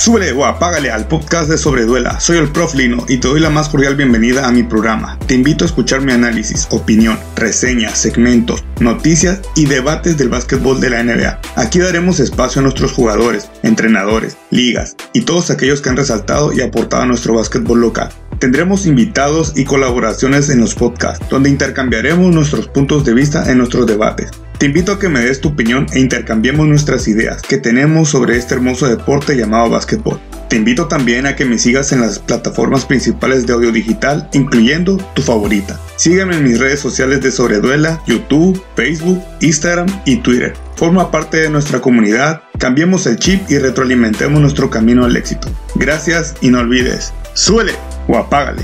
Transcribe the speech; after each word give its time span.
Súbele 0.00 0.32
o 0.32 0.46
apágale 0.46 0.90
al 0.90 1.06
podcast 1.08 1.50
de 1.50 1.58
Sobreduela. 1.58 2.20
Soy 2.20 2.38
el 2.38 2.50
Prof 2.50 2.74
Lino 2.74 3.04
y 3.06 3.18
te 3.18 3.28
doy 3.28 3.38
la 3.38 3.50
más 3.50 3.68
cordial 3.68 3.96
bienvenida 3.96 4.48
a 4.48 4.50
mi 4.50 4.62
programa. 4.62 5.18
Te 5.26 5.34
invito 5.34 5.62
a 5.62 5.66
escuchar 5.66 6.00
mi 6.00 6.10
análisis, 6.10 6.66
opinión, 6.70 7.18
reseñas, 7.36 7.98
segmentos, 7.98 8.64
noticias 8.80 9.42
y 9.56 9.66
debates 9.66 10.16
del 10.16 10.30
básquetbol 10.30 10.80
de 10.80 10.88
la 10.88 11.02
NBA. 11.02 11.38
Aquí 11.56 11.80
daremos 11.80 12.18
espacio 12.18 12.60
a 12.60 12.62
nuestros 12.62 12.92
jugadores, 12.92 13.50
entrenadores, 13.62 14.38
ligas 14.48 14.96
y 15.12 15.20
todos 15.20 15.50
aquellos 15.50 15.82
que 15.82 15.90
han 15.90 15.98
resaltado 15.98 16.50
y 16.54 16.62
aportado 16.62 17.02
a 17.02 17.06
nuestro 17.06 17.34
básquetbol 17.34 17.82
local. 17.82 18.08
Tendremos 18.40 18.86
invitados 18.86 19.52
y 19.54 19.64
colaboraciones 19.64 20.48
en 20.48 20.60
los 20.60 20.74
podcasts, 20.74 21.26
donde 21.28 21.50
intercambiaremos 21.50 22.34
nuestros 22.34 22.68
puntos 22.68 23.04
de 23.04 23.12
vista 23.12 23.50
en 23.52 23.58
nuestros 23.58 23.86
debates. 23.86 24.30
Te 24.56 24.64
invito 24.64 24.92
a 24.92 24.98
que 24.98 25.10
me 25.10 25.20
des 25.20 25.42
tu 25.42 25.50
opinión 25.50 25.86
e 25.92 26.00
intercambiemos 26.00 26.66
nuestras 26.66 27.06
ideas 27.06 27.42
que 27.42 27.58
tenemos 27.58 28.08
sobre 28.08 28.38
este 28.38 28.54
hermoso 28.54 28.88
deporte 28.88 29.36
llamado 29.36 29.68
básquetbol. 29.68 30.18
Te 30.48 30.56
invito 30.56 30.88
también 30.88 31.26
a 31.26 31.36
que 31.36 31.44
me 31.44 31.58
sigas 31.58 31.92
en 31.92 32.00
las 32.00 32.18
plataformas 32.18 32.86
principales 32.86 33.46
de 33.46 33.52
audio 33.52 33.72
digital, 33.72 34.30
incluyendo 34.32 34.96
tu 35.14 35.20
favorita. 35.20 35.78
Sígueme 35.96 36.36
en 36.36 36.44
mis 36.44 36.58
redes 36.58 36.80
sociales 36.80 37.20
de 37.20 37.32
Sobreduela, 37.32 38.02
YouTube, 38.06 38.62
Facebook, 38.74 39.22
Instagram 39.42 39.88
y 40.06 40.16
Twitter. 40.16 40.54
Forma 40.76 41.10
parte 41.10 41.36
de 41.36 41.50
nuestra 41.50 41.82
comunidad, 41.82 42.40
cambiemos 42.58 43.06
el 43.06 43.18
chip 43.18 43.42
y 43.50 43.58
retroalimentemos 43.58 44.40
nuestro 44.40 44.70
camino 44.70 45.04
al 45.04 45.16
éxito. 45.16 45.48
Gracias 45.74 46.34
y 46.40 46.48
no 46.48 46.60
olvides, 46.60 47.12
suele 47.34 47.74
o 48.10 48.16
apágale. 48.16 48.62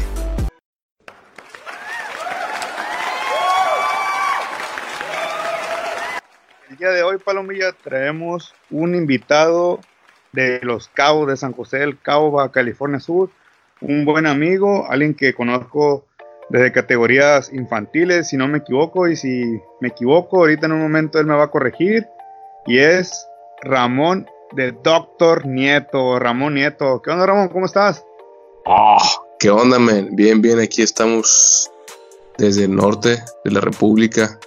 El 6.69 6.77
día 6.77 6.91
de 6.91 7.03
hoy, 7.03 7.19
Palomilla, 7.19 7.73
traemos 7.73 8.55
un 8.71 8.95
invitado 8.95 9.81
de 10.33 10.61
los 10.63 10.89
Cabos 10.89 11.29
de 11.29 11.37
San 11.37 11.53
José 11.53 11.79
del 11.79 12.01
Cabo, 12.01 12.33
Baja 12.33 12.51
California 12.51 12.99
Sur, 12.99 13.31
un 13.81 14.05
buen 14.05 14.27
amigo, 14.27 14.87
alguien 14.91 15.15
que 15.15 15.33
conozco 15.33 16.07
desde 16.49 16.73
categorías 16.73 17.53
infantiles, 17.53 18.29
si 18.29 18.37
no 18.37 18.49
me 18.49 18.59
equivoco, 18.59 19.09
y 19.09 19.17
si 19.17 19.61
me 19.81 19.89
equivoco, 19.89 20.39
ahorita 20.39 20.67
en 20.67 20.73
un 20.73 20.83
momento 20.83 21.19
él 21.19 21.27
me 21.27 21.35
va 21.35 21.45
a 21.45 21.51
corregir, 21.51 22.07
y 22.67 22.79
es 22.79 23.29
Ramón 23.63 24.27
de 24.53 24.73
Doctor 24.73 25.47
Nieto, 25.47 26.19
Ramón 26.19 26.55
Nieto. 26.55 27.01
¿Qué 27.01 27.11
onda, 27.11 27.27
Ramón? 27.27 27.49
¿Cómo 27.49 27.67
estás? 27.67 28.05
Oh, 28.67 29.26
¿Qué 29.39 29.51
onda, 29.51 29.79
men? 29.79 30.17
Bien, 30.17 30.41
bien, 30.41 30.59
aquí 30.61 30.81
estamos 30.81 31.71
desde 32.39 32.65
el 32.65 32.75
norte 32.75 33.23
de 33.45 33.51
la 33.51 33.61
República. 33.61 34.39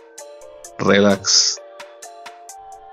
Relax. 0.79 1.61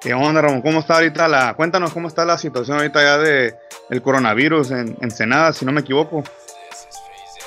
¿Qué 0.02 0.12
onda, 0.12 0.42
Ramón? 0.42 0.60
¿Cómo 0.60 0.80
está 0.80 0.96
ahorita 0.96 1.26
la... 1.26 1.54
Cuéntanos 1.54 1.92
cómo 1.92 2.08
está 2.08 2.26
la 2.26 2.36
situación 2.36 2.76
ahorita 2.76 3.02
ya 3.02 3.18
de 3.18 3.54
el 3.88 4.02
coronavirus 4.02 4.72
en 4.72 4.98
Ensenada, 5.00 5.54
si 5.54 5.64
no 5.64 5.72
me 5.72 5.80
equivoco. 5.80 6.22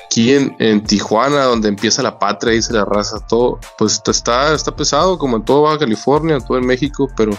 Aquí 0.06 0.34
en, 0.34 0.84
Tijuana, 0.84 1.44
donde 1.44 1.68
empieza 1.68 2.02
la 2.02 2.18
patria, 2.18 2.54
dice 2.54 2.74
la 2.74 2.86
raza, 2.86 3.20
todo, 3.28 3.60
pues 3.78 4.02
está, 4.08 4.56
está 4.56 4.76
pesado, 4.76 5.20
como 5.20 5.38
en 5.38 5.46
todo 5.46 5.62
Baja 5.62 5.78
California, 5.78 6.38
en 6.38 6.44
todo 6.44 6.58
en 6.58 6.66
México, 6.66 7.08
pero, 7.16 7.34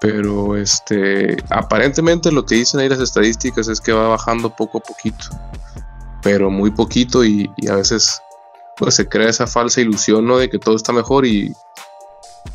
pero 0.00 0.56
este, 0.56 1.36
aparentemente 1.50 2.32
lo 2.32 2.44
que 2.44 2.56
dicen 2.56 2.80
ahí 2.80 2.88
las 2.88 2.98
estadísticas 2.98 3.68
es 3.68 3.80
que 3.80 3.92
va 3.92 4.08
bajando 4.08 4.54
poco 4.56 4.78
a 4.78 4.80
poquito, 4.80 5.26
pero 6.22 6.50
muy 6.50 6.70
poquito 6.70 7.24
y, 7.24 7.50
y 7.56 7.68
a 7.68 7.76
veces 7.76 8.22
pues 8.76 8.94
se 8.94 9.08
crea 9.08 9.28
esa 9.28 9.46
falsa 9.46 9.80
ilusión, 9.80 10.26
¿no? 10.26 10.38
De 10.38 10.48
que 10.48 10.58
todo 10.58 10.76
está 10.76 10.92
mejor 10.92 11.26
y, 11.26 11.54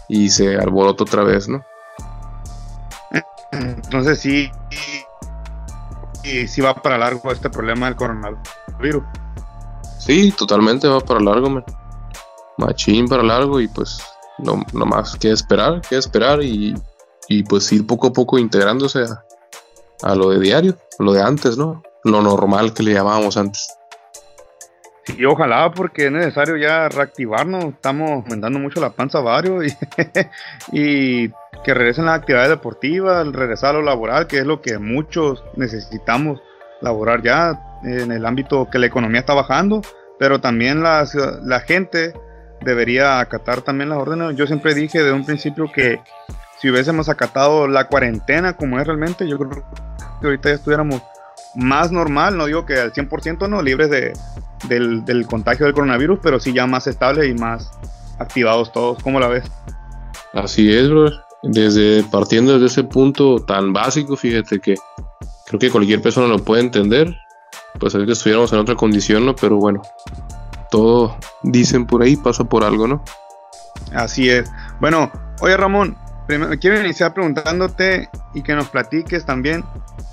y 0.08 0.30
se 0.30 0.56
alborota 0.56 1.04
otra 1.04 1.24
vez, 1.24 1.48
¿no? 1.48 1.64
Entonces 3.52 4.20
sí, 4.20 4.50
sí, 6.24 6.48
sí 6.48 6.62
va 6.62 6.74
para 6.76 6.98
largo 6.98 7.32
este 7.32 7.50
problema 7.50 7.88
del 7.88 7.96
coronavirus. 7.96 9.04
Sí, 10.00 10.32
totalmente 10.32 10.88
va 10.88 11.00
para 11.00 11.20
largo, 11.20 11.50
man. 11.50 11.66
Machín 12.58 13.08
para 13.08 13.24
largo 13.24 13.60
y 13.60 13.68
pues 13.68 14.00
no, 14.40 14.64
no 14.74 14.86
más 14.86 15.16
que 15.16 15.32
esperar, 15.32 15.82
que 15.82 15.98
esperar 15.98 16.42
y, 16.42 16.74
y, 17.28 17.44
pues 17.44 17.72
ir 17.72 17.86
poco 17.86 18.08
a 18.08 18.14
poco 18.14 18.40
integrándose 18.40 19.04
a, 19.04 19.24
a 20.02 20.16
lo 20.16 20.30
de 20.30 20.40
diario, 20.40 20.78
lo 21.00 21.14
de 21.14 21.22
antes, 21.22 21.58
¿no? 21.58 21.84
Lo 22.04 22.22
normal 22.22 22.74
que 22.74 22.84
le 22.84 22.94
llamábamos 22.94 23.38
antes. 23.38 23.78
Y 25.16 25.24
ojalá, 25.26 25.72
porque 25.72 26.08
es 26.08 26.12
necesario 26.12 26.58
ya 26.58 26.90
reactivarnos. 26.90 27.66
Estamos 27.66 28.12
aumentando 28.12 28.60
mucho 28.60 28.82
la 28.82 28.90
panza 28.90 29.20
varios 29.22 29.66
y, 30.72 31.30
que 31.64 31.74
regresen 31.74 32.06
las 32.06 32.20
actividades 32.20 32.50
deportivas, 32.50 33.28
regresar 33.28 33.76
a 33.76 33.80
lo 33.80 33.84
laboral, 33.84 34.28
que 34.28 34.40
es 34.40 34.46
lo 34.46 34.62
que 34.62 34.78
muchos 34.78 35.44
necesitamos 35.56 36.42
laborar 36.82 37.24
ya 37.24 37.80
en 37.84 38.12
el 38.12 38.26
ámbito 38.26 38.70
que 38.70 38.80
la 38.80 38.86
economía 38.88 39.22
está 39.22 39.34
bajando, 39.34 39.82
pero 40.20 40.40
también 40.40 40.84
la, 40.84 41.08
la 41.44 41.60
gente 41.62 42.14
debería 42.62 43.20
acatar 43.20 43.62
también 43.62 43.90
las 43.90 44.00
órdenes. 44.00 44.36
Yo 44.36 44.46
siempre 44.46 44.74
dije 44.74 45.04
de 45.04 45.12
un 45.12 45.26
principio 45.26 45.72
que 45.72 46.00
si 46.60 46.70
hubiésemos 46.70 47.10
acatado 47.10 47.68
la 47.68 47.88
cuarentena 47.88 48.54
como 48.54 48.80
es 48.80 48.88
realmente, 48.88 49.28
yo 49.28 49.38
creo 49.38 49.64
que 50.22 50.28
ahorita 50.28 50.50
ya 50.50 50.56
estuviéramos 50.56 51.02
más 51.56 51.92
normal, 51.92 52.38
no 52.38 52.46
digo 52.46 52.66
que 52.66 52.80
al 52.80 52.94
100% 52.94 53.50
no, 53.50 53.62
libres 53.62 53.90
de, 53.90 54.14
del, 54.68 55.26
contagio 55.28 55.66
del 55.66 55.74
coronavirus, 55.74 56.20
pero 56.22 56.40
sí 56.40 56.54
ya 56.54 56.68
más 56.68 56.88
estables 56.88 57.30
y 57.30 57.34
más 57.34 57.72
activados 58.20 58.72
todos. 58.72 59.02
¿Cómo 59.04 59.20
la 59.20 59.28
ves? 59.28 59.50
Así 60.34 60.72
es, 60.72 60.90
bro. 60.90 61.12
Desde 61.44 62.04
partiendo 62.04 62.54
desde 62.54 62.66
ese 62.66 62.84
punto 62.84 63.38
tan 63.46 63.72
básico, 63.72 64.16
fíjate 64.16 64.60
que 64.60 64.76
creo 65.46 65.60
que 65.60 65.70
cualquier 65.70 66.02
persona 66.02 66.28
lo 66.28 66.40
puede 66.40 66.62
entender. 66.62 67.16
Pues 67.80 67.94
es 67.94 68.06
que 68.06 68.12
estuviéramos 68.12 68.52
en 68.54 68.60
otra 68.60 68.76
condición, 68.76 69.26
¿no? 69.26 69.36
Pero 69.36 69.58
bueno, 69.58 69.82
todo 70.72 71.18
dicen 71.44 71.86
por 71.86 72.02
ahí 72.02 72.16
pasa 72.16 72.44
por 72.44 72.64
algo, 72.64 72.88
¿no? 72.88 73.04
Así 73.94 74.30
es. 74.30 74.50
Bueno, 74.80 75.12
oye 75.42 75.56
Ramón, 75.56 75.96
quiero 76.60 76.80
iniciar 76.80 77.14
preguntándote 77.14 78.10
y 78.34 78.42
que 78.44 78.54
nos 78.54 78.70
platiques 78.70 79.26
también 79.26 79.64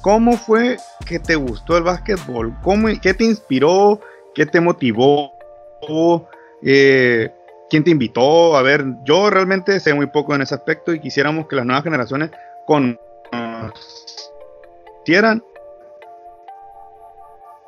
cómo 0.00 0.36
fue 0.36 0.76
que 1.06 1.19
te 1.19 1.34
gustó 1.34 1.76
el 1.76 1.82
básquetbol, 1.82 2.54
¿Cómo, 2.62 2.88
qué 3.02 3.14
te 3.14 3.25
inspiró, 3.25 4.00
¿Qué 4.34 4.47
te 4.47 4.60
motivó? 4.60 5.32
Eh, 6.62 7.30
¿Quién 7.70 7.84
te 7.84 7.91
invitó? 7.91 8.56
A 8.56 8.62
ver, 8.62 8.84
yo 9.04 9.30
realmente 9.30 9.78
sé 9.80 9.94
muy 9.94 10.06
poco 10.06 10.34
en 10.34 10.42
ese 10.42 10.54
aspecto 10.54 10.92
y 10.92 11.00
quisiéramos 11.00 11.47
que 11.47 11.56
las 11.56 11.66
nuevas 11.66 11.84
generaciones 11.84 12.30
conocieran 12.66 12.98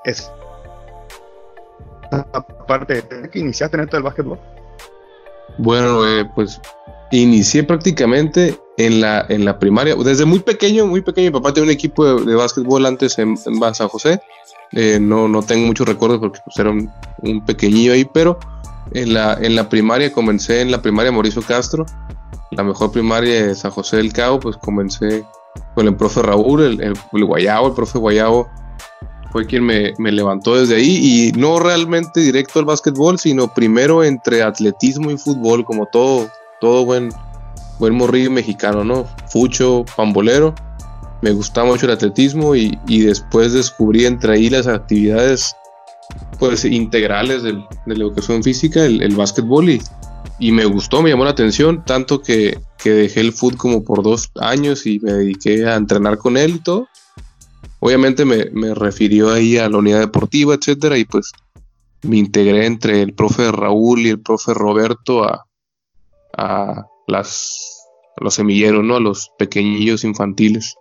es 0.05 0.31
aparte 2.33 3.03
de 3.03 3.29
que 3.29 3.39
iniciaste 3.39 3.77
en 3.77 3.83
esto 3.85 3.97
del 3.97 4.05
básquetbol. 4.05 4.39
Bueno, 5.59 6.07
eh, 6.07 6.29
pues 6.35 6.61
inicié 7.11 7.63
prácticamente 7.63 8.59
en 8.77 9.01
la, 9.01 9.25
en 9.29 9.45
la 9.45 9.59
primaria. 9.59 9.95
Desde 9.97 10.25
muy 10.25 10.41
pequeño, 10.41 10.87
muy 10.87 11.01
pequeño, 11.01 11.31
mi 11.31 11.33
papá 11.33 11.53
tenía 11.53 11.71
un 11.71 11.73
equipo 11.73 12.21
de, 12.21 12.35
básquetbol 12.35 12.85
antes 12.87 13.19
en, 13.19 13.37
San 13.37 13.89
José 13.89 14.21
eh, 14.73 14.99
no, 15.01 15.29
no 15.29 15.43
tengo 15.43 15.67
muchos 15.67 15.87
recuerdos 15.87 16.19
porque 16.19 16.41
pues, 16.45 16.59
era 16.59 16.71
un, 16.71 17.45
pequeñillo 17.47 17.93
ahí, 17.93 18.05
pero 18.05 18.39
en 18.93 19.15
la, 19.15 19.35
en 19.35 19.55
la 19.55 19.69
primaria 19.69 20.13
comencé 20.13 20.61
en 20.61 20.71
la 20.71 20.83
primaria 20.83 21.13
Mauricio 21.13 21.43
Castro, 21.43 21.87
la 22.51 22.63
mejor 22.63 22.91
primaria 22.91 23.47
de 23.47 23.55
San 23.55 23.71
José 23.71 23.97
del 23.99 24.13
Cabo, 24.13 24.41
pues 24.41 24.57
comencé 24.57 25.25
con 25.75 25.87
el 25.87 25.97
profe 25.97 26.23
Raúl, 26.23 26.63
el, 26.63 26.83
el, 27.13 27.25
Guayabo, 27.25 27.69
el 27.69 27.75
profe 27.75 27.99
Guayabo 27.99 28.49
fue 29.37 29.45
quien 29.45 29.65
me, 29.65 29.93
levantó 29.99 30.57
desde 30.59 30.77
ahí 30.77 30.97
y 30.97 31.33
no 31.39 31.59
realmente 31.59 32.21
directo 32.21 32.59
al 32.59 32.65
básquetbol, 32.65 33.19
sino 33.19 33.53
primero 33.53 34.03
entre 34.03 34.43
atletismo 34.43 35.11
y 35.11 35.19
fútbol, 35.19 35.63
como 35.67 35.85
todo, 35.85 36.31
todo 36.59 36.87
buen, 36.87 37.11
buen 37.79 37.95
morrillo 37.95 38.31
mexicano, 38.31 38.83
¿no? 38.83 39.07
Fucho, 39.29 39.85
pambolero 39.95 40.55
me 41.21 41.33
gustaba 41.33 41.67
mucho 41.67 41.85
el 41.85 41.93
atletismo 41.93 42.57
y, 42.57 42.79
después 42.87 43.53
descubrí 43.53 44.07
entre 44.07 44.33
ahí 44.33 44.49
las 44.49 44.67
actividades 44.67 45.55
pues 46.39 46.65
integrales 46.65 47.43
de 47.43 47.53
la 47.53 47.95
educación 47.95 48.43
física, 48.43 48.87
el, 48.87 49.03
el 49.03 49.17
básquetbol 49.17 49.69
y, 49.69 49.83
y, 50.39 50.51
me 50.51 50.65
gustó, 50.65 51.03
me 51.03 51.11
llamó 51.11 51.25
la 51.25 51.33
atención, 51.33 51.85
tanto 51.85 52.23
que, 52.23 52.59
dejé 52.83 53.21
el 53.21 53.35
fútbol 53.35 53.59
como 53.59 53.85
por 53.85 54.03
dos 54.03 54.31
años 54.41 54.87
y 54.87 54.99
me 55.01 55.13
dediqué 55.13 55.67
a 55.67 55.75
entrenar 55.75 56.17
con 56.17 56.39
él 56.39 56.55
y 56.55 56.59
todo. 56.61 56.89
Obviamente 57.81 58.25
me, 58.25 58.75
refirió 58.75 59.31
ahí 59.31 59.59
a 59.59 59.69
la 59.69 59.79
unidad 59.79 60.01
deportiva, 60.01 60.55
etcétera, 60.55 60.97
y 60.99 61.05
pues 61.05 61.33
me 62.03 62.17
integré 62.17 62.67
entre 62.67 63.03
el 63.03 63.15
profe 63.15 63.51
Raúl 63.53 64.01
y 64.01 64.09
el 64.09 64.21
profe 64.21 64.55
Roberto 64.55 65.25
a, 65.25 65.47
a 66.37 66.87
las 67.07 67.73
a 68.19 68.25
los 68.25 68.35
semilleros, 68.35 68.83
¿no? 68.83 68.97
A 68.97 69.01
los 69.01 69.31
pequeñillos 69.39 70.05
infantiles. 70.05 70.77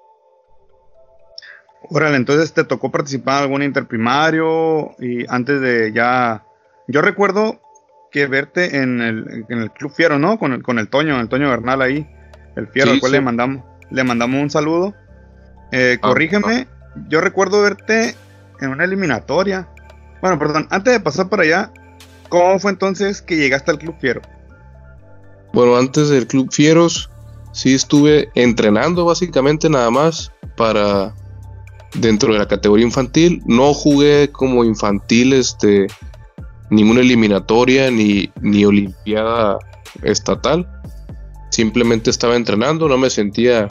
Órale, 1.89 2.15
entonces 2.15 2.53
te 2.53 2.63
tocó 2.63 2.91
participar 2.91 3.37
en 3.37 3.43
algún 3.43 3.63
interprimario 3.63 4.95
y 4.99 5.25
antes 5.27 5.61
de 5.61 5.91
ya... 5.93 6.45
Yo 6.87 7.01
recuerdo 7.01 7.61
que 8.11 8.27
verte 8.27 8.77
en 8.77 9.01
el, 9.01 9.45
en 9.49 9.59
el 9.59 9.71
Club 9.71 9.91
Fiero, 9.91 10.17
¿no? 10.17 10.39
Con 10.39 10.53
el, 10.53 10.63
con 10.63 10.79
el 10.79 10.87
Toño, 10.87 11.19
el 11.19 11.27
Toño 11.27 11.49
Bernal 11.49 11.81
ahí, 11.81 12.07
el 12.55 12.67
Fiero, 12.67 12.91
al 12.91 12.99
cual 12.99 13.11
le 13.11 13.21
mandamos 13.21 13.63
le 13.89 14.03
mandamos 14.03 14.41
un 14.41 14.49
saludo. 14.49 14.93
Eh, 15.71 15.97
ah, 15.97 16.07
corrígeme, 16.07 16.67
yo 17.09 17.21
recuerdo 17.21 17.61
verte 17.61 18.15
en 18.61 18.69
una 18.69 18.83
eliminatoria. 18.83 19.67
Bueno, 20.21 20.39
perdón, 20.39 20.67
antes 20.69 20.93
de 20.93 20.99
pasar 20.99 21.29
por 21.29 21.41
allá, 21.41 21.71
¿cómo 22.29 22.59
fue 22.59 22.71
entonces 22.71 23.21
que 23.21 23.37
llegaste 23.37 23.71
al 23.71 23.79
Club 23.79 23.95
Fiero? 23.99 24.21
Bueno, 25.53 25.77
antes 25.77 26.09
del 26.09 26.27
Club 26.27 26.51
Fieros, 26.51 27.09
sí 27.51 27.73
estuve 27.73 28.29
entrenando 28.35 29.05
básicamente 29.05 29.69
nada 29.69 29.89
más 29.89 30.31
para 30.57 31.13
dentro 31.95 32.33
de 32.33 32.39
la 32.39 32.47
categoría 32.47 32.85
infantil. 32.85 33.41
No 33.45 33.73
jugué 33.73 34.31
como 34.31 34.65
infantil 34.65 35.33
este 35.33 35.87
ninguna 36.69 37.01
eliminatoria 37.01 37.91
ni, 37.91 38.31
ni 38.41 38.65
olimpiada 38.65 39.59
estatal. 40.03 40.67
Simplemente 41.49 42.09
estaba 42.09 42.35
entrenando, 42.35 42.89
no 42.89 42.97
me 42.97 43.09
sentía 43.09 43.69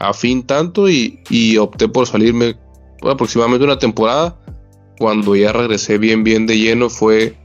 afín 0.00 0.42
tanto 0.42 0.88
y, 0.88 1.20
y 1.30 1.56
opté 1.58 1.88
por 1.88 2.06
salirme 2.06 2.56
aproximadamente 3.02 3.64
una 3.64 3.78
temporada. 3.78 4.36
Cuando 4.98 5.34
ya 5.36 5.52
regresé 5.52 5.98
bien 5.98 6.24
bien 6.24 6.46
de 6.46 6.58
lleno 6.58 6.90
fue 6.90 7.36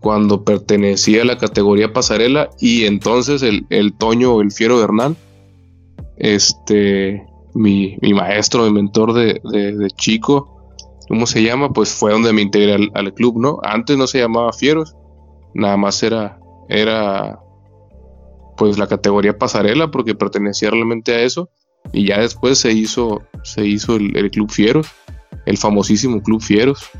cuando 0.00 0.44
pertenecía 0.44 1.22
a 1.22 1.24
la 1.24 1.38
categoría 1.38 1.94
pasarela 1.94 2.50
y 2.60 2.84
entonces 2.84 3.42
el, 3.42 3.66
el 3.70 3.94
Toño, 3.94 4.42
el 4.42 4.52
Fiero 4.52 4.78
Bernal, 4.78 5.16
este, 6.18 7.26
mi, 7.54 7.96
maestro, 8.14 8.64
mi 8.64 8.72
mentor 8.72 9.14
de, 9.14 9.40
chico, 9.96 10.74
¿cómo 11.08 11.26
se 11.26 11.42
llama? 11.42 11.70
Pues 11.70 11.94
fue 11.94 12.12
donde 12.12 12.34
me 12.34 12.42
integré 12.42 12.90
al, 12.92 13.14
club, 13.14 13.40
¿no? 13.40 13.60
Antes 13.62 13.96
no 13.96 14.06
se 14.06 14.18
llamaba 14.18 14.52
Fieros, 14.52 14.94
nada 15.54 15.78
más 15.78 16.02
era, 16.02 16.38
era 16.68 17.40
pues 18.58 18.76
la 18.76 18.86
categoría 18.86 19.38
pasarela 19.38 19.90
porque 19.90 20.14
pertenecía 20.14 20.70
realmente 20.70 21.14
a 21.14 21.22
eso 21.22 21.48
y 21.92 22.06
ya 22.06 22.20
después 22.20 22.58
se 22.58 22.72
hizo, 22.72 23.26
se 23.42 23.64
hizo 23.64 23.96
el, 23.96 24.30
Club 24.30 24.50
Fieros, 24.50 24.86
el 25.46 25.58
famosísimo 25.58 26.22
Club 26.22 26.42
Fieros. 26.42 26.90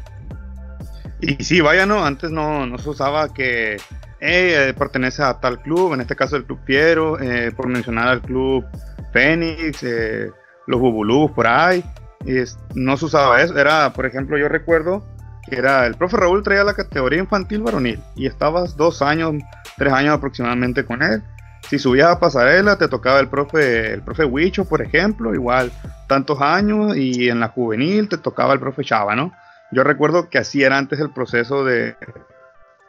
Y 1.20 1.42
sí, 1.42 1.60
vaya, 1.60 1.86
¿no? 1.86 2.04
Antes 2.04 2.30
no, 2.30 2.66
no 2.66 2.78
se 2.78 2.90
usaba 2.90 3.32
que 3.32 3.76
eh, 4.20 4.72
pertenece 4.78 5.22
a 5.22 5.38
tal 5.40 5.60
club, 5.60 5.92
en 5.92 6.00
este 6.00 6.16
caso 6.16 6.36
el 6.36 6.44
Club 6.44 6.60
Piero, 6.64 7.20
eh, 7.20 7.52
por 7.52 7.68
mencionar 7.68 8.08
al 8.08 8.22
Club 8.22 8.64
Fénix, 9.12 9.82
eh, 9.82 10.30
los 10.66 10.80
Bubulubus 10.80 11.32
por 11.32 11.46
ahí. 11.46 11.84
Y 12.24 12.36
no 12.74 12.96
se 12.96 13.04
usaba 13.04 13.42
eso. 13.42 13.58
Era, 13.58 13.92
por 13.92 14.06
ejemplo, 14.06 14.38
yo 14.38 14.48
recuerdo 14.48 15.04
que 15.46 15.56
era 15.56 15.86
el 15.86 15.94
profe 15.94 16.16
Raúl 16.16 16.42
traía 16.42 16.64
la 16.64 16.72
categoría 16.72 17.18
infantil 17.18 17.60
varonil 17.60 18.00
y 18.16 18.26
estabas 18.26 18.78
dos 18.78 19.02
años, 19.02 19.34
tres 19.76 19.92
años 19.92 20.14
aproximadamente 20.14 20.86
con 20.86 21.02
él. 21.02 21.22
Si 21.68 21.78
subías 21.78 22.08
a 22.08 22.20
pasarela, 22.20 22.76
te 22.76 22.88
tocaba 22.88 23.20
el 23.20 23.28
profe, 23.28 23.92
el 23.92 24.02
profe 24.02 24.24
Huicho, 24.24 24.64
por 24.64 24.82
ejemplo, 24.82 25.34
igual 25.34 25.72
tantos 26.06 26.40
años, 26.40 26.96
y 26.96 27.28
en 27.28 27.40
la 27.40 27.48
juvenil 27.48 28.08
te 28.08 28.18
tocaba 28.18 28.52
el 28.52 28.60
profe 28.60 28.84
Chava, 28.84 29.16
¿no? 29.16 29.32
Yo 29.72 29.82
recuerdo 29.82 30.28
que 30.28 30.38
así 30.38 30.62
era 30.62 30.78
antes 30.78 31.00
el 31.00 31.10
proceso 31.10 31.64
de, 31.64 31.96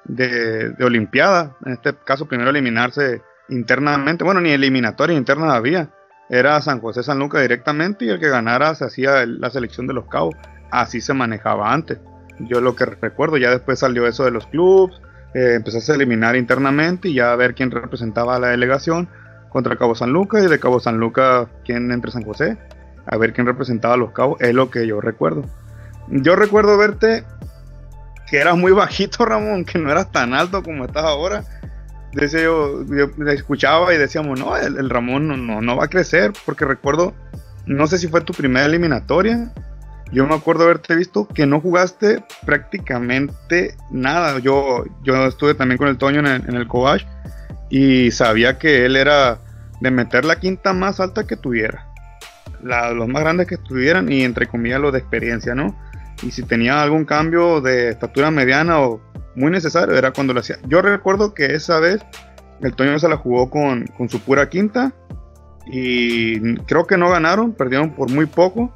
de, 0.05 0.75
Olimpiada. 0.83 1.55
En 1.65 1.73
este 1.73 1.95
caso, 1.95 2.27
primero 2.27 2.49
eliminarse 2.49 3.21
internamente. 3.49 4.23
Bueno, 4.23 4.41
ni 4.41 4.51
eliminatoria 4.51 5.17
interna 5.17 5.55
había. 5.55 5.89
Era 6.29 6.59
San 6.61 6.81
José 6.81 7.03
San 7.03 7.19
Lucas 7.19 7.41
directamente 7.41 8.05
y 8.05 8.09
el 8.09 8.19
que 8.19 8.29
ganara 8.29 8.73
se 8.75 8.85
hacía 8.85 9.25
la 9.25 9.49
selección 9.49 9.87
de 9.87 9.93
los 9.93 10.07
cabos. 10.07 10.35
Así 10.71 11.01
se 11.01 11.13
manejaba 11.13 11.71
antes. 11.71 11.99
Yo 12.39 12.61
lo 12.61 12.75
que 12.75 12.85
recuerdo, 12.85 13.37
ya 13.37 13.49
después 13.49 13.79
salió 13.79 14.07
eso 14.07 14.25
de 14.25 14.31
los 14.31 14.47
clubes, 14.47 14.99
eh, 15.35 15.55
empezó 15.55 15.91
a 15.91 15.95
eliminar 15.95 16.37
internamente 16.37 17.09
y 17.09 17.15
ya 17.15 17.33
a 17.33 17.35
ver 17.35 17.55
quién 17.55 17.69
representaba 17.69 18.37
a 18.37 18.39
la 18.39 18.47
delegación 18.47 19.09
contra 19.49 19.75
Cabo 19.75 19.93
San 19.93 20.11
Lucas 20.11 20.45
y 20.45 20.47
de 20.47 20.59
Cabo 20.59 20.79
San 20.79 20.97
Lucas 20.97 21.49
quién 21.65 21.91
entre 21.91 22.11
San 22.11 22.23
José, 22.23 22.57
a 23.05 23.17
ver 23.17 23.33
quién 23.33 23.45
representaba 23.45 23.95
a 23.95 23.97
los 23.97 24.11
cabos, 24.11 24.39
es 24.39 24.53
lo 24.53 24.69
que 24.69 24.87
yo 24.87 25.01
recuerdo. 25.01 25.43
Yo 26.07 26.37
recuerdo 26.37 26.77
verte 26.77 27.25
que 28.27 28.37
eras 28.37 28.57
muy 28.57 28.71
bajito, 28.71 29.25
Ramón, 29.25 29.65
que 29.65 29.77
no 29.77 29.91
eras 29.91 30.09
tan 30.09 30.33
alto 30.33 30.63
como 30.63 30.85
estás 30.85 31.03
ahora. 31.03 31.43
Decía 32.13 32.43
yo, 32.43 32.85
escuchaba 33.27 33.93
y 33.93 33.97
decíamos, 33.97 34.39
no, 34.39 34.55
el, 34.55 34.89
Ramón 34.89 35.27
no, 35.27 35.61
no, 35.61 35.75
va 35.75 35.85
a 35.85 35.89
crecer, 35.89 36.31
porque 36.45 36.63
recuerdo, 36.63 37.13
no 37.65 37.87
sé 37.87 37.97
si 37.97 38.07
fue 38.07 38.21
tu 38.21 38.31
primera 38.31 38.65
eliminatoria. 38.65 39.51
Yo 40.11 40.25
me 40.27 40.35
acuerdo 40.35 40.63
haberte 40.63 40.95
visto 40.95 41.27
que 41.27 41.45
no 41.45 41.59
jugaste 41.59 42.23
prácticamente 42.45 43.75
nada. 43.89 44.39
Yo, 44.39 44.85
yo 45.03 45.25
estuve 45.25 45.55
también 45.55 45.77
con 45.77 45.87
el 45.87 45.97
Toño 45.97 46.19
en 46.19 46.27
el, 46.27 46.43
en 46.47 46.67
y 47.69 48.11
sabía 48.11 48.59
que 48.59 48.85
él 48.85 48.95
era 48.95 49.39
de 49.81 49.91
meter 49.91 50.23
la 50.23 50.39
quinta 50.39 50.73
más 50.73 50.99
alta 50.99 51.25
que 51.25 51.35
tuviera. 51.35 51.87
los 52.61 53.07
más 53.07 53.21
grandes 53.23 53.47
que 53.47 53.55
estuvieran 53.55 54.11
y 54.11 54.23
entre 54.23 54.47
comillas 54.47 54.79
los 54.79 54.93
de 54.93 54.99
experiencia, 54.99 55.55
¿no? 55.55 55.75
y 56.23 56.31
si 56.31 56.43
tenía 56.43 56.81
algún 56.81 57.05
cambio 57.05 57.61
de 57.61 57.89
estatura 57.89 58.31
mediana 58.31 58.79
o 58.79 59.01
muy 59.35 59.51
necesario 59.51 59.95
era 59.95 60.11
cuando 60.11 60.33
lo 60.33 60.39
hacía. 60.39 60.57
Yo 60.67 60.81
recuerdo 60.81 61.33
que 61.33 61.53
esa 61.53 61.79
vez 61.79 62.01
el 62.61 62.73
Toño 62.73 62.97
se 62.99 63.09
la 63.09 63.17
jugó 63.17 63.49
con, 63.49 63.85
su 64.09 64.19
pura 64.21 64.49
quinta 64.49 64.93
y 65.65 66.55
creo 66.65 66.87
que 66.87 66.97
no 66.97 67.09
ganaron, 67.09 67.53
perdieron 67.53 67.91
por 67.91 68.09
muy 68.11 68.25
poco, 68.27 68.73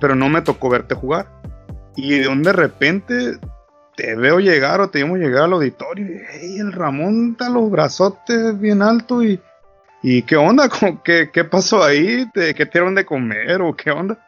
pero 0.00 0.14
no 0.14 0.28
me 0.28 0.42
tocó 0.42 0.68
verte 0.68 0.94
jugar. 0.94 1.28
Y 1.96 2.18
de 2.18 2.52
repente 2.52 3.38
te 3.96 4.16
veo 4.16 4.40
llegar 4.40 4.80
o 4.80 4.90
te 4.90 5.02
vimos 5.02 5.18
llegar 5.18 5.44
al 5.44 5.52
auditorio 5.52 6.20
y 6.42 6.58
el 6.58 6.72
Ramón 6.72 7.32
está 7.32 7.48
los 7.48 7.70
brazotes 7.70 8.58
bien 8.58 8.82
alto 8.82 9.22
y, 9.22 9.40
y 10.02 10.22
¿qué 10.22 10.36
onda? 10.36 10.68
¿Qué, 11.04 11.30
¿Qué 11.32 11.44
pasó 11.44 11.82
ahí? 11.82 12.28
¿Qué 12.34 12.54
te 12.54 12.70
dieron 12.72 12.94
de 12.94 13.04
comer 13.04 13.62
o 13.62 13.76
qué 13.76 13.90
onda? 13.90 14.18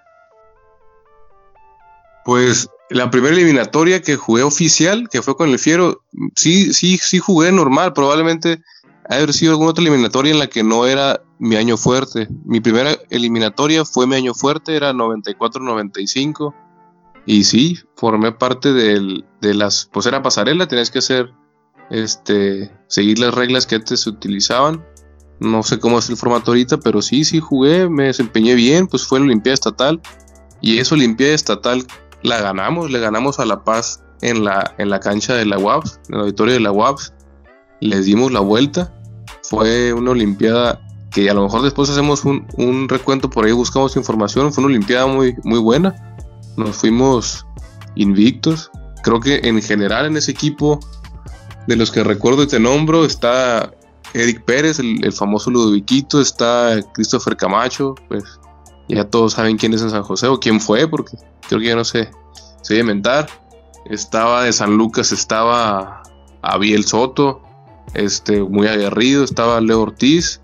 Pues 2.25 2.69
la 2.91 3.11
primera 3.11 3.35
eliminatoria 3.35 4.03
que 4.03 4.17
jugué 4.17 4.43
oficial, 4.43 5.09
que 5.11 5.23
fue 5.23 5.37
con 5.37 5.51
el 5.51 5.59
Fiero, 5.59 6.03
sí, 6.35 6.73
sí, 6.73 6.99
sí 6.99 7.19
jugué 7.19 7.53
normal. 7.53 7.93
Probablemente 7.93 8.61
haber 9.09 9.33
sido 9.33 9.53
alguna 9.53 9.71
otra 9.71 9.83
eliminatoria 9.83 10.33
en 10.33 10.39
la 10.39 10.47
que 10.47 10.63
no 10.63 10.87
era 10.87 11.23
mi 11.39 11.57
año 11.57 11.77
fuerte. 11.77 12.29
Mi 12.45 12.61
primera 12.61 12.97
eliminatoria 13.11 13.85
fue 13.85 14.07
mi 14.07 14.17
año 14.17 14.35
fuerte, 14.35 14.77
era 14.77 14.93
94-95. 14.93 16.55
Y 17.27 17.45
sí, 17.45 17.79
formé 17.97 18.33
parte 18.33 18.73
de 18.73 19.55
las. 19.55 19.89
Pues 19.93 20.07
era 20.07 20.23
pasarela, 20.23 20.69
tenías 20.69 20.91
que 20.91 21.01
hacer. 21.01 21.33
Este. 21.91 22.71
Seguir 22.89 23.19
las 23.19 23.35
reglas 23.35 23.67
que 23.67 23.77
antes 23.77 24.01
se 24.01 24.11
utilizaban. 24.11 24.85
No 25.39 25.63
sé 25.63 25.79
cómo 25.79 25.99
es 25.99 26.09
el 26.09 26.17
formato 26.17 26.53
ahorita, 26.53 26.79
pero 26.79 27.03
sí, 27.03 27.25
sí 27.25 27.41
jugué, 27.41 27.91
me 27.91 28.05
desempeñé 28.05 28.55
bien, 28.55 28.87
pues 28.87 29.07
fue 29.07 29.19
la 29.19 29.27
Olimpiada 29.27 29.55
Estatal. 29.55 30.01
Y 30.63 30.79
esa 30.79 30.95
Olimpiada 30.95 31.35
Estatal 31.35 31.87
la 32.23 32.41
ganamos, 32.41 32.91
le 32.91 32.99
ganamos 33.01 33.39
a 33.39 33.45
La 33.45 33.63
Paz 33.63 34.03
en 34.23 34.45
la, 34.45 34.75
en 34.79 34.89
la 34.89 34.99
cancha 35.01 35.35
de 35.35 35.45
la 35.45 35.59
UAPS, 35.59 36.01
en 36.09 36.15
el 36.15 36.21
auditorio 36.23 36.55
de 36.55 36.61
la 36.61 36.73
UAPS, 36.73 37.13
les 37.81 38.05
dimos 38.05 38.33
la 38.33 38.41
vuelta, 38.41 38.93
fue 39.43 39.93
una 39.93 40.13
Olimpiada 40.13 40.81
que 41.11 41.31
a 41.31 41.35
lo 41.35 41.45
mejor 41.45 41.63
después 41.63 41.89
hacemos 41.89 42.25
un, 42.25 42.89
recuento 42.89 43.31
por 43.31 43.47
ahí, 43.47 43.53
buscamos 43.53 43.97
información, 43.97 44.53
fue 44.53 44.65
una 44.65 44.75
Olimpiada 44.75 45.07
muy, 45.07 45.37
muy 45.45 45.59
buena, 45.59 46.17
nos 46.57 46.77
fuimos 46.77 47.47
invictos, 47.95 48.71
creo 49.03 49.21
que 49.21 49.41
en 49.45 49.61
general 49.63 50.07
en 50.07 50.17
ese 50.17 50.33
equipo, 50.33 50.81
de 51.67 51.77
los 51.77 51.91
que 51.91 52.05
recuerdo 52.05 52.43
y 52.43 52.47
te 52.47 52.61
nombro, 52.61 53.05
está 53.05 53.73
Eric 54.15 54.45
Pérez, 54.45 54.79
el, 54.79 55.13
famoso 55.13 55.51
Ludoviquito, 55.51 56.21
está 56.21 56.79
Christopher 56.95 57.37
Camacho, 57.37 57.95
pues 58.09 58.25
ya 58.89 59.05
todos 59.05 59.35
saben 59.35 59.57
quién 59.57 59.75
es 59.75 59.83
en 59.83 59.91
San 59.91 60.03
José 60.03 60.29
o 60.29 60.39
quién 60.39 60.61
fue, 60.61 60.87
porque 60.89 61.17
creo 61.49 61.61
que 61.61 61.67
ya 61.67 61.77
no 61.77 61.85
sé, 61.85 62.11
se 62.63 62.77
a 62.77 62.81
inventar. 62.81 63.29
Estaba 63.85 64.43
de 64.43 64.53
San 64.53 64.77
Lucas, 64.77 65.13
estaba 65.13 66.03
Abiel 66.43 66.85
Soto, 66.85 67.43
este, 67.95 68.43
muy 68.43 68.67
aguerrido, 68.67 69.25
estaba 69.25 69.61
Leo 69.61 69.83
Ortiz, 69.83 70.41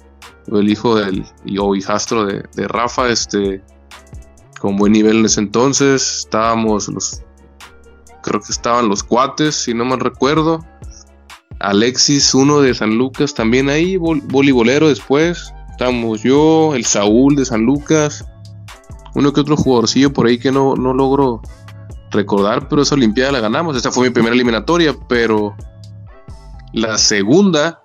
el 0.46 0.68
hijo 0.68 0.96
del 0.96 1.24
o 1.58 1.74
hijastro 1.74 2.24
de, 2.24 2.68
Rafa, 2.68 3.08
este, 3.08 3.62
con 4.60 4.76
buen 4.76 4.92
nivel 4.92 5.18
en 5.18 5.26
ese 5.26 5.40
entonces. 5.40 6.18
Estábamos 6.20 6.88
los, 6.88 7.22
creo 8.22 8.40
que 8.40 8.52
estaban 8.52 8.88
los 8.88 9.02
cuates, 9.02 9.54
si 9.54 9.74
no 9.74 9.84
me 9.84 9.96
recuerdo. 9.96 10.64
Alexis, 11.60 12.34
uno 12.34 12.60
de 12.60 12.74
San 12.74 12.96
Lucas, 12.96 13.34
también 13.34 13.68
ahí, 13.68 13.96
voleibolero 13.96 14.88
después. 14.88 15.52
Estamos 15.70 16.22
yo, 16.22 16.74
el 16.74 16.84
Saúl 16.84 17.36
de 17.36 17.44
San 17.44 17.62
Lucas, 17.62 18.24
uno 19.14 19.32
que 19.32 19.40
otro 19.40 19.56
jugadorcillo 19.56 20.12
por 20.12 20.26
ahí 20.26 20.38
que 20.38 20.52
no, 20.52 20.74
no 20.74 20.92
logro 20.92 21.40
recordar, 22.10 22.68
pero 22.68 22.82
esa 22.82 22.94
Olimpiada 22.94 23.32
la 23.32 23.40
ganamos. 23.40 23.76
Esta 23.76 23.90
fue 23.90 24.08
mi 24.08 24.14
primera 24.14 24.34
eliminatoria, 24.34 24.94
pero 25.08 25.54
la 26.72 26.98
segunda, 26.98 27.82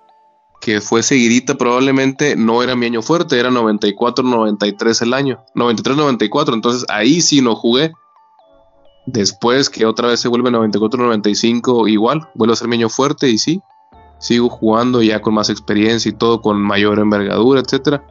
que 0.60 0.80
fue 0.80 1.02
seguidita, 1.02 1.56
probablemente 1.56 2.36
no 2.36 2.62
era 2.62 2.74
mi 2.76 2.86
año 2.86 3.02
fuerte, 3.02 3.38
era 3.38 3.50
94-93 3.50 5.02
el 5.02 5.14
año, 5.14 5.44
93-94, 5.54 6.54
entonces 6.54 6.84
ahí 6.88 7.20
sí 7.20 7.40
no 7.40 7.54
jugué. 7.54 7.92
Después 9.06 9.70
que 9.70 9.86
otra 9.86 10.08
vez 10.08 10.20
se 10.20 10.28
vuelve 10.28 10.50
94-95 10.50 11.88
igual, 11.88 12.28
vuelvo 12.34 12.52
a 12.52 12.56
ser 12.56 12.68
mi 12.68 12.76
año 12.76 12.88
fuerte 12.88 13.28
y 13.28 13.38
sí, 13.38 13.62
sigo 14.18 14.48
jugando 14.48 15.02
ya 15.02 15.22
con 15.22 15.34
más 15.34 15.48
experiencia 15.48 16.10
y 16.10 16.14
todo, 16.14 16.42
con 16.42 16.60
mayor 16.60 16.98
envergadura, 16.98 17.60
etcétera 17.60 18.04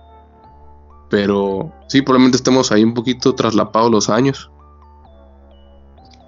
pero 1.09 1.71
sí, 1.87 2.01
probablemente 2.01 2.37
estemos 2.37 2.71
ahí 2.71 2.83
un 2.83 2.93
poquito 2.93 3.33
traslapados 3.35 3.91
los 3.91 4.09
años. 4.09 4.51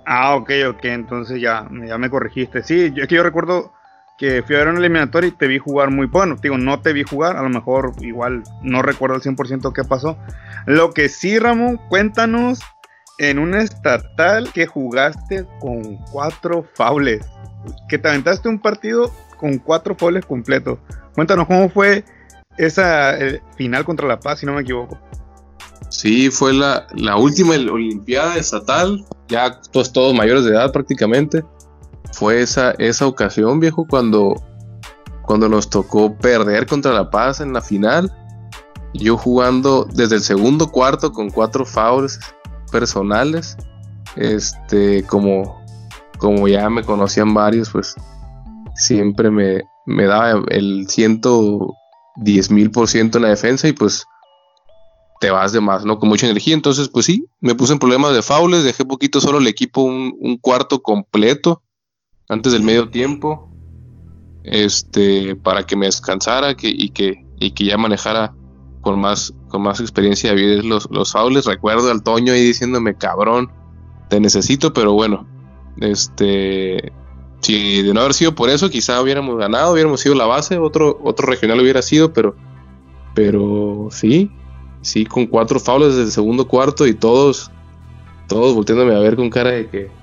Ah, 0.05 0.35
ok, 0.35 0.51
ok, 0.69 0.85
entonces 0.85 1.41
ya, 1.41 1.67
ya 1.85 1.97
me 1.97 2.09
corregiste. 2.09 2.63
Sí, 2.63 2.93
es 2.95 3.07
que 3.07 3.15
yo 3.15 3.23
recuerdo 3.23 3.71
que 4.19 4.43
fui 4.43 4.55
a 4.55 4.59
ver 4.59 4.67
un 4.67 4.77
eliminatorio 4.77 5.29
y 5.29 5.31
te 5.31 5.47
vi 5.47 5.57
jugar 5.57 5.91
muy 5.91 6.05
bueno. 6.05 6.35
Digo, 6.41 6.57
no 6.57 6.81
te 6.81 6.91
vi 6.91 7.03
jugar, 7.03 7.37
a 7.37 7.41
lo 7.41 7.49
mejor 7.49 7.93
igual 8.01 8.43
no 8.61 8.81
recuerdo 8.81 9.15
al 9.15 9.21
100% 9.21 9.71
qué 9.73 9.85
pasó. 9.85 10.17
Lo 10.65 10.91
que 10.91 11.07
sí, 11.07 11.39
Ramón, 11.39 11.79
cuéntanos 11.87 12.59
en 13.17 13.39
un 13.39 13.55
estatal 13.55 14.51
que 14.51 14.67
jugaste 14.67 15.45
con 15.61 15.97
cuatro 16.11 16.65
faules. 16.75 17.25
Que 17.87 17.97
te 17.97 18.09
aventaste 18.09 18.49
un 18.49 18.59
partido 18.59 19.09
con 19.37 19.57
cuatro 19.57 19.95
faules 19.95 20.25
completos. 20.25 20.79
Cuéntanos 21.15 21.47
cómo 21.47 21.69
fue 21.69 22.03
esa 22.57 23.17
eh, 23.17 23.41
final 23.55 23.85
contra 23.85 24.05
La 24.05 24.19
Paz, 24.19 24.39
si 24.39 24.45
no 24.45 24.53
me 24.53 24.61
equivoco. 24.61 24.99
Sí, 25.89 26.29
fue 26.29 26.53
la, 26.53 26.87
la 26.93 27.15
última 27.15 27.55
Olimpiada 27.55 28.35
estatal, 28.35 29.05
ya 29.29 29.61
todos, 29.71 29.93
todos 29.93 30.13
mayores 30.13 30.43
de 30.43 30.51
edad 30.51 30.71
prácticamente 30.73 31.41
fue 32.11 32.41
esa, 32.41 32.71
esa 32.71 33.07
ocasión, 33.07 33.59
viejo, 33.59 33.85
cuando, 33.87 34.35
cuando 35.23 35.47
nos 35.47 35.69
tocó 35.69 36.15
perder 36.15 36.65
contra 36.65 36.93
La 36.93 37.09
Paz 37.09 37.39
en 37.39 37.53
la 37.53 37.61
final. 37.61 38.13
Yo 38.93 39.17
jugando 39.17 39.87
desde 39.93 40.15
el 40.15 40.21
segundo 40.21 40.71
cuarto 40.71 41.11
con 41.11 41.29
cuatro 41.29 41.65
fouls 41.65 42.19
personales. 42.71 43.55
Este, 44.15 45.03
como, 45.03 45.63
como 46.17 46.47
ya 46.47 46.69
me 46.69 46.83
conocían 46.83 47.33
varios, 47.33 47.69
pues 47.69 47.95
siempre 48.75 49.29
me, 49.29 49.61
me 49.85 50.05
daba 50.05 50.43
el 50.49 50.87
110 50.89 52.51
mil 52.51 52.71
por 52.71 52.87
ciento 52.87 53.19
en 53.19 53.23
la 53.23 53.29
defensa 53.29 53.67
y 53.67 53.73
pues 53.73 54.05
te 55.19 55.29
vas 55.29 55.51
de 55.51 55.61
más, 55.61 55.85
¿no? 55.85 55.99
Con 55.99 56.09
mucha 56.09 56.25
energía. 56.25 56.55
Entonces, 56.55 56.89
pues 56.89 57.05
sí, 57.05 57.25
me 57.39 57.53
puse 57.53 57.73
en 57.73 57.79
problemas 57.79 58.13
de 58.13 58.23
faules, 58.23 58.63
dejé 58.63 58.83
poquito 58.83 59.21
solo 59.21 59.37
el 59.37 59.47
equipo 59.47 59.81
un, 59.81 60.15
un 60.19 60.37
cuarto 60.37 60.81
completo 60.81 61.61
antes 62.29 62.53
del 62.53 62.63
medio 62.63 62.89
tiempo, 62.89 63.49
este, 64.43 65.35
para 65.35 65.65
que 65.65 65.75
me 65.75 65.87
descansara 65.87 66.55
que, 66.55 66.69
y, 66.69 66.89
que, 66.89 67.25
y 67.39 67.51
que 67.51 67.65
ya 67.65 67.77
manejara 67.77 68.33
con 68.81 68.99
más, 68.99 69.33
con 69.49 69.63
más 69.63 69.79
experiencia 69.81 70.33
de 70.33 70.61
los, 70.63 70.87
los 70.91 71.11
faules. 71.11 71.45
Recuerdo 71.45 71.89
al 71.91 72.03
Toño 72.03 72.31
ahí 72.31 72.45
diciéndome, 72.45 72.95
cabrón, 72.95 73.51
te 74.09 74.19
necesito, 74.19 74.71
pero 74.73 74.93
bueno, 74.93 75.27
este, 75.81 76.93
si 77.41 77.81
de 77.81 77.93
no 77.95 78.01
haber 78.01 78.13
sido 78.13 78.35
por 78.35 78.49
eso, 78.49 78.69
quizá 78.69 79.01
hubiéramos 79.01 79.35
ganado, 79.37 79.73
hubiéramos 79.73 79.99
sido 79.99 80.13
la 80.13 80.27
base, 80.27 80.59
otro, 80.59 80.99
otro 81.03 81.25
regional 81.25 81.59
hubiera 81.59 81.81
sido, 81.81 82.13
pero, 82.13 82.35
pero 83.15 83.87
sí, 83.89 84.31
sí, 84.81 85.03
con 85.03 85.25
cuatro 85.25 85.59
faules 85.59 85.89
desde 85.89 86.03
el 86.03 86.11
segundo 86.11 86.47
cuarto 86.47 86.85
y 86.85 86.93
todos, 86.93 87.49
todos 88.27 88.53
volteándome 88.53 88.95
a 88.95 88.99
ver 88.99 89.15
con 89.15 89.31
cara 89.31 89.49
de 89.49 89.67
que, 89.67 89.98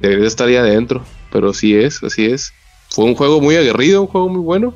debería 0.00 0.26
estar 0.26 0.48
ahí 0.48 0.56
adentro, 0.56 1.04
pero 1.32 1.52
sí 1.52 1.74
es, 1.74 2.02
así 2.02 2.26
es. 2.26 2.52
Fue 2.88 3.04
un 3.04 3.14
juego 3.14 3.40
muy 3.40 3.56
aguerrido, 3.56 4.02
un 4.02 4.08
juego 4.08 4.28
muy 4.28 4.40
bueno, 4.40 4.74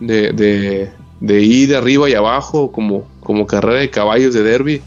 de, 0.00 0.32
de, 0.32 0.92
de 1.20 1.42
ir 1.42 1.68
de 1.68 1.76
arriba 1.76 2.10
y 2.10 2.14
abajo, 2.14 2.72
como, 2.72 3.08
como 3.20 3.46
carrera 3.46 3.80
de 3.80 3.90
caballos 3.90 4.34
de 4.34 4.42
derby. 4.42 4.82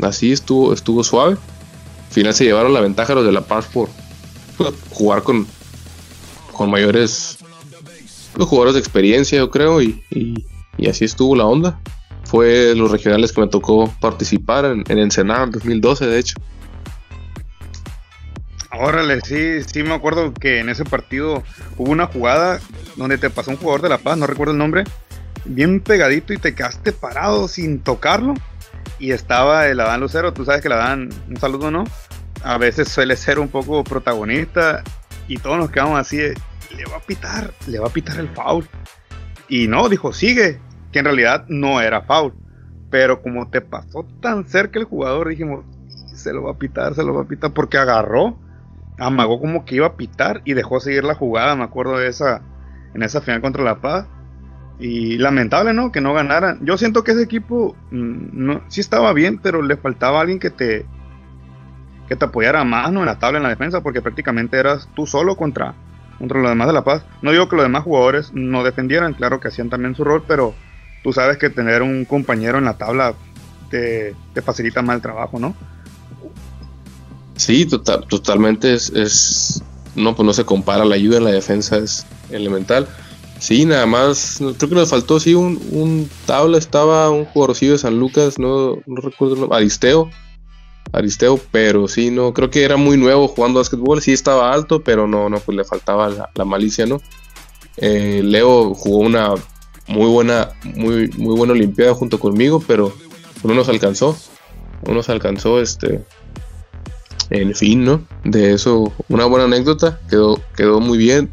Así 0.00 0.32
estuvo, 0.32 0.72
estuvo 0.72 1.04
suave. 1.04 1.32
Al 1.32 2.12
final 2.12 2.34
se 2.34 2.44
llevaron 2.44 2.72
la 2.72 2.80
ventaja 2.80 3.14
los 3.14 3.26
de 3.26 3.32
La 3.32 3.42
Paz 3.42 3.66
por 3.66 3.88
jugar 4.90 5.22
con, 5.22 5.46
con 6.52 6.70
mayores 6.70 7.38
los 8.36 8.48
jugadores 8.48 8.74
de 8.74 8.80
experiencia, 8.80 9.38
yo 9.38 9.50
creo, 9.50 9.80
y, 9.80 10.02
y, 10.10 10.88
así 10.88 11.04
estuvo 11.04 11.36
la 11.36 11.44
onda. 11.44 11.80
Fue 12.24 12.74
los 12.74 12.90
regionales 12.90 13.32
que 13.32 13.40
me 13.40 13.46
tocó 13.46 13.92
participar 14.00 14.64
en, 14.64 14.84
en 14.88 14.98
Ensenada 14.98 15.44
en 15.44 15.50
2012, 15.52 16.06
de 16.06 16.18
hecho. 16.18 16.36
Órale, 18.78 19.20
sí, 19.20 19.62
sí 19.62 19.82
me 19.82 19.94
acuerdo 19.94 20.34
que 20.34 20.58
en 20.58 20.68
ese 20.68 20.84
partido 20.84 21.42
hubo 21.76 21.90
una 21.90 22.06
jugada 22.06 22.60
donde 22.96 23.18
te 23.18 23.30
pasó 23.30 23.50
un 23.50 23.56
jugador 23.56 23.82
de 23.82 23.88
La 23.88 23.98
Paz, 23.98 24.18
no 24.18 24.26
recuerdo 24.26 24.52
el 24.52 24.58
nombre, 24.58 24.84
bien 25.44 25.80
pegadito 25.80 26.32
y 26.32 26.38
te 26.38 26.54
quedaste 26.54 26.92
parado 26.92 27.48
sin 27.48 27.80
tocarlo. 27.80 28.34
Y 28.98 29.12
estaba 29.12 29.66
el 29.66 29.80
Adán 29.80 30.00
Lucero, 30.00 30.32
tú 30.32 30.44
sabes 30.44 30.60
que 30.60 30.68
el 30.68 30.74
Adán, 30.74 31.10
un 31.28 31.36
saludo, 31.36 31.70
¿no? 31.70 31.84
A 32.42 32.58
veces 32.58 32.88
suele 32.88 33.16
ser 33.16 33.38
un 33.38 33.48
poco 33.48 33.84
protagonista 33.84 34.82
y 35.28 35.38
todos 35.38 35.58
nos 35.58 35.70
quedamos 35.70 35.98
así, 35.98 36.18
le 36.18 36.84
va 36.90 36.96
a 36.96 37.00
pitar, 37.00 37.52
le 37.66 37.78
va 37.78 37.88
a 37.88 37.92
pitar 37.92 38.18
el 38.18 38.28
foul. 38.28 38.66
Y 39.48 39.68
no, 39.68 39.88
dijo, 39.88 40.12
sigue, 40.12 40.60
que 40.92 41.00
en 41.00 41.04
realidad 41.04 41.44
no 41.48 41.80
era 41.80 42.02
foul. 42.02 42.34
Pero 42.90 43.22
como 43.22 43.48
te 43.50 43.60
pasó 43.60 44.06
tan 44.20 44.46
cerca 44.46 44.78
el 44.78 44.84
jugador, 44.84 45.28
dijimos, 45.28 45.64
se 46.14 46.32
lo 46.32 46.44
va 46.44 46.52
a 46.52 46.58
pitar, 46.58 46.94
se 46.94 47.02
lo 47.02 47.14
va 47.14 47.22
a 47.22 47.28
pitar, 47.28 47.52
porque 47.52 47.78
agarró 47.78 48.38
amagó 48.98 49.40
como 49.40 49.64
que 49.64 49.76
iba 49.76 49.86
a 49.86 49.96
pitar 49.96 50.42
y 50.44 50.54
dejó 50.54 50.80
seguir 50.80 51.04
la 51.04 51.14
jugada, 51.14 51.56
me 51.56 51.64
acuerdo 51.64 51.98
de 51.98 52.08
esa, 52.08 52.42
en 52.94 53.02
esa 53.02 53.20
final 53.20 53.40
contra 53.40 53.64
La 53.64 53.80
Paz. 53.80 54.06
Y 54.78 55.18
lamentable, 55.18 55.72
¿no? 55.72 55.92
Que 55.92 56.00
no 56.00 56.14
ganaran. 56.14 56.58
Yo 56.62 56.76
siento 56.76 57.04
que 57.04 57.12
ese 57.12 57.22
equipo 57.22 57.76
mm, 57.92 58.26
no, 58.32 58.62
sí 58.68 58.80
estaba 58.80 59.12
bien, 59.12 59.38
pero 59.38 59.62
le 59.62 59.76
faltaba 59.76 60.20
alguien 60.20 60.40
que 60.40 60.50
te 60.50 60.84
que 62.08 62.16
te 62.16 62.24
apoyara 62.24 62.64
más 62.64 62.92
¿no? 62.92 63.00
en 63.00 63.06
la 63.06 63.18
tabla 63.18 63.38
en 63.38 63.44
la 63.44 63.48
defensa, 63.48 63.80
porque 63.80 64.02
prácticamente 64.02 64.58
eras 64.58 64.88
tú 64.94 65.06
solo 65.06 65.36
contra, 65.36 65.74
contra 66.18 66.40
los 66.40 66.50
demás 66.50 66.66
de 66.66 66.74
La 66.74 66.84
Paz. 66.84 67.04
No 67.22 67.30
digo 67.30 67.48
que 67.48 67.56
los 67.56 67.64
demás 67.64 67.82
jugadores 67.82 68.32
no 68.34 68.62
defendieran, 68.62 69.14
claro 69.14 69.40
que 69.40 69.48
hacían 69.48 69.70
también 69.70 69.94
su 69.94 70.04
rol, 70.04 70.24
pero 70.26 70.54
tú 71.02 71.12
sabes 71.12 71.38
que 71.38 71.50
tener 71.50 71.82
un 71.82 72.04
compañero 72.04 72.58
en 72.58 72.64
la 72.64 72.76
tabla 72.76 73.14
te, 73.70 74.14
te 74.34 74.42
facilita 74.42 74.82
más 74.82 74.96
el 74.96 75.02
trabajo, 75.02 75.38
¿no? 75.38 75.54
Sí, 77.36 77.66
total, 77.66 78.06
totalmente 78.06 78.74
es, 78.74 79.62
no, 79.94 80.14
pues 80.14 80.26
no 80.26 80.32
se 80.32 80.44
compara, 80.44 80.84
la 80.84 80.94
ayuda 80.94 81.18
en 81.18 81.24
la 81.24 81.32
defensa 81.32 81.76
es 81.78 82.06
elemental. 82.30 82.88
Sí, 83.40 83.64
nada 83.64 83.86
más, 83.86 84.36
creo 84.38 84.70
que 84.70 84.74
nos 84.74 84.90
faltó, 84.90 85.20
sí, 85.20 85.34
un, 85.34 85.60
un 85.70 86.08
tabla, 86.26 86.56
estaba 86.56 87.10
un 87.10 87.24
jugadorcillo 87.26 87.72
de 87.72 87.78
San 87.78 87.98
Lucas, 87.98 88.38
no, 88.38 88.78
no 88.86 89.00
recuerdo 89.02 89.52
Aristeo, 89.52 90.08
Aristeo, 90.92 91.40
pero 91.50 91.88
sí, 91.88 92.10
no, 92.10 92.32
creo 92.32 92.50
que 92.50 92.62
era 92.62 92.76
muy 92.76 92.96
nuevo 92.96 93.26
jugando 93.28 93.58
básquetbol, 93.58 94.00
sí 94.00 94.12
estaba 94.12 94.52
alto, 94.52 94.82
pero 94.82 95.06
no, 95.08 95.28
no, 95.28 95.40
pues 95.40 95.56
le 95.56 95.64
faltaba 95.64 96.08
la, 96.08 96.44
malicia, 96.44 96.86
¿no? 96.86 97.00
Eh, 97.76 98.22
Leo 98.24 98.74
jugó 98.74 98.98
una 98.98 99.34
muy 99.88 100.06
buena, 100.06 100.50
muy, 100.62 101.08
muy 101.18 101.36
buena 101.36 101.52
Olimpiada 101.52 101.94
junto 101.94 102.20
conmigo, 102.20 102.62
pero 102.66 102.94
no 103.42 103.54
nos 103.54 103.68
alcanzó, 103.68 104.16
no 104.86 104.94
nos 104.94 105.08
alcanzó, 105.08 105.60
este, 105.60 106.04
en 107.30 107.54
fin, 107.54 107.84
¿no? 107.84 108.02
De 108.24 108.52
eso, 108.52 108.92
una 109.08 109.24
buena 109.26 109.44
anécdota, 109.44 110.00
quedó, 110.08 110.40
quedó 110.56 110.80
muy 110.80 110.98
bien. 110.98 111.30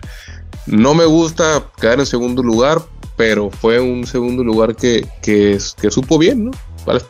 No 0.68 0.94
me 0.94 1.06
gusta 1.06 1.64
quedar 1.80 2.00
en 2.00 2.06
segundo 2.06 2.44
lugar, 2.44 2.80
pero 3.18 3.50
fue 3.50 3.80
un 3.80 4.06
segundo 4.06 4.44
lugar 4.44 4.76
que, 4.76 5.08
que, 5.22 5.60
supo 5.60 6.18
bien, 6.18 6.46
¿no? 6.46 6.52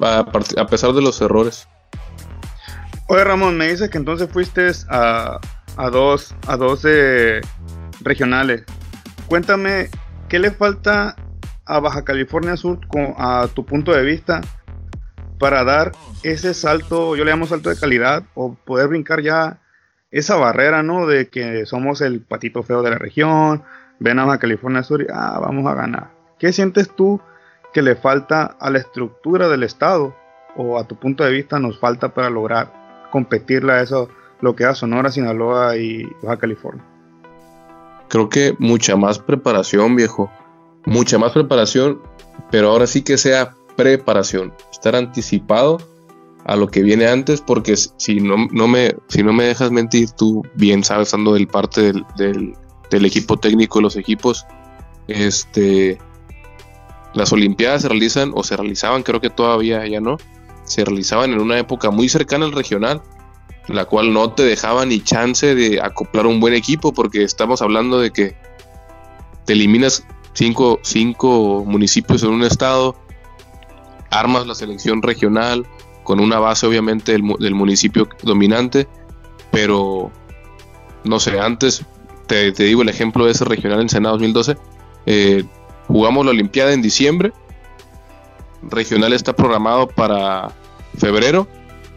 A, 0.02 0.68
pesar 0.68 0.94
de 0.94 1.02
los 1.02 1.22
errores. 1.22 1.68
Oye, 3.08 3.24
Ramón, 3.24 3.58
me 3.58 3.70
dices 3.70 3.90
que 3.90 3.98
entonces 3.98 4.30
fuiste 4.32 4.72
a, 4.90 5.40
a 5.78 5.90
dos, 5.90 6.36
a 6.48 6.58
dos 6.58 6.86
regionales. 8.02 8.64
Cuéntame, 9.28 9.90
¿qué 10.30 10.40
le 10.40 10.52
falta 10.52 11.16
a 11.66 11.80
Baja 11.80 12.04
California 12.04 12.58
Sur 12.58 12.80
a 13.18 13.48
tu 13.54 13.66
punto 13.66 13.94
de 13.94 14.04
vista 14.04 14.42
para 15.42 15.64
dar 15.64 15.92
ese 16.22 16.54
salto, 16.54 17.16
yo 17.16 17.26
le 17.26 17.32
llamo 17.32 17.48
salto 17.48 17.72
de 17.72 17.76
calidad, 17.76 18.24
o 18.36 18.54
poder 18.54 18.88
brincar 18.90 19.24
ya 19.24 19.58
esa 20.12 20.36
barrera, 20.36 20.84
¿no? 20.84 21.08
De 21.08 21.30
que 21.30 21.66
somos 21.66 22.00
el 22.02 22.22
patito 22.22 22.62
feo 22.62 22.84
de 22.84 22.92
la 22.92 23.00
región, 23.00 23.64
ven 23.98 24.20
a 24.20 24.38
California 24.38 24.84
Sur 24.84 25.02
y 25.02 25.08
ah, 25.12 25.40
vamos 25.42 25.66
a 25.66 25.74
ganar. 25.74 26.12
¿Qué 26.38 26.54
sientes 26.54 26.96
tú 26.96 27.20
que 27.74 27.82
le 27.82 27.96
falta 27.96 28.56
a 28.60 28.70
la 28.70 28.78
estructura 28.78 29.50
del 29.50 29.64
Estado 29.64 30.16
o 30.56 30.78
a 30.78 30.88
tu 30.88 30.96
punto 30.96 31.24
de 31.24 31.32
vista 31.32 31.58
nos 31.58 31.80
falta 31.80 32.14
para 32.14 32.30
lograr 32.30 33.10
competirle 33.10 33.74
a 33.74 33.82
eso, 33.82 34.10
lo 34.42 34.56
que 34.56 34.66
da 34.66 34.76
Sonora, 34.76 35.10
Sinaloa 35.10 35.76
y 35.76 36.04
Baja 36.22 36.38
California? 36.38 36.86
Creo 38.10 38.30
que 38.30 38.56
mucha 38.60 38.96
más 38.96 39.18
preparación, 39.18 39.96
viejo. 39.96 40.32
Mucha 40.86 41.18
más 41.18 41.32
preparación, 41.32 42.00
pero 42.52 42.70
ahora 42.70 42.86
sí 42.86 43.02
que 43.02 43.18
sea 43.18 43.56
preparación, 43.82 44.54
estar 44.72 44.96
anticipado 44.96 45.80
a 46.46 46.56
lo 46.56 46.68
que 46.68 46.82
viene 46.82 47.08
antes, 47.08 47.42
porque 47.42 47.76
si 47.76 48.20
no, 48.20 48.48
no, 48.52 48.68
me, 48.68 48.96
si 49.08 49.24
no 49.24 49.34
me 49.34 49.44
dejas 49.44 49.72
mentir, 49.72 50.12
tú 50.12 50.44
bien 50.56 50.84
sabes, 50.84 51.08
estando 51.08 51.34
del 51.34 51.48
parte 51.48 51.94
del, 51.94 52.56
del, 52.90 53.06
equipo 53.06 53.38
técnico 53.38 53.80
de 53.80 53.84
los 53.84 53.96
equipos, 53.96 54.46
este, 55.08 55.98
las 57.14 57.32
Olimpiadas 57.32 57.84
se 57.84 57.90
realizan, 57.90 58.32
o 58.36 58.44
se 58.44 58.58
realizaban, 58.58 59.04
creo 59.04 59.22
que 59.22 59.30
todavía 59.30 59.86
ya 59.88 60.00
no, 60.00 60.18
se 60.64 60.84
realizaban 60.86 61.34
en 61.34 61.42
una 61.42 61.60
época 61.60 61.92
muy 61.92 62.10
cercana 62.10 62.46
al 62.46 62.52
regional, 62.52 63.02
la 63.68 63.86
cual 63.86 64.14
no 64.14 64.32
te 64.32 64.44
dejaba 64.44 64.86
ni 64.86 65.02
chance 65.02 65.56
de 65.56 65.80
acoplar 65.82 66.26
un 66.26 66.40
buen 66.40 66.54
equipo, 66.54 66.94
porque 66.94 67.24
estamos 67.24 67.62
hablando 67.62 68.00
de 68.00 68.12
que 68.12 68.36
te 69.46 69.54
eliminas 69.54 70.06
cinco, 70.34 70.80
cinco 70.84 71.64
municipios 71.66 72.24
en 72.24 72.30
un 72.30 72.44
estado, 72.44 72.96
armas 74.12 74.46
la 74.46 74.56
selección 74.56 75.02
regional 75.02 75.66
con 76.04 76.20
una 76.20 76.40
base 76.40 76.68
obviamente 76.68 77.14
del, 77.14 77.24
del 77.40 77.56
municipio 77.56 78.08
dominante, 78.24 78.88
pero 79.52 80.12
no 81.04 81.20
sé, 81.20 81.40
antes 81.40 81.86
te, 82.28 82.52
digo 82.52 82.82
el 82.82 82.90
ejemplo 82.90 83.26
de 83.26 83.32
ese 83.32 83.46
regional 83.46 83.82
en 83.82 83.90
Senado 83.90 84.16
2012, 84.16 84.58
eh, 85.06 85.44
jugamos 85.88 86.26
la 86.26 86.32
Olimpiada 86.32 86.74
en 86.74 86.82
diciembre, 86.82 87.34
regional 88.64 89.14
está 89.14 89.34
programado 89.36 89.88
para 89.88 90.52
febrero, 90.98 91.48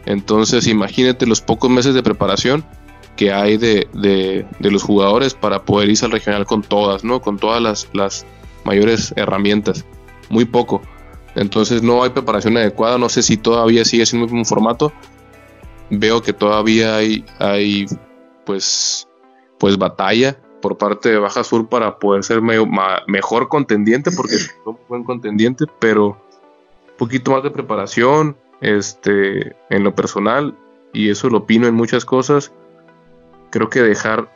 entonces 0.05 0.67
imagínate 0.67 1.25
los 1.25 1.41
pocos 1.41 1.69
meses 1.69 1.93
de 1.93 2.03
preparación 2.03 2.65
que 3.15 3.31
hay 3.31 3.57
de, 3.57 4.45
los 4.59 4.83
jugadores 4.83 5.33
para 5.33 5.63
poder 5.63 5.89
irse 5.89 6.05
al 6.05 6.11
regional 6.11 6.45
con 6.45 6.61
todas, 6.61 7.03
¿no? 7.05 7.21
Con 7.21 7.37
todas 7.37 7.61
las, 7.61 7.87
las 7.93 8.25
mayores 8.65 9.13
herramientas. 9.15 9.85
Muy 10.29 10.43
poco. 10.43 10.81
Entonces 11.35 11.83
no 11.83 12.03
hay 12.03 12.09
preparación 12.09 12.57
adecuada. 12.57 12.97
No 12.97 13.09
sé 13.09 13.21
si 13.21 13.37
todavía 13.37 13.85
sigue 13.85 14.05
siendo 14.05 14.25
el 14.25 14.31
mismo 14.31 14.45
formato. 14.45 14.91
Veo 15.89 16.21
que 16.21 16.33
todavía 16.33 16.95
hay, 16.95 17.25
hay 17.39 17.85
pues, 18.45 19.07
pues 19.59 19.77
batalla 19.77 20.37
por 20.61 20.77
parte 20.77 21.09
de 21.09 21.19
Baja 21.19 21.43
Sur 21.43 21.67
para 21.69 21.99
poder 21.99 22.23
ser 22.23 22.41
mejor 22.41 23.49
contendiente, 23.49 24.09
porque 24.11 24.35
es 24.35 24.51
un 24.65 24.79
buen 24.87 25.03
contendiente, 25.03 25.65
pero 25.79 26.07
un 26.07 26.97
poquito 26.97 27.31
más 27.31 27.43
de 27.43 27.51
preparación 27.51 28.35
este, 28.61 29.55
en 29.69 29.83
lo 29.83 29.93
personal, 29.93 30.57
y 30.91 31.09
eso 31.09 31.29
lo 31.29 31.39
opino 31.39 31.67
en 31.67 31.75
muchas 31.75 32.03
cosas. 32.03 32.51
Creo 33.51 33.69
que 33.69 33.81
dejar 33.81 34.27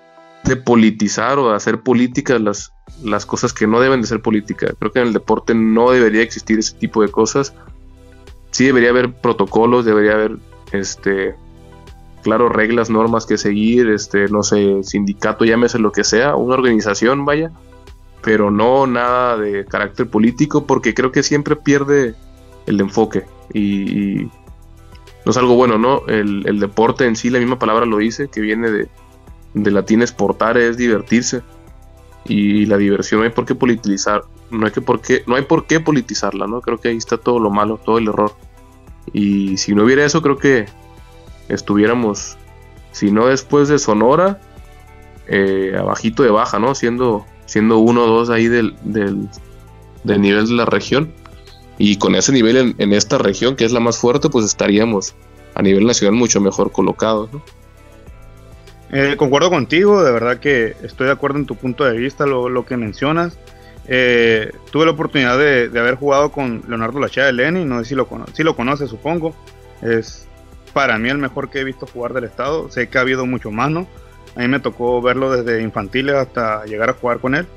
de 0.50 0.58
politizar 0.58 1.40
o 1.40 1.52
de 1.52 1.56
hacer 1.56 1.82
políticas 1.82 2.42
las, 2.42 2.74
las 3.04 3.26
cosas 3.26 3.54
que 3.54 3.68
no 3.68 3.80
deben 3.80 4.02
de 4.02 4.08
ser 4.08 4.22
políticas. 4.22 4.74
Creo 4.78 4.92
que 4.92 5.00
en 5.00 5.08
el 5.08 5.14
deporte 5.14 5.54
no 5.54 5.92
debería 5.92 6.24
existir 6.24 6.60
ese 6.60 6.76
tipo 6.76 7.02
de 7.02 7.10
cosas. 7.10 7.54
Sí 8.52 8.66
debería 8.66 8.90
haber 8.90 9.14
protocolos, 9.14 9.86
debería 9.86 10.14
haber 10.14 10.38
este 10.72 11.36
claro, 12.24 12.50
reglas, 12.50 12.90
normas 12.90 13.26
que 13.26 13.38
seguir, 13.38 13.90
este, 13.90 14.28
no 14.28 14.44
sé, 14.44 14.84
sindicato, 14.84 15.46
llámese 15.46 15.80
lo 15.80 15.92
que 15.92 16.04
sea, 16.04 16.36
una 16.36 16.56
organización, 16.56 17.26
vaya, 17.26 17.52
pero 18.22 18.52
no 18.52 18.88
nada 18.88 19.38
de 19.38 19.66
carácter 19.66 20.10
político, 20.10 20.66
porque 20.66 20.94
creo 20.94 21.12
que 21.12 21.24
siempre 21.24 21.56
pierde 21.56 22.16
el 22.66 22.82
enfoque 22.82 23.26
y, 23.54 24.30
no 25.26 25.32
es 25.32 25.38
algo 25.38 25.56
bueno, 25.56 25.78
¿no? 25.78 26.08
El, 26.08 26.60
deporte 26.60 27.06
en 27.06 27.16
sí, 27.16 27.30
la 27.30 27.40
misma 27.40 27.60
palabra 27.60 27.86
lo 27.86 27.98
dice, 27.98 28.30
que 28.30 28.42
viene 28.42 28.72
de, 28.72 28.90
de 29.54 29.72
latín 29.72 30.02
exportar, 30.02 30.58
es 30.58 30.78
divertirse. 30.78 31.42
Y 32.26 32.66
la 32.66 32.78
diversión 32.78 33.22
no 33.22 33.26
hay 33.26 33.32
por 33.32 33.46
qué 33.46 33.56
politizar, 33.56 34.24
no 34.52 34.66
hay, 34.66 34.72
que 34.72 34.82
por 34.82 35.02
qué, 35.02 35.24
no 35.26 35.36
hay 35.36 35.44
por 35.44 35.66
qué 35.66 35.80
politizarla, 35.80 36.48
¿no? 36.48 36.62
Creo 36.62 36.80
que 36.80 36.90
ahí 36.90 36.98
está 36.98 37.18
todo 37.18 37.40
lo 37.40 37.50
malo, 37.50 37.80
todo 37.84 37.98
el 37.98 38.08
error. 38.08 38.34
Y 39.14 39.58
si 39.58 39.74
no 39.74 39.84
hubiera 39.84 40.06
eso, 40.06 40.22
creo 40.22 40.38
que 40.38 40.66
estuviéramos, 41.48 42.38
si 42.92 43.12
no 43.12 43.28
después 43.28 43.68
de 43.68 43.80
Sonora, 43.80 44.40
eh, 45.28 45.76
abajito 45.78 46.24
de 46.24 46.32
baja, 46.32 46.60
¿no? 46.60 46.76
Siendo, 46.76 47.26
siendo 47.46 47.78
uno 47.78 48.04
o 48.04 48.08
dos 48.08 48.30
ahí 48.30 48.48
del, 48.48 48.76
del, 48.84 49.30
nivel 50.04 50.48
de 50.48 50.54
la 50.54 50.66
región. 50.66 51.14
Y 51.78 51.98
con 51.98 52.16
ese 52.16 52.32
nivel 52.32 52.76
en, 52.78 52.94
esta 52.94 53.18
región, 53.18 53.56
que 53.56 53.64
es 53.64 53.72
la 53.72 53.80
más 53.80 53.98
fuerte, 53.98 54.30
pues 54.30 54.46
estaríamos 54.46 55.16
a 55.56 55.62
nivel 55.62 55.86
nacional 55.86 56.16
mucho 56.16 56.42
mejor 56.42 56.72
colocados. 56.72 57.30
Eh, 58.92 59.16
concuerdo 59.18 59.50
contigo, 59.50 60.04
de 60.04 60.12
verdad 60.12 60.38
que 60.38 60.76
estoy 60.82 61.08
de 61.08 61.14
acuerdo 61.14 61.38
en 61.38 61.46
tu 61.46 61.56
punto 61.56 61.84
de 61.86 61.98
vista, 61.98 62.26
lo, 62.26 62.66
que 62.66 62.78
mencionas. 62.78 63.38
Eh, 63.88 64.52
tuve 64.72 64.86
la 64.86 64.92
oportunidad 64.92 65.38
de, 65.38 65.68
haber 65.80 65.96
jugado 65.96 66.32
con 66.32 66.64
Leonardo 66.68 67.00
Lachea 67.00 67.26
de 67.26 67.34
Leni, 67.34 67.66
no 67.66 67.80
sé 67.80 67.90
si 67.90 67.96
lo, 67.96 68.08
si 68.34 68.44
lo 68.44 68.56
conoce, 68.56 68.88
supongo. 68.88 69.36
Es 69.82 70.28
para 70.74 70.98
mí 70.98 71.10
el 71.10 71.18
mejor 71.18 71.50
que 71.50 71.60
he 71.60 71.64
visto 71.64 71.88
jugar 71.88 72.14
del 72.14 72.24
estado. 72.24 72.70
Sé 72.72 72.90
que 72.90 72.98
ha 72.98 73.02
habido 73.02 73.26
mucho 73.26 73.52
más, 73.52 73.70
¿no? 73.70 73.88
A 74.36 74.40
mí 74.40 74.48
me 74.48 74.60
tocó 74.60 75.02
verlo 75.02 75.32
desde 75.32 75.62
infantiles 75.62 76.16
hasta 76.16 76.66
llegar 76.66 76.90
a 76.90 76.94
jugar 76.94 77.20
con 77.20 77.36
él. 77.36 77.48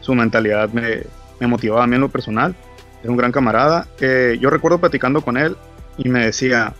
Su 0.00 0.14
mentalidad 0.14 0.70
me, 0.70 1.02
motivaba 1.46 1.84
a 1.84 1.86
mí 1.86 1.94
en 1.94 2.00
lo 2.02 2.08
personal. 2.08 2.54
Es 3.02 3.08
un 3.08 3.16
gran 3.16 3.32
camarada. 3.32 3.86
Eh, 4.00 4.38
yo 4.40 4.50
recuerdo 4.50 4.78
platicando 4.78 5.22
con 5.22 5.36
él 5.36 5.56
y 5.96 6.08
me 6.08 6.26
decía, 6.26 6.74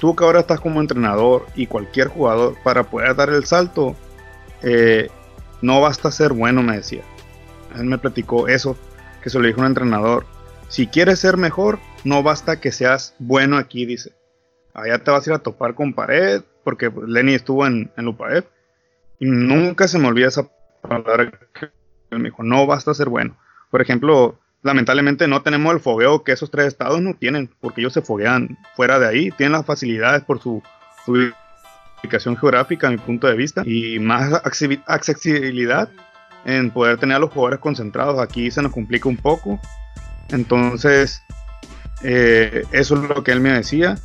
tú 0.00 0.16
que 0.16 0.24
ahora 0.24 0.40
estás 0.40 0.60
como 0.60 0.80
entrenador 0.80 1.46
y 1.54 1.66
cualquier 1.66 2.08
jugador 2.08 2.56
para 2.64 2.84
poder 2.84 3.14
dar 3.14 3.28
el 3.28 3.44
salto, 3.44 3.94
eh, 4.62 5.08
no 5.62 5.80
basta 5.80 6.10
ser 6.10 6.32
bueno, 6.32 6.62
me 6.62 6.76
decía. 6.76 7.02
Él 7.76 7.84
me 7.84 7.98
platicó 7.98 8.48
eso, 8.48 8.76
que 9.22 9.30
se 9.30 9.38
lo 9.38 9.46
dijo 9.46 9.60
un 9.60 9.66
entrenador. 9.66 10.26
Si 10.68 10.86
quieres 10.86 11.20
ser 11.20 11.36
mejor, 11.36 11.78
no 12.02 12.22
basta 12.22 12.60
que 12.60 12.72
seas 12.72 13.14
bueno 13.18 13.56
aquí, 13.56 13.86
dice 13.86 14.12
allá 14.74 14.98
te 14.98 15.10
vas 15.10 15.26
a 15.26 15.30
ir 15.30 15.34
a 15.34 15.40
topar 15.40 15.74
con 15.74 15.94
pared, 15.94 16.42
porque 16.64 16.90
Lenny 17.06 17.34
estuvo 17.34 17.66
en, 17.66 17.90
en 17.96 18.16
y 19.18 19.26
nunca 19.26 19.86
se 19.86 19.98
me 19.98 20.08
olvida 20.08 20.28
esa 20.28 20.48
palabra 20.80 21.30
que 21.52 21.70
me 22.10 22.24
dijo, 22.24 22.42
no 22.42 22.66
basta 22.66 22.94
ser 22.94 23.08
bueno. 23.08 23.36
Por 23.70 23.82
ejemplo, 23.82 24.39
lamentablemente 24.62 25.26
no 25.26 25.42
tenemos 25.42 25.72
el 25.72 25.80
fogueo 25.80 26.22
que 26.22 26.32
esos 26.32 26.50
tres 26.50 26.66
estados 26.66 27.00
no 27.00 27.14
tienen, 27.14 27.50
porque 27.60 27.80
ellos 27.80 27.92
se 27.92 28.02
foguean 28.02 28.58
fuera 28.76 28.98
de 28.98 29.08
ahí, 29.08 29.30
tienen 29.32 29.52
las 29.52 29.66
facilidades 29.66 30.22
por 30.24 30.40
su, 30.40 30.62
ubicación 32.02 32.36
geográfica, 32.36 32.88
a 32.88 32.90
mi 32.90 32.98
punto 32.98 33.26
de 33.26 33.34
vista, 33.34 33.62
y 33.64 33.98
más 33.98 34.32
accesibilidad 34.86 35.88
en 36.44 36.70
poder 36.70 36.98
tener 36.98 37.16
a 37.16 37.20
los 37.20 37.30
jugadores 37.30 37.60
concentrados. 37.60 38.18
Aquí 38.18 38.50
se 38.50 38.62
nos 38.62 38.72
complica 38.72 39.08
un 39.08 39.16
poco. 39.16 39.60
Entonces, 40.30 41.22
eh, 42.02 42.64
eso 42.72 42.94
es 42.94 43.08
lo 43.08 43.22
que 43.22 43.32
él 43.32 43.40
me 43.40 43.52
decía. 43.52 43.98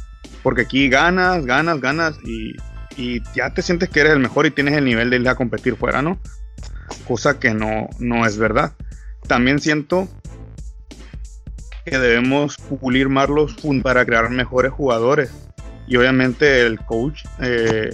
Porque 0.44 0.64
aquí 0.64 0.90
ganas, 0.90 1.46
ganas, 1.46 1.80
ganas 1.80 2.18
y, 2.26 2.56
ya 3.36 3.54
te 3.54 3.62
sientes 3.62 3.90
que 3.90 4.00
eres 4.00 4.14
el 4.14 4.20
mejor 4.20 4.46
y 4.46 4.52
tienes 4.52 4.74
el 4.76 4.86
nivel 4.86 5.10
de 5.10 5.18
ir 5.18 5.28
a 5.28 5.36
competir 5.36 5.76
fuera, 5.76 6.02
¿no? 6.02 6.18
Cosa 7.06 7.40
que 7.40 7.54
no, 7.54 7.90
no 8.00 8.26
es 8.26 8.38
verdad. 8.38 8.74
También 9.28 9.60
siento 9.60 10.08
que 11.86 11.98
debemos 11.98 12.58
pulir 12.58 13.10
más 13.10 13.30
los 13.30 13.56
para 13.84 14.06
crear 14.06 14.30
mejores 14.30 14.72
jugadores. 14.72 15.32
Y 15.88 15.96
obviamente 15.98 16.66
el 16.66 16.80
coach 16.80 17.24
eh, 17.40 17.92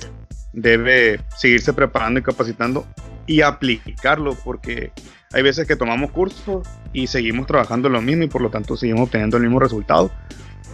debe 0.53 1.19
seguirse 1.37 1.73
preparando 1.73 2.21
y 2.21 2.23
capacitando 2.23 2.87
y 3.27 3.41
aplicarlo 3.41 4.35
porque 4.43 4.91
hay 5.33 5.43
veces 5.43 5.67
que 5.67 5.75
tomamos 5.75 6.11
cursos 6.11 6.67
y 6.93 7.07
seguimos 7.07 7.47
trabajando 7.47 7.89
lo 7.89 8.01
mismo 8.01 8.23
y 8.23 8.27
por 8.27 8.41
lo 8.41 8.49
tanto 8.49 8.77
seguimos 8.77 9.03
obteniendo 9.03 9.37
el 9.37 9.43
mismo 9.43 9.59
resultado. 9.59 10.11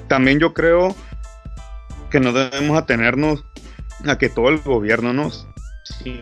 También 0.08 0.40
yo 0.40 0.54
creo 0.54 0.96
que 2.10 2.20
no 2.20 2.32
debemos 2.34 2.78
atenernos 2.78 3.44
a 4.08 4.18
que 4.18 4.30
todo 4.30 4.50
el 4.50 4.60
gobierno 4.60 5.12
nos, 5.12 5.48
si 5.84 6.22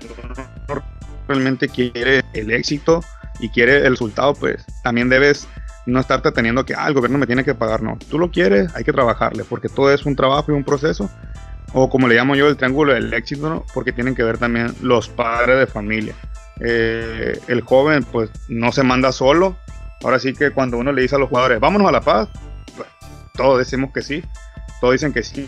realmente 1.27 1.67
quiere 1.67 2.23
el 2.33 2.51
éxito 2.51 3.01
y 3.39 3.49
quiere 3.49 3.77
el 3.85 3.91
resultado, 3.91 4.33
pues 4.33 4.65
también 4.83 5.09
debes 5.09 5.47
no 5.85 5.99
estarte 5.99 6.31
teniendo 6.31 6.65
que, 6.65 6.73
ah, 6.75 6.87
el 6.87 6.93
gobierno 6.93 7.17
me 7.17 7.27
tiene 7.27 7.43
que 7.43 7.53
pagar, 7.53 7.81
no, 7.81 7.97
tú 8.09 8.17
lo 8.19 8.31
quieres, 8.31 8.75
hay 8.75 8.83
que 8.83 8.93
trabajarle, 8.93 9.43
porque 9.43 9.69
todo 9.69 9.91
es 9.91 10.05
un 10.05 10.15
trabajo 10.15 10.51
y 10.51 10.55
un 10.55 10.63
proceso, 10.63 11.09
o 11.73 11.89
como 11.89 12.07
le 12.07 12.15
llamo 12.15 12.35
yo, 12.35 12.47
el 12.47 12.57
triángulo 12.57 12.93
del 12.93 13.13
éxito, 13.13 13.49
¿no? 13.49 13.65
porque 13.73 13.91
tienen 13.91 14.15
que 14.15 14.23
ver 14.23 14.37
también 14.37 14.73
los 14.81 15.09
padres 15.09 15.59
de 15.59 15.67
familia. 15.67 16.15
Eh, 16.59 17.39
el 17.47 17.61
joven, 17.61 18.03
pues, 18.03 18.29
no 18.47 18.71
se 18.71 18.83
manda 18.83 19.11
solo, 19.11 19.57
ahora 20.03 20.19
sí 20.19 20.33
que 20.33 20.51
cuando 20.51 20.77
uno 20.77 20.91
le 20.91 21.01
dice 21.01 21.15
a 21.15 21.19
los 21.19 21.29
jugadores, 21.29 21.59
vámonos 21.59 21.87
a 21.87 21.91
La 21.91 22.01
Paz, 22.01 22.29
pues, 22.75 22.87
todos 23.33 23.59
decimos 23.59 23.91
que 23.93 24.01
sí, 24.01 24.23
todos 24.79 24.93
dicen 24.93 25.13
que 25.13 25.23
sí, 25.23 25.47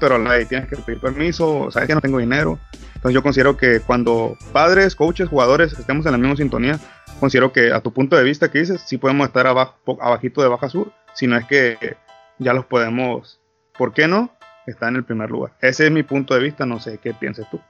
pero 0.00 0.18
la 0.18 0.44
tienes 0.44 0.68
que 0.68 0.76
pedir 0.76 1.00
permiso, 1.00 1.70
sabes 1.70 1.88
que 1.88 1.94
no 1.94 2.00
tengo 2.00 2.18
dinero. 2.18 2.58
Entonces 2.94 3.14
yo 3.14 3.22
considero 3.22 3.56
que 3.56 3.80
cuando 3.80 4.36
padres, 4.52 4.96
coaches, 4.96 5.28
jugadores 5.28 5.72
estemos 5.78 6.06
en 6.06 6.12
la 6.12 6.18
misma 6.18 6.36
sintonía, 6.36 6.78
considero 7.20 7.52
que 7.52 7.72
a 7.72 7.80
tu 7.80 7.92
punto 7.92 8.16
de 8.16 8.24
vista 8.24 8.50
que 8.50 8.60
dices, 8.60 8.82
sí 8.86 8.98
podemos 8.98 9.26
estar 9.26 9.46
abajo, 9.46 9.76
abajito 10.00 10.42
de 10.42 10.48
Baja 10.48 10.68
Sur, 10.68 10.92
si 11.14 11.26
no 11.26 11.36
es 11.36 11.46
que 11.46 11.96
ya 12.38 12.52
los 12.52 12.66
podemos, 12.66 13.40
¿por 13.78 13.92
qué 13.92 14.08
no? 14.08 14.30
Está 14.66 14.88
en 14.88 14.96
el 14.96 15.04
primer 15.04 15.30
lugar. 15.30 15.54
Ese 15.60 15.86
es 15.86 15.92
mi 15.92 16.02
punto 16.02 16.34
de 16.34 16.40
vista, 16.40 16.66
no 16.66 16.80
sé 16.80 16.98
qué 17.02 17.14
pienses 17.14 17.46
tú. 17.50 17.60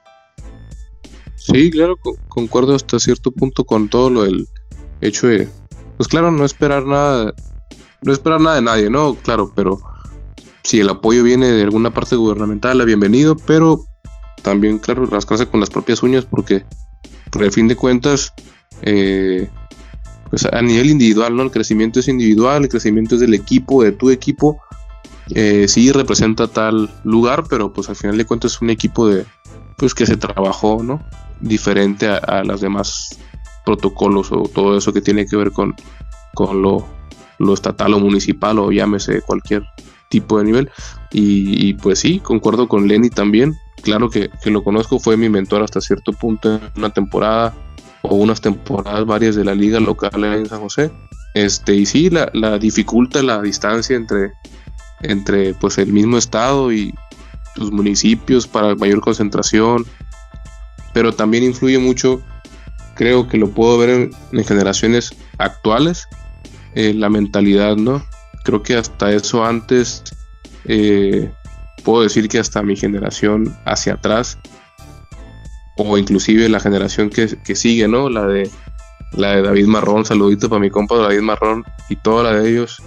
Sí, 1.35 1.69
claro, 1.69 1.97
concuerdo 2.27 2.75
hasta 2.75 2.99
cierto 2.99 3.31
punto 3.31 3.65
con 3.65 3.89
todo 3.89 4.09
lo 4.09 4.23
del 4.23 4.47
hecho 5.01 5.27
de, 5.27 5.47
pues 5.97 6.07
claro, 6.07 6.31
no 6.31 6.45
esperar 6.45 6.85
nada, 6.85 7.33
no 8.01 8.11
esperar 8.13 8.41
nada 8.41 8.55
de 8.55 8.61
nadie, 8.61 8.89
¿no? 8.89 9.15
Claro, 9.15 9.51
pero 9.55 9.79
si 10.63 10.79
el 10.79 10.89
apoyo 10.89 11.23
viene 11.23 11.47
de 11.47 11.63
alguna 11.63 11.91
parte 11.91 12.15
gubernamental, 12.15 12.83
bienvenido, 12.85 13.35
pero 13.35 13.85
también, 14.41 14.79
claro, 14.79 15.05
rascarse 15.05 15.47
con 15.47 15.59
las 15.59 15.69
propias 15.69 16.01
uñas 16.01 16.25
porque, 16.25 16.65
por 17.31 17.51
fin 17.51 17.67
de 17.67 17.75
cuentas, 17.75 18.33
eh, 18.81 19.49
pues 20.29 20.45
a 20.45 20.61
nivel 20.61 20.89
individual, 20.89 21.35
¿no? 21.35 21.43
El 21.43 21.51
crecimiento 21.51 21.99
es 21.99 22.07
individual, 22.07 22.63
el 22.63 22.69
crecimiento 22.69 23.15
es 23.15 23.21
del 23.21 23.33
equipo, 23.33 23.83
de 23.83 23.91
tu 23.91 24.09
equipo. 24.09 24.59
Eh, 25.33 25.67
sí 25.67 25.91
representa 25.91 26.47
tal 26.47 26.89
lugar, 27.03 27.45
pero 27.49 27.73
pues 27.73 27.89
al 27.89 27.95
final 27.95 28.17
de 28.17 28.25
cuentas 28.25 28.53
es 28.53 28.61
un 28.61 28.69
equipo 28.69 29.07
de, 29.07 29.25
pues 29.77 29.93
que 29.93 30.05
se 30.05 30.17
trabajó, 30.17 30.83
¿no? 30.83 31.03
Diferente 31.39 32.07
a, 32.07 32.17
a 32.17 32.43
las 32.43 32.61
demás 32.61 33.17
protocolos 33.65 34.31
o 34.31 34.43
todo 34.43 34.77
eso 34.77 34.93
que 34.93 35.01
tiene 35.01 35.25
que 35.25 35.35
ver 35.35 35.51
con, 35.51 35.75
con 36.33 36.61
lo 36.61 36.85
lo 37.37 37.53
estatal 37.53 37.93
o 37.93 37.99
municipal 37.99 38.59
o 38.59 38.71
llámese 38.71 39.21
cualquier 39.21 39.63
tipo 40.09 40.37
de 40.37 40.45
nivel. 40.45 40.71
Y, 41.11 41.73
pues 41.75 41.99
sí, 41.99 42.19
concuerdo 42.19 42.67
con 42.67 42.87
Lenny 42.87 43.09
también. 43.09 43.55
Claro 43.81 44.09
que, 44.09 44.29
lo 44.45 44.63
conozco, 44.63 44.99
fue 44.99 45.15
mi 45.15 45.29
mentor 45.29 45.63
hasta 45.63 45.79
cierto 45.79 46.11
punto 46.11 46.55
en 46.55 46.61
una 46.75 46.89
temporada 46.89 47.53
o 48.05 48.15
unas 48.15 48.41
temporadas 48.41 49.05
varias 49.05 49.35
de 49.35 49.45
la 49.45 49.55
liga 49.55 49.79
local 49.79 50.23
en 50.23 50.45
San 50.45 50.61
José. 50.61 50.91
Este, 51.33 51.75
y 51.75 51.85
sí, 51.85 52.09
la, 52.09 52.29
la 52.33 52.57
dificulta 52.57 53.21
la 53.21 53.41
distancia 53.41 53.95
entre, 53.95 54.31
entre 55.01 55.53
pues 55.53 55.77
el 55.77 55.91
mismo 55.91 56.17
estado 56.17 56.71
y 56.71 56.93
sus 57.55 57.71
municipios 57.71 58.47
para 58.47 58.75
mayor 58.75 59.01
concentración. 59.01 59.85
Pero 60.93 61.13
también 61.13 61.43
influye 61.43 61.77
mucho, 61.77 62.21
creo 62.95 63.27
que 63.27 63.37
lo 63.37 63.49
puedo 63.49 63.77
ver 63.77 64.11
en, 64.31 64.43
generaciones 64.45 65.13
actuales, 65.37 66.07
eh, 66.73 66.93
la 66.93 67.09
mentalidad, 67.09 67.75
¿no? 67.75 68.03
Creo 68.43 68.63
que 68.63 68.75
hasta 68.75 69.11
eso 69.11 69.43
antes, 69.43 70.03
eh, 70.65 71.31
puedo 71.83 72.03
decir 72.03 72.27
que 72.29 72.39
hasta 72.39 72.63
mi 72.63 72.75
generación 72.75 73.55
hacia 73.65 73.93
atrás, 73.93 74.37
o 75.77 75.97
inclusive 75.97 76.49
la 76.49 76.59
generación 76.59 77.09
que, 77.09 77.55
sigue, 77.55 77.87
¿no? 77.87 78.09
La 78.09 78.25
de, 78.25 78.49
la 79.11 79.35
de 79.35 79.41
David 79.41 79.67
Marrón, 79.67 80.05
saludito 80.05 80.49
para 80.49 80.61
mi 80.61 80.69
compa 80.69 80.97
David 80.97 81.21
Marrón 81.21 81.63
y 81.89 81.97
toda 81.97 82.23
la 82.23 82.39
de 82.39 82.49
ellos. 82.49 82.81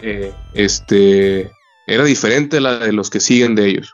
Eh, 0.00 0.32
este, 0.54 1.50
era 1.86 2.04
diferente 2.04 2.60
la 2.60 2.78
de 2.78 2.92
los 2.92 3.10
que 3.10 3.20
siguen 3.20 3.54
de 3.54 3.68
ellos. 3.68 3.92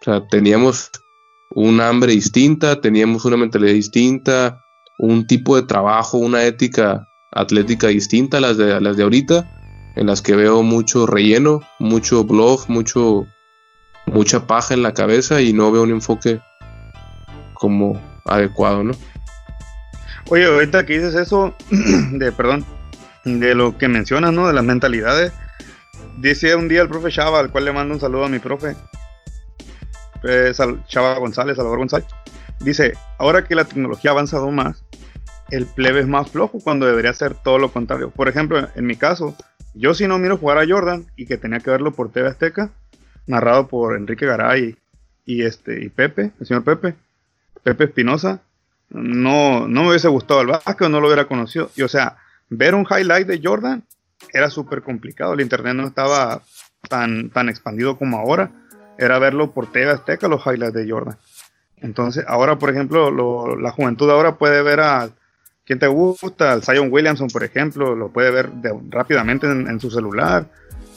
O 0.00 0.04
sea, 0.04 0.26
teníamos 0.26 0.90
un 1.50 1.80
hambre 1.80 2.12
distinta, 2.12 2.80
teníamos 2.80 3.24
una 3.24 3.36
mentalidad 3.36 3.72
distinta, 3.72 4.60
un 4.98 5.26
tipo 5.26 5.56
de 5.56 5.62
trabajo, 5.62 6.18
una 6.18 6.44
ética 6.44 7.06
atlética 7.32 7.88
distinta 7.88 8.38
a 8.38 8.40
las 8.40 8.56
de, 8.56 8.80
las 8.80 8.96
de 8.96 9.02
ahorita, 9.02 9.92
en 9.96 10.06
las 10.06 10.22
que 10.22 10.34
veo 10.34 10.62
mucho 10.62 11.06
relleno, 11.06 11.60
mucho 11.78 12.24
blog, 12.24 12.68
mucho, 12.68 13.26
mucha 14.06 14.46
paja 14.46 14.74
en 14.74 14.82
la 14.82 14.94
cabeza 14.94 15.40
y 15.40 15.52
no 15.52 15.70
veo 15.70 15.82
un 15.82 15.90
enfoque 15.90 16.40
como 17.60 18.00
adecuado, 18.24 18.82
¿no? 18.82 18.92
Oye, 20.30 20.46
ahorita 20.46 20.86
que 20.86 20.94
dices 20.94 21.14
eso, 21.14 21.54
de, 22.12 22.32
perdón, 22.32 22.64
de 23.24 23.54
lo 23.54 23.76
que 23.76 23.86
mencionas, 23.86 24.32
¿no? 24.32 24.46
De 24.46 24.54
las 24.54 24.64
mentalidades. 24.64 25.32
Dice 26.18 26.54
un 26.54 26.68
día 26.68 26.82
el 26.82 26.88
profe 26.88 27.10
Chava, 27.10 27.38
al 27.38 27.50
cual 27.50 27.66
le 27.66 27.72
mando 27.72 27.94
un 27.94 28.00
saludo 28.00 28.24
a 28.24 28.28
mi 28.28 28.38
profe, 28.38 28.76
Chava 30.88 31.18
González, 31.18 31.56
Salvador 31.56 31.78
González. 31.78 32.08
Dice, 32.60 32.94
ahora 33.18 33.44
que 33.44 33.54
la 33.54 33.64
tecnología 33.64 34.10
ha 34.10 34.14
avanzado 34.14 34.50
más, 34.50 34.84
el 35.50 35.66
plebe 35.66 36.00
es 36.00 36.06
más 36.06 36.30
flojo 36.30 36.60
cuando 36.60 36.86
debería 36.86 37.12
ser 37.12 37.34
todo 37.34 37.58
lo 37.58 37.72
contrario. 37.72 38.10
Por 38.10 38.28
ejemplo, 38.28 38.68
en 38.74 38.86
mi 38.86 38.96
caso, 38.96 39.36
yo 39.74 39.94
si 39.94 40.06
no 40.06 40.18
miro 40.18 40.36
jugar 40.36 40.58
a 40.58 40.66
Jordan 40.66 41.06
y 41.16 41.26
que 41.26 41.36
tenía 41.36 41.60
que 41.60 41.70
verlo 41.70 41.92
por 41.92 42.10
TV 42.10 42.28
Azteca, 42.28 42.70
narrado 43.26 43.68
por 43.68 43.96
Enrique 43.96 44.26
Garay 44.26 44.76
y, 45.24 45.42
este, 45.42 45.84
y 45.84 45.88
Pepe, 45.88 46.32
el 46.40 46.46
señor 46.46 46.64
Pepe, 46.64 46.94
Pepe 47.62 47.84
Espinosa, 47.84 48.40
no, 48.90 49.68
no 49.68 49.82
me 49.82 49.90
hubiese 49.90 50.08
gustado 50.08 50.40
el 50.40 50.48
básquet 50.48 50.88
no 50.88 51.00
lo 51.00 51.06
hubiera 51.06 51.26
conocido. 51.26 51.70
Y 51.76 51.82
o 51.82 51.88
sea, 51.88 52.16
ver 52.48 52.74
un 52.74 52.86
highlight 52.88 53.26
de 53.26 53.40
Jordan 53.42 53.84
era 54.32 54.50
súper 54.50 54.82
complicado. 54.82 55.34
El 55.34 55.40
internet 55.40 55.74
no 55.74 55.86
estaba 55.86 56.42
tan, 56.88 57.30
tan 57.30 57.48
expandido 57.48 57.96
como 57.96 58.18
ahora. 58.18 58.50
Era 58.98 59.18
verlo 59.18 59.52
por 59.52 59.72
TV 59.72 59.90
Azteca, 59.90 60.28
los 60.28 60.44
highlights 60.44 60.74
de 60.74 60.90
Jordan. 60.90 61.16
Entonces, 61.76 62.24
ahora, 62.28 62.58
por 62.58 62.70
ejemplo, 62.70 63.56
la 63.56 63.70
juventud 63.70 64.10
ahora 64.10 64.36
puede 64.36 64.60
ver 64.62 64.80
a 64.80 65.08
quien 65.64 65.78
te 65.78 65.86
gusta, 65.86 66.52
al 66.52 66.62
Zion 66.62 66.88
Williamson, 66.90 67.28
por 67.28 67.44
ejemplo, 67.44 67.94
lo 67.94 68.10
puede 68.10 68.30
ver 68.30 68.50
rápidamente 68.90 69.46
en, 69.46 69.80
su 69.80 69.90
celular. 69.90 70.46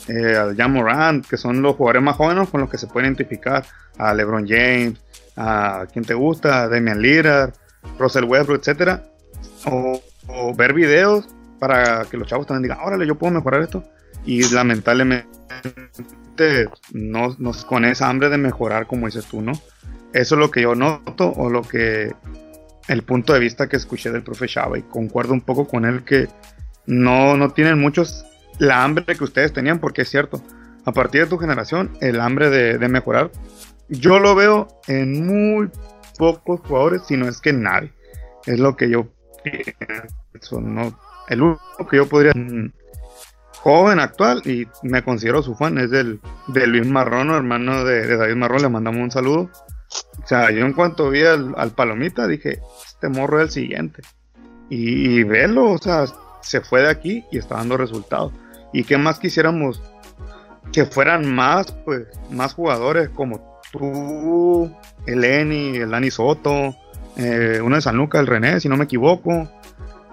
Eh, 0.08 0.36
al 0.36 0.58
Jan 0.58 0.74
Morant, 0.74 1.26
que 1.26 1.38
son 1.38 1.62
los 1.62 1.76
jugadores 1.78 2.04
más 2.04 2.18
jóvenes 2.18 2.50
con 2.50 2.60
los 2.60 2.70
que 2.70 2.78
se 2.78 2.88
puede 2.88 3.08
identificar. 3.08 3.66
A 3.98 4.14
LeBron 4.14 4.48
James, 4.48 5.00
a 5.36 5.88
quien 5.92 6.06
te 6.06 6.14
gusta, 6.14 6.68
Damian 6.68 7.02
Lillard, 7.02 7.54
Russell 7.98 8.26
Westbrook, 8.26 8.60
etcétera. 8.60 9.04
O, 9.66 10.02
o 10.28 10.54
ver 10.56 10.74
videos 10.74 11.28
para 11.60 12.06
que 12.06 12.18
los 12.18 12.28
chavos 12.28 12.46
también 12.46 12.64
digan, 12.64 12.86
órale, 12.86 13.08
yo 13.08 13.16
puedo 13.16 13.34
mejorar 13.34 13.62
esto. 13.62 13.84
Y 14.26 14.44
lamentablemente 14.54 15.28
no, 16.92 17.36
no 17.38 17.52
con 17.68 17.86
esa 17.86 18.10
hambre 18.10 18.30
de 18.30 18.38
mejorar, 18.38 18.88
como 18.88 19.06
dices 19.06 19.26
tú, 19.26 19.42
¿no? 19.42 19.54
Eso 20.14 20.36
es 20.36 20.40
lo 20.40 20.52
que 20.52 20.62
yo 20.62 20.76
noto 20.76 21.32
o 21.32 21.50
lo 21.50 21.62
que 21.62 22.14
el 22.88 23.04
punto 23.04 23.34
de 23.34 23.40
vista 23.40 23.68
que 23.68 23.78
escuché 23.78 24.12
del 24.12 24.24
profe 24.24 24.48
Chava 24.48 24.78
y 24.78 24.84
concuerdo 24.84 25.34
un 25.34 25.42
poco 25.42 25.68
con 25.68 25.86
él 25.86 26.04
que 26.04 26.28
no, 26.86 27.38
no 27.38 27.52
tienen 27.52 27.80
muchos 27.80 28.26
la 28.60 28.84
hambre 28.84 29.06
que 29.06 29.24
ustedes 29.24 29.54
tenían, 29.54 29.80
porque 29.80 30.04
es 30.04 30.10
cierto, 30.10 30.42
a 30.86 30.92
partir 30.92 31.22
de 31.22 31.28
tu 31.28 31.38
generación, 31.38 31.92
el 32.02 32.20
hambre 32.20 32.50
de, 32.50 32.78
de 32.78 32.88
mejorar, 32.90 33.32
yo 33.94 34.20
lo 34.20 34.36
veo 34.36 34.68
en 34.88 35.26
muy 35.26 35.70
pocos 36.18 36.62
jugadores, 36.62 37.04
si 37.08 37.18
no 37.18 37.28
es 37.28 37.42
que 37.42 37.54
nadie. 37.54 37.92
Es 38.46 38.60
lo 38.60 38.76
que 38.76 38.90
yo 38.90 39.08
pienso, 39.44 40.62
no, 40.62 40.98
el 41.30 41.42
único 41.42 41.88
que 41.90 41.98
yo 41.98 42.08
podría 42.08 42.34
joven 43.60 44.00
actual 44.00 44.42
y 44.46 44.68
me 44.82 45.04
considero 45.04 45.42
su 45.42 45.56
fan 45.56 45.78
es 45.78 45.90
del 45.90 46.20
de 46.48 46.68
Luis 46.68 46.86
Marrón, 46.86 47.32
hermano 47.32 47.86
de, 47.86 48.18
David 48.18 48.36
Marrón, 48.36 48.62
le 48.64 48.70
mandamos 48.70 49.02
un 49.02 49.12
saludo. 49.12 49.50
O 50.22 50.28
sea, 50.28 50.52
yo 50.52 50.66
en 50.66 50.74
cuanto 50.74 51.10
vi 51.10 51.24
al, 51.24 51.72
Palomita 51.76 52.28
dije, 52.28 52.60
este 52.86 53.10
morro 53.10 53.38
es 53.40 53.44
el 53.44 53.52
siguiente. 53.52 54.02
Y, 54.70 55.20
y, 55.20 55.24
verlo, 55.24 55.72
o 55.72 55.78
sea, 55.78 56.06
se 56.42 56.62
fue 56.62 56.82
de 56.82 56.90
aquí 56.90 57.26
y 57.32 57.38
está 57.38 57.56
dando 57.56 57.78
resultados. 57.78 58.34
Y 58.74 58.84
qué 58.84 58.98
más 58.98 59.20
quisiéramos 59.20 59.82
que 60.72 60.86
fueran 60.86 61.34
más, 61.34 61.72
pues, 61.86 62.08
más 62.32 62.54
jugadores 62.54 63.10
como 63.10 63.53
tú, 63.74 64.72
el 65.06 65.24
Eni, 65.24 65.78
el 65.78 65.90
Dani 65.90 66.12
Soto, 66.12 66.76
eh, 67.18 67.60
uno 67.62 67.76
de 67.76 67.82
San 67.82 67.98
Lucas, 67.98 68.22
el 68.22 68.28
René, 68.28 68.60
si 68.60 68.70
no 68.70 68.78
me 68.78 68.86
equivoco. 68.86 69.50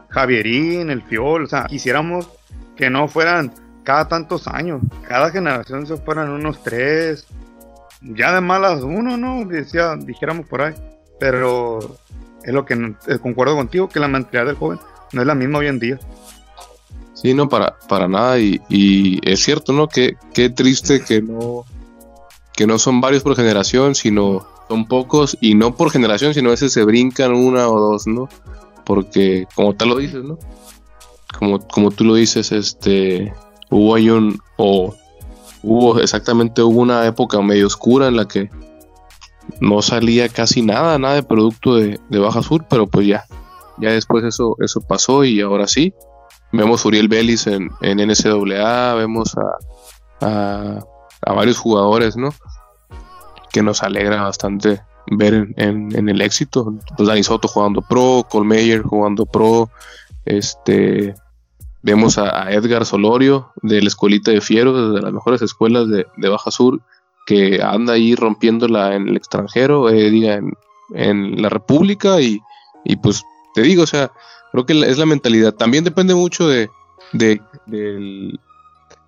Javierín, 0.09 0.91
el 0.91 1.03
Fiol, 1.03 1.45
o 1.45 1.47
sea, 1.47 1.67
quisiéramos 1.67 2.29
que 2.75 2.91
no 2.91 3.07
fueran 3.07 3.53
cada 3.85 4.09
tantos 4.09 4.49
años, 4.49 4.81
cada 5.07 5.31
generación 5.31 5.87
se 5.87 5.97
fueran 5.99 6.31
unos 6.31 6.63
tres, 6.65 7.27
ya 8.01 8.35
de 8.35 8.41
malas 8.41 8.83
uno, 8.83 9.17
¿no? 9.17 9.45
Decía, 9.45 9.95
dijéramos 9.95 10.47
por 10.47 10.63
ahí, 10.63 10.75
pero 11.21 11.97
es 12.43 12.53
lo 12.53 12.65
que 12.65 12.75
eh, 12.75 13.19
concuerdo 13.23 13.55
contigo, 13.55 13.89
que 13.89 14.01
la 14.01 14.09
mentalidad 14.09 14.47
del 14.47 14.57
joven 14.57 14.81
no 15.13 15.21
es 15.21 15.27
la 15.27 15.35
misma 15.37 15.61
hoy 15.61 15.69
en 15.69 15.79
día. 15.79 16.01
Sí, 17.15 17.35
no, 17.35 17.49
para, 17.49 17.77
para 17.89 18.09
nada, 18.09 18.39
y, 18.39 19.21
es 19.23 19.41
cierto, 19.41 19.73
¿no? 19.73 19.87
Qué, 19.87 20.17
qué 20.35 20.51
triste 20.51 21.03
que 21.03 21.23
no, 21.23 21.67
que 22.61 22.67
no 22.67 22.79
son 22.79 23.01
varios 23.01 23.23
por 23.23 23.37
generación, 23.37 23.95
sino 23.95 24.47
son 24.69 24.85
pocos, 24.85 25.39
y 25.41 25.55
no 25.55 25.75
por 25.75 25.91
generación, 25.91 26.35
sino 26.35 26.51
a 26.51 26.51
veces 26.51 26.75
se 26.75 26.85
brincan 26.85 27.33
una 27.33 27.67
o 27.71 27.81
dos, 27.81 28.07
¿no? 28.07 28.29
porque 28.85 29.47
como 29.55 29.75
tal 29.75 29.89
lo 29.89 29.97
dices, 29.97 30.23
¿no? 30.23 30.39
Como, 31.39 31.59
como 31.61 31.91
tú 31.91 32.05
lo 32.05 32.17
dices, 32.17 32.53
este, 32.53 33.33
hubo 33.71 33.95
ahí 33.95 34.11
un, 34.11 34.39
o 34.59 34.95
hubo 35.63 36.01
exactamente 36.01 36.61
hubo 36.61 36.81
una 36.81 37.07
época 37.07 37.41
medio 37.41 37.67
oscura 37.67 38.09
en 38.09 38.17
la 38.17 38.29
que 38.29 38.51
no 39.59 39.81
salía 39.81 40.29
casi 40.29 40.61
nada, 40.61 40.99
nada 40.99 41.15
de 41.15 41.23
producto 41.23 41.77
de, 41.77 41.99
Baja 42.11 42.43
Sur, 42.43 42.67
pero 42.69 42.89
pues 42.89 43.07
ya, 43.07 43.25
ya 43.79 43.91
después 43.91 44.23
eso, 44.25 44.57
eso 44.59 44.83
pasó 44.83 45.25
y 45.25 45.41
ahora 45.41 45.67
sí. 45.67 45.95
Vemos 46.53 46.85
Uriel 46.85 47.09
Vélez 47.09 47.47
en, 47.47 47.71
en 47.81 47.99
NCAA, 48.07 48.95
vemos 48.97 49.35
a, 49.39 50.27
a, 50.27 50.81
a, 51.23 51.33
varios 51.33 51.59
jugadores, 51.59 52.17
¿no? 52.17 52.31
Que 53.53 53.63
nos 53.63 53.83
alegra 53.83 54.23
bastante 54.23 54.81
ver 55.11 55.49
en, 55.57 56.09
el 56.09 56.21
éxito. 56.21 56.75
Pues 56.97 57.09
Dani 57.09 57.23
Soto 57.23 57.49
jugando 57.49 57.83
pro, 57.83 58.27
Colmeyer 58.29 58.83
jugando 58.83 59.27
pro, 59.27 59.71
este 60.25 61.15
vemos 61.83 62.19
a, 62.19 62.53
Edgar 62.53 62.85
Solorio 62.85 63.53
de 63.63 63.81
la 63.81 63.89
escuelita 63.89 64.31
de 64.31 64.41
Fieros, 64.41 64.95
de 64.95 65.01
las 65.01 65.13
mejores 65.13 65.43
escuelas 65.43 65.89
de, 65.89 66.29
Baja 66.29 66.51
Sur, 66.51 66.81
que 67.27 67.63
anda 67.63 67.95
ahí 67.95 68.15
rompiéndola 68.15 68.95
en 68.95 69.09
el 69.09 69.17
extranjero, 69.17 69.89
eh, 69.89 70.11
diga, 70.11 70.41
en, 70.95 71.43
la 71.43 71.49
República, 71.49 72.21
y, 72.21 72.41
pues 73.03 73.23
te 73.55 73.63
digo, 73.63 73.85
o 73.85 73.87
sea, 73.87 74.11
creo 74.53 74.67
que 74.67 74.79
es 74.81 74.99
la 74.99 75.07
mentalidad. 75.07 75.55
También 75.55 75.85
depende 75.85 76.15
mucho 76.15 76.49
de, 76.49 76.71
de 77.13 77.41
del, 77.67 78.39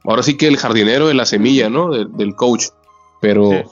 ahora 0.04 0.22
sí 0.22 0.36
que 0.36 0.48
el 0.48 0.56
jardinero 0.56 1.08
de 1.08 1.14
la 1.14 1.26
semilla, 1.26 1.68
¿no? 1.70 1.90
del 1.90 2.34
coach. 2.34 2.66
Pero, 3.20 3.62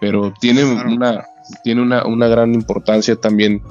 pero 0.00 0.34
tiene 0.38 0.64
una, 0.64 1.24
tiene 1.64 1.80
una, 1.80 2.04
una 2.04 2.28
gran 2.28 2.52
importancia 2.52 3.16
también 3.16 3.62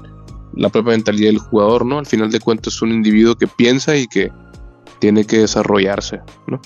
la 0.54 0.70
propia 0.70 0.94
mentalidad 0.94 1.30
del 1.30 1.38
jugador, 1.38 1.86
¿no? 1.86 2.00
Al 2.00 2.08
final 2.08 2.32
de 2.32 2.40
cuentas 2.40 2.74
es 2.74 2.82
un 2.82 2.92
individuo 2.92 3.36
que 3.36 3.48
piensa 3.48 3.96
y 3.96 4.08
que 4.08 4.32
tiene 5.00 5.26
que 5.26 5.40
desarrollarse, 5.40 6.22
¿no? 6.48 6.60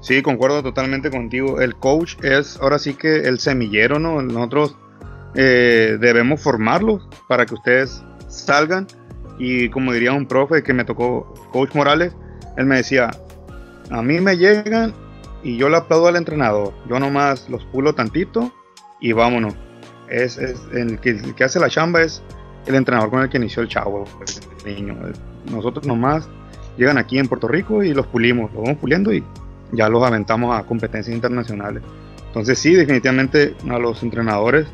Sí, 0.00 0.22
concuerdo 0.22 0.62
totalmente 0.62 1.10
contigo. 1.10 1.60
El 1.60 1.74
coach 1.76 2.14
es 2.22 2.58
ahora 2.60 2.78
sí 2.78 2.94
que 2.94 3.26
el 3.26 3.40
semillero, 3.40 3.98
¿no? 3.98 4.22
Nosotros 4.22 4.76
eh, 5.34 5.96
debemos 6.00 6.42
formarlos 6.42 7.08
para 7.26 7.46
que 7.46 7.54
ustedes 7.54 8.02
salgan 8.28 8.86
y 9.38 9.68
como 9.70 9.92
diría 9.92 10.12
un 10.12 10.26
profe 10.26 10.62
que 10.62 10.72
me 10.72 10.84
tocó, 10.84 11.34
coach 11.52 11.74
Morales, 11.74 12.14
él 12.56 12.66
me 12.66 12.76
decía, 12.76 13.10
a 13.90 14.02
mí 14.02 14.20
me 14.20 14.36
llegan 14.36 14.92
y 15.42 15.56
yo 15.56 15.68
le 15.68 15.76
aplaudo 15.76 16.08
al 16.08 16.16
entrenador, 16.16 16.72
yo 16.88 16.98
nomás 16.98 17.48
los 17.48 17.64
pulo 17.66 17.94
tantito 17.94 18.52
y 19.00 19.12
vámonos. 19.12 19.54
Es, 20.08 20.38
el, 20.38 21.00
que, 21.00 21.10
el, 21.10 21.34
que, 21.34 21.44
hace 21.44 21.58
la 21.58 21.68
chamba 21.68 22.02
es 22.02 22.22
el 22.66 22.74
entrenador 22.74 23.10
con 23.10 23.22
el 23.22 23.28
que 23.28 23.38
inició 23.38 23.62
el 23.62 23.68
chavo, 23.68 24.04
el 24.64 24.74
niño. 24.74 24.96
Nosotros 25.50 25.86
nomás 25.86 26.28
llegan 26.76 26.98
aquí 26.98 27.18
en 27.18 27.28
Puerto 27.28 27.48
Rico 27.48 27.82
y 27.82 27.94
los 27.94 28.06
pulimos, 28.06 28.52
los 28.52 28.62
vamos 28.62 28.78
puliendo 28.78 29.12
y 29.12 29.24
ya 29.72 29.88
los 29.88 30.02
aventamos 30.02 30.58
a 30.58 30.64
competencias 30.64 31.14
internacionales. 31.14 31.82
Entonces 32.26 32.58
sí, 32.58 32.74
definitivamente 32.74 33.54
a 33.70 33.78
los 33.78 34.02
entrenadores 34.02 34.66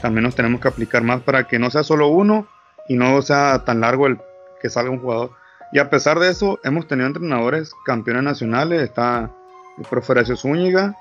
también 0.00 0.24
nos 0.24 0.34
tenemos 0.34 0.60
que 0.60 0.68
aplicar 0.68 1.02
más 1.02 1.22
para 1.22 1.46
que 1.48 1.58
no 1.58 1.70
sea 1.70 1.82
solo 1.82 2.08
uno 2.08 2.46
y 2.88 2.94
no 2.94 3.22
sea 3.22 3.64
tan 3.64 3.80
largo 3.80 4.06
el 4.06 4.18
que 4.60 4.68
salga 4.68 4.90
un 4.90 5.00
jugador. 5.00 5.30
Y 5.74 5.80
a 5.80 5.90
pesar 5.90 6.20
de 6.20 6.30
eso, 6.30 6.60
hemos 6.62 6.86
tenido 6.86 7.08
entrenadores 7.08 7.72
campeones 7.84 8.22
nacionales. 8.22 8.80
Está 8.80 9.28
el 9.76 9.84
profe 9.84 10.12
Horacio 10.12 10.36
Zúñiga, 10.36 10.94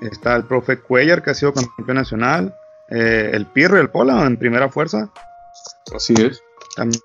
está 0.00 0.34
el 0.36 0.44
profe 0.44 0.78
Cuellar, 0.80 1.22
que 1.22 1.30
ha 1.30 1.34
sido 1.34 1.52
campeón 1.52 1.98
nacional, 1.98 2.54
eh, 2.88 3.30
el 3.34 3.44
Pirro 3.44 3.76
y 3.76 3.80
el 3.80 3.90
Pola 3.90 4.24
en 4.24 4.38
primera 4.38 4.70
fuerza. 4.70 5.10
Así 5.94 6.14
es. 6.14 6.42
También 6.76 7.02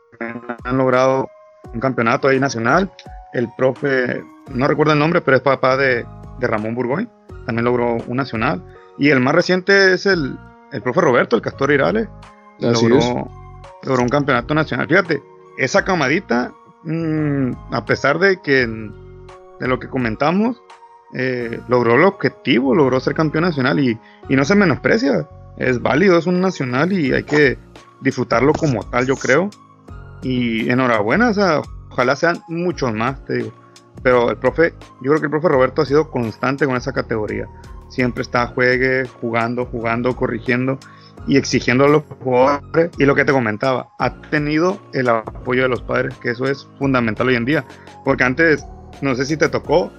han 0.64 0.78
logrado 0.78 1.30
un 1.74 1.82
campeonato 1.82 2.30
ahí 2.30 2.40
nacional. 2.40 2.90
El 3.34 3.50
profe, 3.58 4.24
no 4.50 4.66
recuerdo 4.66 4.94
el 4.94 5.00
nombre, 5.00 5.20
pero 5.20 5.36
es 5.36 5.44
papá 5.44 5.76
de, 5.76 6.06
de 6.40 6.48
Ramón 6.48 6.76
Burgoy. 6.76 7.10
También 7.46 7.66
logró 7.66 7.98
un 8.08 8.16
nacional. 8.16 8.64
Y 8.98 9.10
el 9.10 9.20
más 9.20 9.36
reciente 9.36 9.94
es 9.94 10.06
el, 10.06 10.40
el 10.72 10.82
profe 10.82 11.02
Roberto, 11.02 11.36
el 11.36 11.42
Castor 11.42 11.74
Irales. 11.74 12.08
logró, 12.60 13.30
logró 13.84 14.02
un 14.02 14.08
campeonato 14.08 14.54
nacional. 14.54 14.88
Fíjate, 14.88 15.22
esa 15.58 15.84
camadita, 15.84 16.54
mm, 16.86 17.52
a 17.72 17.86
pesar 17.86 18.20
de 18.20 18.42
que 18.42 18.68
de 19.60 19.68
lo 19.68 19.80
que 19.80 19.88
comentamos, 19.88 20.62
eh, 21.14 21.60
logró 21.68 21.96
el 21.96 22.04
objetivo, 22.04 22.76
logró 22.76 23.00
ser 23.00 23.14
campeón 23.14 23.44
nacional 23.44 23.80
y, 23.80 23.98
y, 24.28 24.36
no 24.36 24.44
se 24.44 24.56
menosprecia. 24.56 25.28
Es 25.58 25.82
válido, 25.82 26.18
es 26.18 26.26
un 26.26 26.42
nacional 26.42 26.92
y 26.92 27.14
hay 27.14 27.24
que 27.24 27.58
disfrutarlo 28.02 28.54
como 28.54 28.84
tal, 28.84 29.06
yo 29.06 29.16
creo. 29.16 29.50
Y 30.22 30.70
enhorabuena, 30.70 31.30
o 31.30 31.34
sea, 31.34 31.62
ojalá 31.90 32.16
sean 32.16 32.42
muchos 32.48 32.94
más, 32.94 33.24
te 33.26 33.36
digo. 33.36 33.54
Pero 34.04 34.30
el 34.30 34.38
profe, 34.38 34.74
yo 35.02 35.12
creo 35.12 35.20
que 35.20 35.26
el 35.26 35.32
profe 35.32 35.48
Roberto 35.48 35.82
ha 35.82 35.86
sido 35.86 36.12
constante 36.12 36.66
con 36.66 36.76
esa 36.76 36.92
categoría. 36.92 37.48
Siempre 37.90 38.24
está 38.24 38.48
juegue, 38.48 39.06
jugando, 39.22 39.66
jugando, 39.66 40.16
corrigiendo 40.16 40.80
y 41.28 41.38
exigiendo 41.38 41.86
a 41.86 41.90
los 41.90 42.04
jugadores. 42.24 42.92
Y 42.98 43.06
lo 43.06 43.16
que 43.16 43.26
te 43.26 43.32
comentaba, 43.32 43.90
ha 44.00 44.22
tenido 44.22 44.80
el 44.94 45.10
apoyo 45.10 45.64
de 45.64 45.70
los 45.70 45.82
padres, 45.82 46.16
que 46.20 46.32
eso 46.32 46.46
es 46.46 46.68
fundamental 46.80 47.28
hoy 47.28 47.36
en 47.36 47.46
día. 47.46 47.66
Porque 48.04 48.24
antes, 48.24 48.66
no 49.02 49.16
sé 49.16 49.26
si 49.26 49.38
te 49.38 49.50
tocó, 49.50 49.92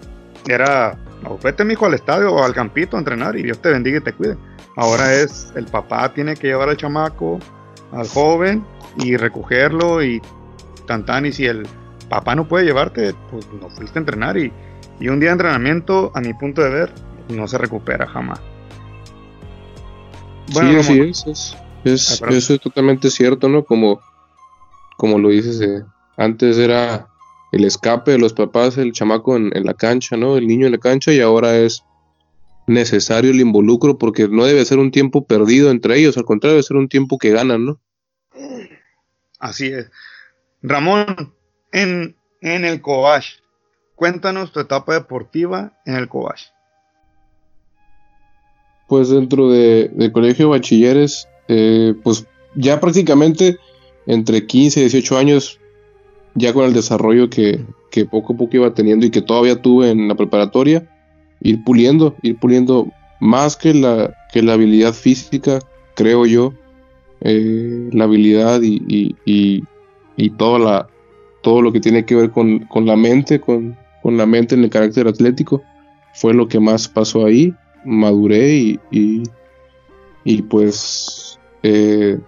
era, 0.48 0.98
vete 1.42 1.64
mi 1.64 1.72
hijo 1.72 1.86
al 1.86 1.94
estadio 1.94 2.32
o 2.32 2.44
al 2.44 2.54
campito 2.54 2.96
a 2.96 3.00
entrenar 3.00 3.36
y 3.36 3.42
Dios 3.42 3.60
te 3.60 3.70
bendiga 3.70 3.98
y 3.98 4.02
te 4.02 4.12
cuide. 4.12 4.36
Ahora 4.76 5.14
es, 5.14 5.52
el 5.56 5.66
papá 5.66 6.12
tiene 6.12 6.34
que 6.34 6.48
llevar 6.48 6.68
al 6.68 6.76
chamaco, 6.76 7.38
al 7.92 8.06
joven, 8.08 8.64
y 8.98 9.16
recogerlo 9.16 10.02
y 10.02 10.20
tan 10.86 11.26
y 11.26 11.32
si 11.32 11.46
el 11.46 11.66
papá 12.08 12.34
no 12.34 12.46
puede 12.46 12.64
llevarte, 12.64 13.14
pues 13.30 13.46
no 13.60 13.68
fuiste 13.70 13.98
a 13.98 14.00
entrenar 14.00 14.36
y, 14.36 14.52
y 15.00 15.08
un 15.08 15.18
día 15.18 15.30
de 15.30 15.32
entrenamiento, 15.32 16.12
a 16.14 16.20
mi 16.20 16.32
punto 16.32 16.62
de 16.62 16.70
ver, 16.70 16.92
no 17.28 17.48
se 17.48 17.58
recupera 17.58 18.06
jamás. 18.06 18.40
Sí, 20.48 20.76
así 20.76 21.00
es, 21.00 21.56
es, 21.84 22.22
ah, 22.22 22.28
eso 22.30 22.54
es 22.54 22.60
totalmente 22.60 23.10
cierto, 23.10 23.48
¿no? 23.48 23.64
Como, 23.64 24.00
como 24.96 25.18
lo 25.18 25.28
dices, 25.28 25.60
eh, 25.60 25.84
antes 26.16 26.58
era 26.58 27.08
el 27.52 27.64
escape 27.64 28.12
de 28.12 28.18
los 28.18 28.32
papás, 28.32 28.76
el 28.78 28.92
chamaco 28.92 29.36
en, 29.36 29.50
la 29.64 29.74
cancha, 29.74 30.16
¿no? 30.16 30.36
El 30.36 30.46
niño 30.46 30.66
en 30.66 30.72
la 30.72 30.78
cancha 30.78 31.12
y 31.12 31.20
ahora 31.20 31.56
es 31.56 31.84
necesario 32.66 33.30
el 33.30 33.40
involucro 33.40 33.98
porque 33.98 34.28
no 34.28 34.44
debe 34.44 34.64
ser 34.64 34.78
un 34.78 34.90
tiempo 34.90 35.24
perdido 35.24 35.70
entre 35.70 35.98
ellos, 35.98 36.16
al 36.16 36.24
contrario, 36.24 36.54
debe 36.54 36.62
ser 36.62 36.76
un 36.76 36.88
tiempo 36.88 37.18
que 37.18 37.30
ganan, 37.30 37.64
¿no? 37.64 37.80
Así 39.38 39.68
es. 39.68 39.90
Ramón, 40.62 41.34
en, 41.72 42.16
en 42.40 42.64
el 42.64 42.80
Cobach, 42.80 43.26
cuéntanos 43.94 44.52
tu 44.52 44.60
etapa 44.60 44.94
deportiva 44.94 45.78
en 45.84 45.94
el 45.94 46.08
Cobach. 46.08 46.55
Pues 48.86 49.08
dentro 49.08 49.50
de, 49.50 49.90
del 49.94 50.12
colegio 50.12 50.50
bachilleres, 50.50 51.28
eh, 51.48 51.94
pues 52.02 52.26
ya 52.54 52.80
prácticamente 52.80 53.58
entre 54.06 54.46
15 54.46 54.80
y 54.80 54.82
18 54.84 55.18
años, 55.18 55.58
ya 56.34 56.52
con 56.52 56.64
el 56.64 56.72
desarrollo 56.72 57.28
que, 57.28 57.64
que 57.90 58.04
poco 58.04 58.34
a 58.34 58.36
poco 58.36 58.56
iba 58.56 58.74
teniendo 58.74 59.06
y 59.06 59.10
que 59.10 59.22
todavía 59.22 59.60
tuve 59.60 59.90
en 59.90 60.08
la 60.08 60.14
preparatoria, 60.14 60.86
ir 61.40 61.64
puliendo, 61.64 62.14
ir 62.22 62.36
puliendo 62.36 62.92
más 63.20 63.56
que 63.56 63.74
la, 63.74 64.14
que 64.32 64.42
la 64.42 64.54
habilidad 64.54 64.92
física, 64.92 65.58
creo 65.94 66.26
yo, 66.26 66.52
eh, 67.22 67.88
la 67.92 68.04
habilidad 68.04 68.60
y, 68.62 68.82
y, 69.24 69.62
y, 70.16 70.30
toda 70.30 70.58
la, 70.58 70.88
todo 71.42 71.62
lo 71.62 71.72
que 71.72 71.80
tiene 71.80 72.04
que 72.04 72.14
ver 72.14 72.30
con, 72.30 72.60
con 72.66 72.86
la 72.86 72.96
mente, 72.96 73.40
con, 73.40 73.76
con, 74.02 74.16
la 74.16 74.26
mente 74.26 74.54
en 74.54 74.64
el 74.64 74.70
carácter 74.70 75.08
atlético, 75.08 75.62
fue 76.12 76.34
lo 76.34 76.48
que 76.48 76.60
más 76.60 76.88
pasó 76.88 77.24
ahí. 77.24 77.54
Maduré 77.86 78.78
y, 78.90 79.22
y, 80.24 80.42
pues 80.42 81.38
eh, 81.62 82.18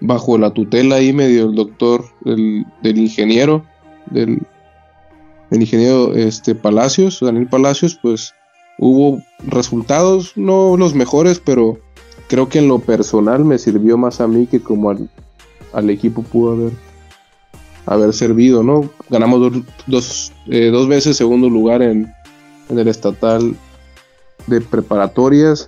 bajo 0.00 0.38
la 0.38 0.50
tutela 0.50 0.96
ahí 0.96 1.12
medio 1.12 1.46
el 1.46 1.54
doctor 1.54 2.04
del, 2.24 2.64
del 2.82 2.98
ingeniero, 2.98 3.64
del, 4.10 4.40
ingeniero 5.50 6.14
este, 6.14 6.54
Palacios, 6.54 7.20
Daniel 7.20 7.48
Palacios, 7.48 7.98
pues 8.00 8.34
hubo 8.78 9.22
resultados, 9.46 10.32
no 10.36 10.76
los 10.76 10.94
mejores, 10.94 11.40
pero 11.44 11.78
creo 12.28 12.48
que 12.48 12.58
en 12.58 12.68
lo 12.68 12.78
personal 12.78 13.44
me 13.44 13.58
sirvió 13.58 13.96
más 13.96 14.20
a 14.20 14.28
mí 14.28 14.46
que 14.46 14.60
como 14.60 14.90
al, 14.90 15.90
equipo 15.90 16.22
pudo 16.22 16.52
haber, 16.52 16.72
haber 17.86 18.12
servido, 18.12 18.62
¿no? 18.62 18.90
Ganamos 19.10 19.64
dos, 19.86 20.32
eh, 20.48 20.70
dos, 20.70 20.88
veces 20.88 21.16
segundo 21.16 21.48
lugar 21.48 21.82
en, 21.82 22.12
en, 22.68 22.78
el 22.78 22.88
estatal 22.88 23.56
de 24.46 24.60
preparatorias, 24.60 25.66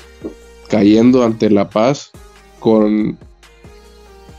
cayendo 0.69 1.25
ante 1.25 1.51
La 1.51 1.69
Paz 1.71 2.11
con 2.61 3.19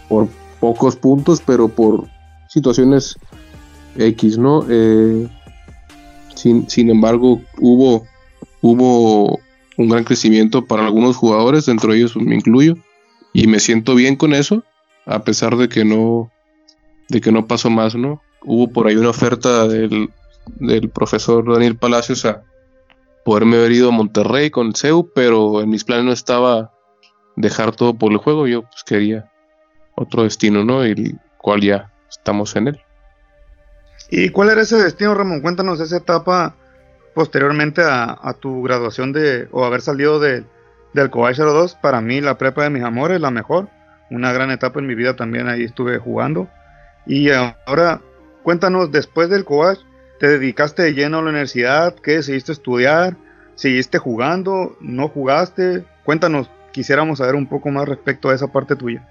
por 0.10 0.28
pocos 0.60 0.95
puntos, 0.95 1.41
pero 1.45 1.67
por 1.67 2.08
situaciones 2.47 3.17
X, 3.97 4.38
¿no? 4.38 4.65
Eh, 4.69 5.28
sin, 6.36 6.69
sin 6.69 6.89
embargo, 6.89 7.41
hubo, 7.60 8.06
hubo 8.62 9.39
un 9.78 9.89
gran 9.89 10.04
crecimiento 10.04 10.65
para 10.65 10.86
algunos 10.86 11.15
jugadores, 11.15 11.65
dentro 11.65 11.91
de 11.91 12.00
ellos 12.00 12.15
me 12.15 12.36
incluyo, 12.36 12.76
y 13.34 13.47
me 13.47 13.60
siento 13.60 13.95
bien 13.95 14.15
con 14.15 14.34
eso, 14.34 14.63
a 15.06 15.23
pesar 15.23 15.58
de 15.58 15.69
que 15.69 15.86
no, 15.86 16.32
de 17.10 17.21
que 17.21 17.32
no 17.32 17.47
pasó 17.47 17.69
más, 17.69 17.95
¿no? 17.95 18.21
Hubo 18.43 18.69
por 18.69 18.88
ahí 18.88 18.95
una 18.95 19.10
oferta 19.10 19.67
del, 19.67 20.10
del 20.60 20.89
profesor 20.89 21.52
Daniel 21.52 21.76
Palacios 21.76 22.26
a 22.26 22.43
poderme 23.27 23.57
haber 23.57 23.73
ido 23.73 23.89
a 23.89 23.91
Monterrey 23.91 24.49
con 24.49 24.73
CEU, 24.73 25.11
pero 25.13 25.59
en 25.59 25.69
mis 25.69 25.83
planes 25.83 26.05
no 26.05 26.13
estaba 26.13 26.71
dejar 27.35 27.75
todo 27.75 27.93
por 27.93 28.13
el 28.13 28.19
juego, 28.19 28.47
yo 28.47 28.61
pues 28.61 28.85
quería 28.85 29.29
otro 29.95 30.23
destino, 30.23 30.63
¿no? 30.63 30.85
Y 30.87 30.91
el 30.91 31.19
cual 31.37 31.59
ya 31.59 31.91
estamos 32.09 32.55
en 32.55 32.69
él. 32.69 32.79
¿Y 34.09 34.29
cuál 34.29 34.51
era 34.51 34.61
ese 34.61 34.77
destino, 34.77 35.13
Ramón? 35.13 35.41
Cuéntanos 35.41 35.81
esa 35.81 35.97
etapa 35.97 36.55
posteriormente 37.15 37.81
a, 37.83 38.33
tu 38.39 38.63
graduación 38.63 39.11
de, 39.11 39.49
o 39.51 39.65
haber 39.65 39.81
salido 39.81 40.21
de, 40.21 40.45
del 40.93 41.09
Cobach 41.09 41.35
02, 41.35 41.75
para 41.75 41.99
mí 41.99 42.21
la 42.21 42.37
prepa 42.37 42.63
de 42.63 42.69
mis 42.69 42.83
amores, 42.83 43.19
la 43.19 43.29
mejor, 43.29 43.67
una 44.09 44.31
gran 44.31 44.51
etapa 44.51 44.79
en 44.79 44.87
mi 44.87 44.95
vida 44.95 45.17
también 45.17 45.49
ahí 45.49 45.65
estuve 45.65 45.97
jugando. 45.97 46.47
Y 47.05 47.29
ahora, 47.31 47.99
cuéntanos, 48.43 48.89
después 48.89 49.29
del 49.29 49.43
Cobach, 49.43 49.79
¿te 50.19 50.27
dedicaste 50.27 50.84
de 50.84 50.93
lleno 50.93 51.19
a 51.19 51.21
la 51.21 51.30
universidad? 51.30 51.95
¿Qué 51.95 52.12
decidiste 52.12 52.51
estudiar? 52.51 53.15
¿Seguiste 53.56 53.97
jugando? 53.97 54.77
¿No 54.82 55.10
jugaste? 55.10 55.84
Cuéntanos, 56.03 56.49
quisiéramos 56.71 57.19
saber 57.19 57.36
un 57.36 57.47
poco 57.47 57.69
más 57.69 57.88
respecto 57.88 58.30
a 58.30 58.36
esa 58.36 58.47
parte 58.47 58.75
tuya. 58.75 59.08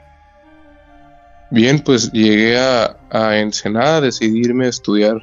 Bien, 1.51 1.81
pues 1.81 2.11
llegué 2.13 2.59
a, 2.59 2.97
a 3.11 3.39
Ensenada, 3.39 4.01
decidirme 4.01 4.67
a 4.67 4.71
estudiar 4.71 5.23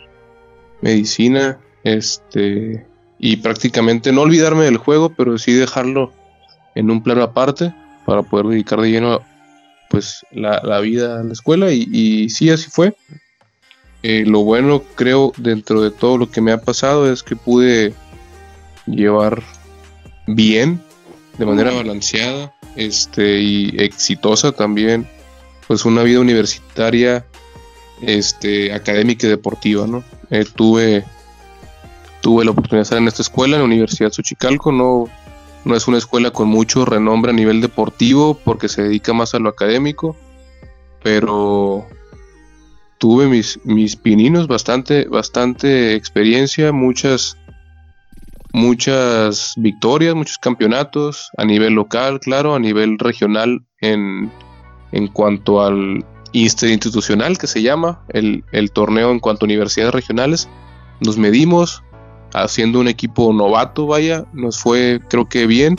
medicina 0.81 1.59
este, 1.83 2.85
y 3.19 3.37
prácticamente 3.37 4.11
no 4.11 4.21
olvidarme 4.21 4.65
del 4.65 4.77
juego, 4.77 5.13
pero 5.15 5.37
sí 5.37 5.53
dejarlo 5.53 6.13
en 6.75 6.89
un 6.91 7.03
plano 7.03 7.23
aparte 7.23 7.73
para 8.05 8.23
poder 8.23 8.47
dedicar 8.47 8.81
de 8.81 8.91
lleno 8.91 9.21
pues 9.89 10.25
la, 10.31 10.79
vida 10.79 11.19
a 11.19 11.23
la 11.23 11.33
escuela 11.33 11.71
y, 11.71 11.87
y 11.91 12.29
sí 12.29 12.49
así 12.49 12.69
fue. 12.69 12.95
Eh, 14.03 14.25
lo 14.27 14.43
bueno 14.43 14.83
creo 14.95 15.31
dentro 15.37 15.81
de 15.81 15.89
todo 15.89 16.17
lo 16.17 16.29
que 16.29 16.41
me 16.41 16.51
ha 16.51 16.61
pasado 16.61 17.09
es 17.11 17.23
que 17.23 17.37
pude 17.37 17.93
llevar 18.85 19.41
bien, 20.27 20.81
de 21.37 21.45
manera 21.45 21.71
balanceada 21.71 22.53
este, 22.75 23.39
y 23.39 23.81
exitosa 23.81 24.51
también, 24.51 25.07
pues 25.67 25.85
una 25.85 26.03
vida 26.03 26.19
universitaria 26.19 27.25
este, 28.01 28.73
académica 28.73 29.27
y 29.27 29.29
deportiva, 29.29 29.87
¿no? 29.87 30.03
Eh, 30.29 30.45
tuve, 30.53 31.05
tuve 32.21 32.43
la 32.43 32.51
oportunidad 32.51 32.79
de 32.79 32.83
estar 32.83 32.97
en 32.97 33.07
esta 33.07 33.21
escuela, 33.21 33.55
en 33.55 33.61
la 33.61 33.67
Universidad 33.67 34.11
Xochicalco, 34.11 34.73
no, 34.73 35.05
no 35.63 35.75
es 35.75 35.87
una 35.87 35.97
escuela 35.97 36.31
con 36.31 36.49
mucho 36.49 36.83
renombre 36.83 37.31
a 37.31 37.35
nivel 37.35 37.61
deportivo 37.61 38.37
porque 38.43 38.67
se 38.67 38.83
dedica 38.83 39.13
más 39.13 39.33
a 39.33 39.39
lo 39.39 39.49
académico, 39.49 40.15
pero 41.01 41.87
tuve 43.03 43.27
mis, 43.27 43.59
mis 43.65 43.97
pininos, 43.97 44.47
bastante, 44.47 45.03
bastante 45.09 45.93
experiencia, 45.93 46.71
muchas, 46.71 47.35
muchas 48.53 49.55
victorias, 49.57 50.15
muchos 50.15 50.37
campeonatos 50.37 51.29
a 51.37 51.43
nivel 51.43 51.73
local, 51.73 52.21
claro, 52.21 52.55
a 52.55 52.59
nivel 52.59 52.97
regional 52.97 53.59
en, 53.81 54.31
en 54.93 55.07
cuanto 55.09 55.61
al 55.61 56.05
institucional 56.31 57.37
que 57.37 57.47
se 57.47 57.61
llama, 57.61 58.05
el, 58.07 58.45
el 58.53 58.71
torneo 58.71 59.11
en 59.11 59.19
cuanto 59.19 59.43
a 59.43 59.47
universidades 59.47 59.93
regionales. 59.93 60.47
Nos 61.01 61.17
medimos 61.17 61.83
haciendo 62.33 62.79
un 62.79 62.87
equipo 62.87 63.33
novato, 63.33 63.85
vaya, 63.85 64.23
nos 64.31 64.59
fue 64.59 65.01
creo 65.09 65.27
que 65.27 65.45
bien. 65.45 65.77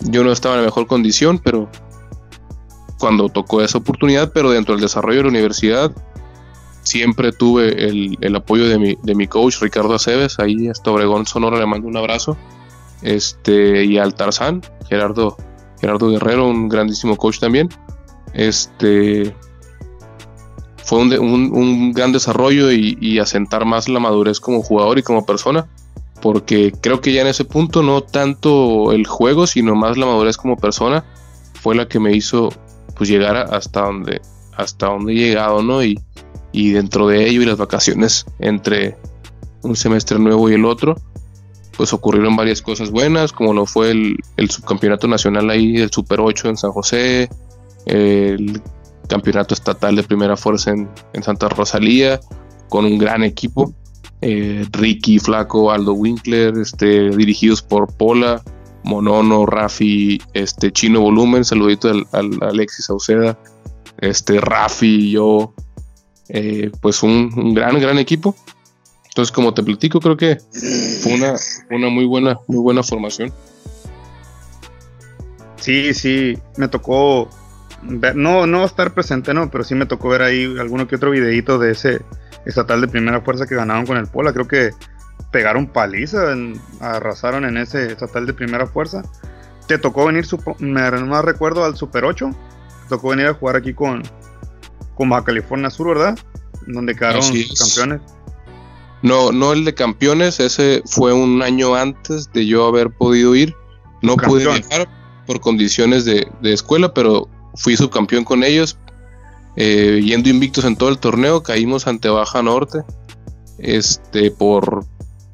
Yo 0.00 0.24
no 0.24 0.32
estaba 0.32 0.56
en 0.56 0.62
la 0.62 0.66
mejor 0.66 0.88
condición, 0.88 1.38
pero 1.38 1.70
cuando 2.98 3.28
tocó 3.28 3.62
esa 3.62 3.78
oportunidad, 3.78 4.32
pero 4.32 4.50
dentro 4.50 4.74
del 4.74 4.82
desarrollo 4.82 5.18
de 5.18 5.22
la 5.22 5.28
universidad 5.28 5.92
siempre 6.90 7.30
tuve 7.30 7.86
el, 7.86 8.34
apoyo 8.34 8.68
de 8.68 8.78
mi, 8.78 8.96
de 9.02 9.14
mi, 9.14 9.28
coach 9.28 9.60
Ricardo 9.60 9.94
Aceves, 9.94 10.40
ahí 10.40 10.68
hasta 10.68 10.90
Obregón 10.90 11.24
Sonora 11.24 11.58
le 11.58 11.66
mando 11.66 11.86
un 11.86 11.96
abrazo, 11.96 12.36
este, 13.02 13.84
y 13.84 13.96
al 13.96 14.14
Tarzán, 14.14 14.62
Gerardo, 14.88 15.36
Gerardo 15.80 16.10
Guerrero, 16.10 16.48
un 16.48 16.68
grandísimo 16.68 17.16
coach 17.16 17.38
también, 17.38 17.68
este, 18.34 19.34
fue 20.84 20.98
un, 20.98 21.12
un, 21.52 21.92
gran 21.92 22.10
desarrollo 22.10 22.72
y, 22.72 22.98
y, 23.00 23.20
asentar 23.20 23.64
más 23.64 23.88
la 23.88 24.00
madurez 24.00 24.40
como 24.40 24.60
jugador 24.60 24.98
y 24.98 25.04
como 25.04 25.24
persona, 25.24 25.68
porque 26.20 26.72
creo 26.80 27.00
que 27.00 27.12
ya 27.12 27.20
en 27.20 27.28
ese 27.28 27.44
punto 27.44 27.82
no 27.84 28.02
tanto 28.02 28.90
el 28.92 29.06
juego, 29.06 29.46
sino 29.46 29.76
más 29.76 29.96
la 29.96 30.06
madurez 30.06 30.36
como 30.36 30.56
persona 30.56 31.04
fue 31.54 31.76
la 31.76 31.86
que 31.86 32.00
me 32.00 32.12
hizo 32.16 32.50
pues 32.96 33.08
llegar 33.08 33.36
hasta 33.36 33.82
donde 33.82 34.20
hasta 34.56 34.86
donde 34.88 35.12
he 35.12 35.16
llegado, 35.16 35.62
¿no? 35.62 35.82
Y, 35.82 35.98
y 36.52 36.70
dentro 36.72 37.08
de 37.08 37.28
ello 37.28 37.42
y 37.42 37.46
las 37.46 37.56
vacaciones 37.56 38.26
entre 38.38 38.96
un 39.62 39.76
semestre 39.76 40.18
nuevo 40.18 40.50
y 40.50 40.54
el 40.54 40.64
otro, 40.64 40.96
pues 41.76 41.92
ocurrieron 41.92 42.36
varias 42.36 42.60
cosas 42.60 42.90
buenas, 42.90 43.32
como 43.32 43.54
lo 43.54 43.66
fue 43.66 43.90
el, 43.90 44.50
subcampeonato 44.50 45.08
nacional 45.08 45.48
ahí 45.50 45.72
del 45.72 45.90
Super 45.90 46.20
8 46.20 46.50
en 46.50 46.56
San 46.56 46.72
José, 46.72 47.30
el 47.86 48.60
campeonato 49.08 49.54
estatal 49.54 49.96
de 49.96 50.02
primera 50.02 50.36
fuerza 50.36 50.72
en, 50.72 50.88
Santa 51.22 51.48
Rosalía, 51.48 52.20
con 52.68 52.84
un 52.84 52.98
gran 52.98 53.24
equipo, 53.24 53.72
eh, 54.20 54.66
Ricky, 54.72 55.18
Flaco, 55.18 55.70
Aldo 55.70 55.94
Winkler, 55.94 56.58
este, 56.58 57.10
dirigidos 57.16 57.62
por 57.62 57.92
Pola, 57.96 58.42
Monono, 58.84 59.46
Rafi, 59.46 60.20
este, 60.34 60.72
Chino 60.72 61.00
Volumen, 61.00 61.44
saludito 61.44 61.88
al, 61.88 62.06
al 62.12 62.30
Alexis 62.42 62.86
Sauceda, 62.86 63.38
este, 63.98 64.40
Rafi 64.40 65.06
y 65.06 65.10
yo, 65.12 65.54
eh, 66.32 66.70
pues 66.80 67.02
un, 67.02 67.54
gran, 67.54 67.78
gran 67.80 67.98
equipo. 67.98 68.36
Entonces, 69.06 69.32
como 69.32 69.52
te 69.52 69.62
platico, 69.62 70.00
creo 70.00 70.16
que 70.16 70.38
fue 71.02 71.14
una, 71.14 71.34
una 71.70 71.88
muy 71.88 72.04
buena, 72.04 72.38
muy 72.46 72.58
buena 72.58 72.82
formación. 72.82 73.32
Sí, 75.56 75.92
sí, 75.92 76.38
me 76.56 76.68
tocó 76.68 77.28
ver, 77.82 78.16
no, 78.16 78.46
no 78.46 78.64
estar 78.64 78.94
presente, 78.94 79.34
no, 79.34 79.50
pero 79.50 79.64
sí 79.64 79.74
me 79.74 79.86
tocó 79.86 80.08
ver 80.08 80.22
ahí 80.22 80.44
alguno 80.58 80.86
que 80.86 80.96
otro 80.96 81.10
videito 81.10 81.58
de 81.58 81.72
ese 81.72 82.00
estatal 82.46 82.80
de 82.80 82.88
primera 82.88 83.20
fuerza 83.20 83.46
que 83.46 83.56
ganaron 83.56 83.86
con 83.86 83.96
el 83.96 84.06
Pola. 84.06 84.32
Creo 84.32 84.48
que 84.48 84.70
pegaron 85.30 85.66
paliza, 85.66 86.34
arrasaron 86.80 87.44
en 87.44 87.56
ese 87.56 87.92
estatal 87.92 88.26
de 88.26 88.34
primera 88.34 88.66
fuerza. 88.66 89.02
Te 89.66 89.78
tocó 89.78 90.06
venir, 90.06 90.24
me 90.58 90.90
más 90.90 91.24
recuerdo, 91.24 91.64
al 91.64 91.76
Super 91.76 92.04
8. 92.04 92.30
Te 92.84 92.88
tocó 92.88 93.10
venir 93.10 93.26
a 93.26 93.34
jugar 93.34 93.56
aquí 93.56 93.74
con, 93.74 94.02
con 94.94 95.08
Baja 95.08 95.24
California 95.24 95.70
Sur, 95.70 95.88
¿verdad? 95.88 96.18
Donde 96.66 96.94
quedaron 96.94 97.22
campeones. 97.22 98.00
No, 99.02 99.32
no 99.32 99.52
el 99.52 99.64
de 99.64 99.74
campeones, 99.74 100.40
ese 100.40 100.82
fue 100.84 101.12
un 101.12 101.42
año 101.42 101.74
antes 101.74 102.30
de 102.32 102.46
yo 102.46 102.66
haber 102.66 102.90
podido 102.90 103.34
ir. 103.34 103.54
No 104.02 104.16
pude 104.16 104.44
viajar 104.44 104.88
por 105.26 105.40
condiciones 105.40 106.04
de, 106.04 106.28
escuela, 106.42 106.92
pero 106.92 107.28
fui 107.54 107.76
subcampeón 107.76 108.24
con 108.24 108.44
ellos. 108.44 108.78
Eh, 109.56 110.00
yendo 110.04 110.28
invictos 110.28 110.64
en 110.64 110.76
todo 110.76 110.90
el 110.90 110.98
torneo, 110.98 111.42
caímos 111.42 111.86
ante 111.86 112.08
Baja 112.08 112.42
Norte 112.42 112.82
este, 113.58 114.30
por 114.30 114.84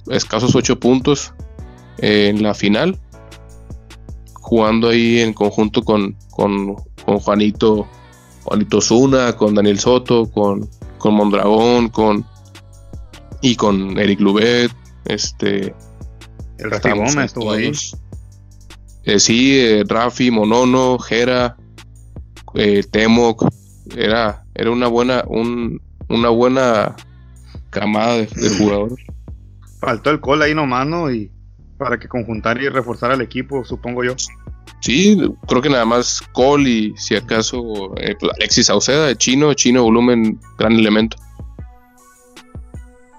escasos 0.08 0.54
ocho 0.54 0.78
puntos 0.78 1.32
eh, 1.98 2.28
en 2.28 2.42
la 2.42 2.54
final. 2.54 2.98
Jugando 4.34 4.90
ahí 4.90 5.20
en 5.20 5.32
conjunto 5.32 5.82
con, 5.82 6.16
con, 6.30 6.76
con 7.04 7.18
Juanito 7.18 7.88
Juanito 8.46 8.80
Zuna, 8.80 9.32
con 9.36 9.56
Daniel 9.56 9.80
Soto, 9.80 10.30
con, 10.30 10.70
con 10.98 11.14
Mondragón, 11.14 11.88
con 11.88 12.24
y 13.42 13.56
con 13.56 13.98
Eric 13.98 14.20
Lubet, 14.20 14.70
este 15.04 15.74
el 16.58 16.70
Rafi 16.70 16.90
Gómez 16.90 17.16
estuvo 17.16 17.50
ahí. 17.50 17.72
Eh, 19.02 19.18
sí, 19.18 19.58
eh, 19.58 19.84
Rafi, 19.86 20.30
Monono, 20.30 20.98
Jera, 20.98 21.56
eh, 22.54 22.84
Temoc, 22.88 23.48
era, 23.96 24.44
era 24.54 24.70
una 24.70 24.86
buena, 24.86 25.24
un, 25.26 25.82
una 26.08 26.28
buena 26.28 26.94
camada 27.70 28.18
de, 28.18 28.28
jugadores. 28.58 29.04
Faltó 29.80 30.10
el 30.10 30.20
col 30.20 30.42
ahí 30.42 30.54
nomás, 30.54 30.86
¿no? 30.86 31.10
Y 31.10 31.32
para 31.78 31.98
que 31.98 32.08
conjuntar 32.08 32.60
y 32.60 32.68
reforzar 32.68 33.10
al 33.12 33.20
equipo, 33.20 33.64
supongo 33.64 34.04
yo. 34.04 34.14
Sí, 34.80 35.34
creo 35.46 35.62
que 35.62 35.70
nada 35.70 35.84
más 35.84 36.22
Cole 36.32 36.68
y 36.68 36.96
si 36.96 37.16
acaso 37.16 37.94
eh, 37.96 38.14
pues, 38.18 38.32
Alexis 38.36 38.66
Sauceda, 38.66 39.14
chino, 39.16 39.54
chino 39.54 39.82
volumen, 39.82 40.38
gran 40.58 40.72
elemento. 40.72 41.16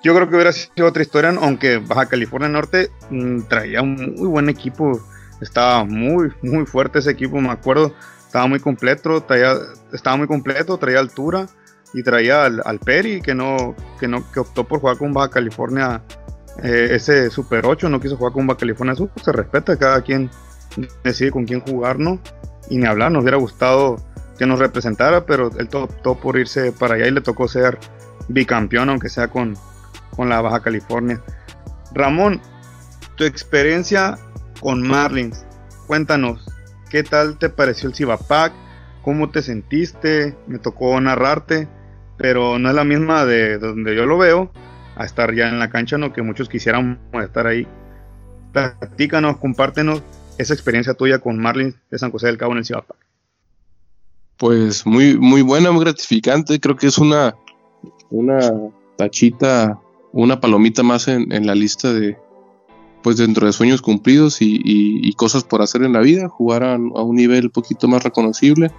Yo 0.04 0.16
creo 0.16 0.30
que 0.30 0.36
hubiera 0.36 0.54
sido 0.54 0.88
otra 0.88 1.02
historia, 1.02 1.34
aunque 1.42 1.78
Baja 1.78 2.06
California 2.06 2.48
Norte 2.48 2.90
mm, 3.10 3.42
traía 3.50 3.82
un 3.82 3.96
muy 4.16 4.28
buen 4.28 4.50
equipo, 4.50 5.02
estaba 5.42 5.84
muy, 5.84 6.32
muy 6.42 6.66
fuerte 6.66 7.00
ese 7.00 7.12
equipo, 7.12 7.42
me 7.42 7.50
acuerdo, 7.50 7.94
estaba 8.26 8.48
muy 8.48 8.60
completo, 8.60 9.22
traía, 9.22 9.56
estaba 9.92 10.16
muy 10.16 10.28
completo, 10.28 10.78
traía 10.78 11.00
altura 11.00 11.48
y 11.94 12.04
traía 12.04 12.46
al, 12.46 12.80
Peri 12.80 13.22
que 13.22 13.34
no, 13.34 13.76
que 14.00 14.08
no, 14.08 14.30
que 14.32 14.40
optó 14.40 14.66
por 14.66 14.80
jugar 14.80 14.98
con 14.98 15.14
Baja 15.14 15.30
California 15.30 16.04
eh, 16.64 16.90
ese 16.92 17.30
Super 17.30 17.66
8, 17.66 17.90
no 17.90 18.00
quiso 18.00 18.18
jugar 18.18 18.34
con 18.34 18.48
Baja 18.48 18.60
California 18.60 18.96
se 18.96 19.32
respeta 19.32 19.78
cada 19.78 20.02
quien 20.02 20.30
decide 21.04 21.32
con 21.32 21.46
quién 21.46 21.62
jugar, 21.62 22.00
¿no? 22.00 22.20
Y 22.70 22.78
ni 22.78 22.86
hablar, 22.86 23.12
nos 23.12 23.22
hubiera 23.22 23.38
gustado 23.38 23.98
que 24.38 24.46
nos 24.46 24.60
representara, 24.60 25.26
pero 25.26 25.52
él 25.58 25.70
optó 25.74 26.16
por 26.16 26.38
irse 26.38 26.72
para 26.72 26.96
allá 26.96 27.08
y 27.08 27.12
le 27.12 27.22
tocó 27.22 27.48
ser 27.48 27.80
bicampeón, 28.28 28.90
aunque 28.90 29.10
sea 29.10 29.30
con, 29.30 29.56
con 30.16 30.30
la 30.30 30.42
Baja 30.42 30.62
California. 30.62 31.22
Ramón, 31.94 32.42
tu 33.16 33.24
experiencia 33.24 34.18
con 34.60 34.88
Marlins, 34.88 35.46
cuéntanos, 35.88 36.46
¿qué 36.90 37.04
tal 37.04 37.38
te 37.38 37.50
pareció 37.50 37.90
el 37.90 37.96
Cibapac? 37.96 38.54
¿Cómo 39.02 39.30
te 39.30 39.42
sentiste? 39.42 40.36
Me 40.48 40.60
tocó 40.60 41.00
narrarte, 41.00 41.68
pero 42.18 42.60
no 42.60 42.70
es 42.70 42.76
la 42.76 42.84
misma 42.84 43.26
de 43.26 43.58
donde 43.58 43.96
yo 43.96 44.06
lo 44.06 44.18
veo 44.18 44.52
a 44.98 45.06
estar 45.06 45.34
ya 45.34 45.48
en 45.48 45.60
la 45.60 45.70
cancha, 45.70 45.98
no 45.98 46.12
que 46.12 46.22
muchos 46.22 46.50
quisieran 46.50 47.00
estar 47.24 47.48
ahí. 47.48 47.68
Platícanos, 48.52 49.38
compártenos 49.38 50.02
esa 50.38 50.54
experiencia 50.54 50.94
tuya 50.94 51.20
con 51.20 51.38
Marlins 51.40 51.76
de 51.92 52.00
San 52.00 52.12
José 52.12 52.28
del 52.28 52.38
Cabo 52.38 52.54
en 52.54 52.60
el 52.60 52.66
Ciudad 52.66 52.84
Pues 54.38 54.86
muy, 54.86 55.18
muy 55.18 55.42
buena, 55.42 55.72
muy 55.72 55.84
gratificante. 55.84 56.60
Creo 56.60 56.76
que 56.76 56.88
es 56.88 56.98
una, 56.98 57.36
una 58.10 58.40
tachita, 58.98 59.80
una 60.12 60.40
palomita 60.40 60.82
más 60.84 61.08
en, 61.08 61.46
la 61.46 61.54
lista 61.54 61.94
de, 61.94 62.18
pues 63.04 63.18
dentro 63.18 63.46
de 63.46 63.54
sueños 63.54 63.82
cumplidos 63.82 64.38
y, 64.40 65.14
cosas 65.14 65.44
por 65.44 65.62
hacer 65.62 65.84
en 65.84 65.94
la 65.94 66.00
vida, 66.00 66.28
jugar 66.28 66.64
a, 66.64 66.76
un 66.76 67.16
nivel 67.16 67.46
un 67.46 67.52
poquito 67.52 67.88
más 67.88 68.04
reconocible. 68.04 68.72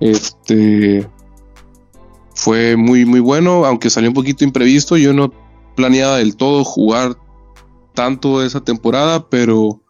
Este 0.00 1.06
fue 2.34 2.76
muy, 2.76 3.04
muy 3.04 3.20
bueno, 3.20 3.66
aunque 3.66 3.90
salió 3.90 4.08
un 4.08 4.14
poquito 4.14 4.44
imprevisto. 4.44 4.96
Yo 4.96 5.12
no 5.12 5.30
planeaba 5.74 6.16
del 6.16 6.36
todo 6.36 6.64
jugar 6.64 7.16
tanto 7.94 8.42
esa 8.42 8.62
temporada, 8.62 9.28
pero 9.28 9.80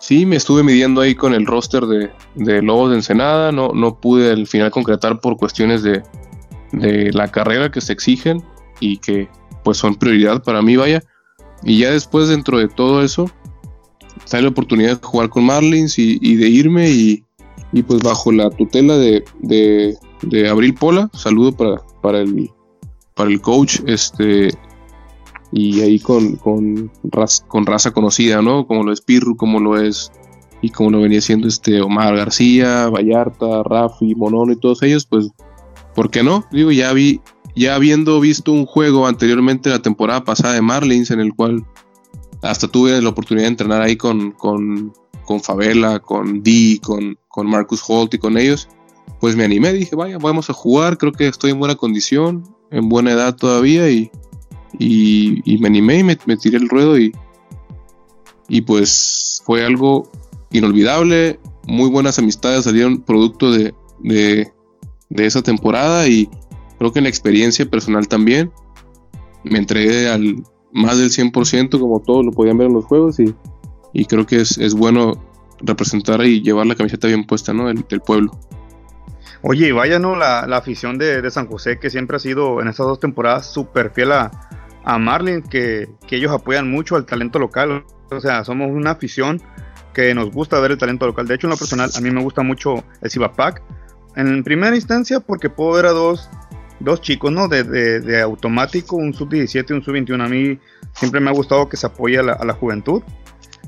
Sí, 0.00 0.24
me 0.24 0.36
estuve 0.36 0.62
midiendo 0.62 1.02
ahí 1.02 1.14
con 1.14 1.34
el 1.34 1.44
roster 1.44 1.84
de, 1.84 2.10
de 2.34 2.62
Lobos 2.62 2.90
de 2.90 2.96
Ensenada, 2.96 3.52
no, 3.52 3.72
no 3.74 4.00
pude 4.00 4.30
al 4.30 4.46
final 4.46 4.70
concretar 4.70 5.20
por 5.20 5.36
cuestiones 5.36 5.82
de, 5.82 6.02
la 6.72 7.28
carrera 7.28 7.70
que 7.70 7.80
se 7.80 7.92
exigen 7.92 8.42
y 8.78 8.98
que 8.98 9.28
pues 9.62 9.76
son 9.76 9.96
prioridad 9.96 10.42
para 10.42 10.62
mí, 10.62 10.76
vaya. 10.76 11.02
Y 11.64 11.80
ya 11.80 11.90
después 11.90 12.28
dentro 12.28 12.58
de 12.58 12.68
todo 12.68 13.02
eso, 13.02 13.30
sale 14.24 14.44
la 14.44 14.48
oportunidad 14.48 15.00
de 15.00 15.06
jugar 15.06 15.28
con 15.28 15.44
Marlins 15.44 15.98
y, 15.98 16.36
de 16.36 16.48
irme 16.48 16.88
y, 16.88 17.24
pues 17.86 18.00
bajo 18.02 18.32
la 18.32 18.48
tutela 18.48 18.96
de, 18.96 19.22
de, 19.40 20.48
Abril 20.48 20.74
Pola, 20.74 21.10
saludo 21.12 21.52
para, 21.52 21.76
para, 22.00 22.20
el, 22.20 22.50
para 23.14 23.28
el 23.28 23.40
coach, 23.42 23.80
este, 23.86 24.56
y 25.52 25.80
ahí 25.80 25.98
con, 25.98 26.36
con, 26.36 26.90
con 27.48 27.66
raza 27.66 27.92
conocida, 27.92 28.42
¿no? 28.42 28.66
Como 28.66 28.84
lo 28.84 28.92
es 28.92 29.00
Pirru, 29.00 29.36
como 29.36 29.58
lo 29.58 29.80
es, 29.80 30.12
y 30.62 30.70
como 30.70 30.90
lo 30.90 31.00
venía 31.00 31.20
siendo 31.20 31.48
este 31.48 31.80
Omar 31.80 32.16
García, 32.16 32.88
Vallarta, 32.88 33.62
Rafi, 33.62 34.14
Monono 34.14 34.52
y 34.52 34.56
todos 34.56 34.82
ellos, 34.82 35.06
pues, 35.06 35.30
¿por 35.94 36.10
qué 36.10 36.22
no? 36.22 36.44
Digo, 36.52 36.70
ya 36.70 36.92
vi, 36.92 37.20
ya 37.56 37.74
habiendo 37.74 38.20
visto 38.20 38.52
un 38.52 38.66
juego 38.66 39.06
anteriormente 39.06 39.70
la 39.70 39.82
temporada 39.82 40.24
pasada 40.24 40.54
de 40.54 40.62
Marlins, 40.62 41.10
en 41.10 41.20
el 41.20 41.34
cual 41.34 41.64
hasta 42.42 42.68
tuve 42.68 43.00
la 43.00 43.08
oportunidad 43.08 43.44
de 43.44 43.50
entrenar 43.50 43.82
ahí 43.82 43.96
con, 43.96 44.32
con, 44.32 44.92
con 45.24 45.40
Favela, 45.40 45.98
con 46.00 46.42
D, 46.42 46.80
con, 46.82 47.18
con 47.28 47.46
Marcus 47.48 47.82
Holt 47.86 48.14
y 48.14 48.18
con 48.18 48.36
ellos, 48.36 48.68
pues 49.20 49.36
me 49.36 49.44
animé, 49.44 49.72
dije, 49.72 49.96
vaya, 49.96 50.18
vamos 50.18 50.50
a 50.50 50.52
jugar, 50.52 50.96
creo 50.96 51.12
que 51.12 51.26
estoy 51.26 51.50
en 51.50 51.58
buena 51.58 51.74
condición, 51.74 52.44
en 52.70 52.88
buena 52.88 53.12
edad 53.12 53.36
todavía 53.36 53.90
y 53.90 54.10
y, 54.80 55.58
me 55.58 55.68
animé 55.68 55.98
y 55.98 56.04
me, 56.04 56.16
tiré 56.16 56.56
el 56.56 56.68
ruedo 56.68 56.98
y, 56.98 57.12
y 58.48 58.62
pues 58.62 59.42
fue 59.44 59.64
algo 59.64 60.10
inolvidable, 60.50 61.38
muy 61.66 61.90
buenas 61.90 62.18
amistades 62.18 62.64
salieron 62.64 63.02
producto 63.02 63.52
de, 63.52 63.74
de, 64.00 64.50
esa 65.10 65.42
temporada 65.42 66.08
y 66.08 66.28
creo 66.78 66.92
que 66.92 67.00
en 67.00 67.04
la 67.04 67.10
experiencia 67.10 67.68
personal 67.68 68.08
también 68.08 68.50
me 69.44 69.58
entregué 69.58 70.08
al 70.08 70.42
más 70.72 70.98
del 70.98 71.10
100% 71.10 71.78
como 71.78 72.00
todos 72.00 72.24
lo 72.24 72.32
podían 72.32 72.56
ver 72.56 72.68
en 72.68 72.74
los 72.74 72.86
juegos 72.86 73.20
y, 73.20 73.34
y 73.92 74.06
creo 74.06 74.24
que 74.24 74.40
es, 74.40 74.56
es, 74.56 74.72
bueno 74.72 75.22
representar 75.60 76.24
y 76.24 76.40
llevar 76.40 76.66
la 76.66 76.74
camiseta 76.74 77.06
bien 77.06 77.26
puesta 77.26 77.52
¿no? 77.52 77.66
del, 77.66 78.00
pueblo. 78.00 78.32
Oye, 79.42 79.68
y 79.68 79.72
vaya, 79.72 79.98
¿no? 79.98 80.16
La, 80.16 80.46
la 80.46 80.58
afición 80.58 80.96
de, 80.96 81.20
de, 81.20 81.30
San 81.30 81.48
José 81.48 81.78
que 81.78 81.90
siempre 81.90 82.16
ha 82.16 82.20
sido 82.20 82.62
en 82.62 82.68
estas 82.68 82.86
dos 82.86 83.00
temporadas 83.00 83.52
súper 83.52 83.90
fiel 83.90 84.12
a, 84.12 84.30
a 84.84 84.98
Marlin 84.98 85.42
que, 85.42 85.88
ellos 86.10 86.32
apoyan 86.32 86.70
mucho 86.70 86.96
al 86.96 87.06
talento 87.06 87.38
local. 87.38 87.84
O 88.10 88.20
sea, 88.20 88.44
somos 88.44 88.70
una 88.70 88.92
afición 88.92 89.40
que 89.94 90.14
nos 90.14 90.30
gusta 90.30 90.58
ver 90.60 90.72
el 90.72 90.78
talento 90.78 91.06
local. 91.06 91.26
De 91.26 91.34
hecho, 91.34 91.46
en 91.46 91.52
lo 91.52 91.56
personal, 91.56 91.90
a 91.94 92.00
mí 92.00 92.10
me 92.10 92.22
gusta 92.22 92.42
mucho 92.42 92.84
el 93.00 93.10
Cibapac. 93.10 93.62
En 94.16 94.42
primera 94.42 94.74
instancia, 94.74 95.20
porque 95.20 95.50
puedo 95.50 95.72
ver 95.72 95.86
a 95.86 95.90
dos, 95.90 96.28
dos 96.80 97.00
chicos, 97.00 97.30
¿no? 97.30 97.48
De, 97.48 97.62
de, 97.62 98.20
automático, 98.20 98.96
un 98.96 99.14
sub-17 99.14 99.70
y 99.70 99.72
un 99.72 99.82
sub-21. 99.82 100.24
A 100.24 100.28
mí 100.28 100.58
siempre 100.92 101.20
me 101.20 101.30
ha 101.30 101.32
gustado 101.32 101.68
que 101.68 101.76
se 101.76 101.86
apoye 101.86 102.18
a 102.18 102.22
la, 102.22 102.54
juventud. 102.54 103.02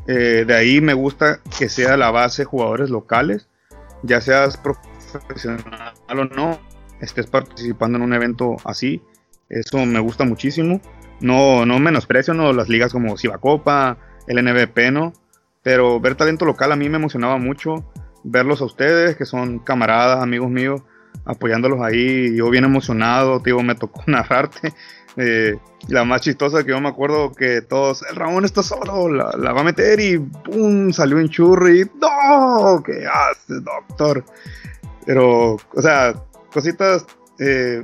Eh, 0.09 0.45
de 0.47 0.55
ahí 0.57 0.81
me 0.81 0.95
gusta 0.95 1.41
que 1.59 1.69
sea 1.69 1.97
la 1.97 2.11
base 2.11 2.45
jugadores 2.45 2.91
locales, 2.91 3.49
ya 4.03 4.21
seas 4.21 4.57
profesional 4.57 5.95
o 6.09 6.25
no, 6.25 6.59
estés 7.01 7.29
participando 7.29 7.99
en 7.99 8.03
un 8.03 8.13
evento 8.13 8.57
así. 8.65 9.01
Eso 9.49 9.85
me 9.85 10.01
gusta 10.01 10.25
muchísimo. 10.25 10.81
No, 11.23 11.64
no 11.64 11.79
menosprecio 11.79 12.35
¿no? 12.35 12.53
las 12.53 12.68
ligas 12.68 12.93
como 12.93 13.14
Copa, 13.41 13.97
el 14.27 14.45
NBP, 14.45 14.93
¿no? 14.93 15.12
Pero 15.62 16.01
ver 16.01 16.16
talento 16.16 16.45
local 16.45 16.73
a 16.73 16.77
mí 16.77 16.89
me 16.89 16.97
emocionaba 16.97 17.39
mucho. 17.39 17.85
Verlos 18.25 18.61
a 18.61 18.64
ustedes, 18.64 19.16
que 19.16 19.25
son 19.25 19.61
camaradas, 19.61 20.23
amigos 20.23 20.51
míos, 20.51 20.83
apoyándolos 21.25 21.81
ahí. 21.81 22.37
Yo 22.37 22.51
bien 22.51 22.64
emocionado, 22.64 23.41
tío, 23.41 23.62
me 23.62 23.75
tocó 23.75 24.03
narrarte. 24.07 24.75
Eh, 25.16 25.57
la 25.89 26.05
más 26.05 26.23
chistosa 26.23 26.64
que 26.64 26.70
yo 26.70 26.81
me 26.81 26.89
acuerdo 26.89 27.33
que 27.33 27.61
todos, 27.61 28.03
el 28.09 28.16
Ramón 28.16 28.45
está 28.45 28.62
solo, 28.62 29.11
la, 29.11 29.53
va 29.53 29.61
a 29.61 29.64
meter 29.64 30.01
y 30.01 30.18
¡pum! 30.18 30.93
salió 30.93 31.16
un 31.16 31.29
churri. 31.29 31.89
¡No! 32.01 32.83
¿Qué 32.85 33.07
haces, 33.07 33.62
doctor? 33.62 34.25
Pero, 35.05 35.55
o 35.55 35.83
sea, 35.83 36.14
cositas 36.53 37.07
eh, 37.39 37.83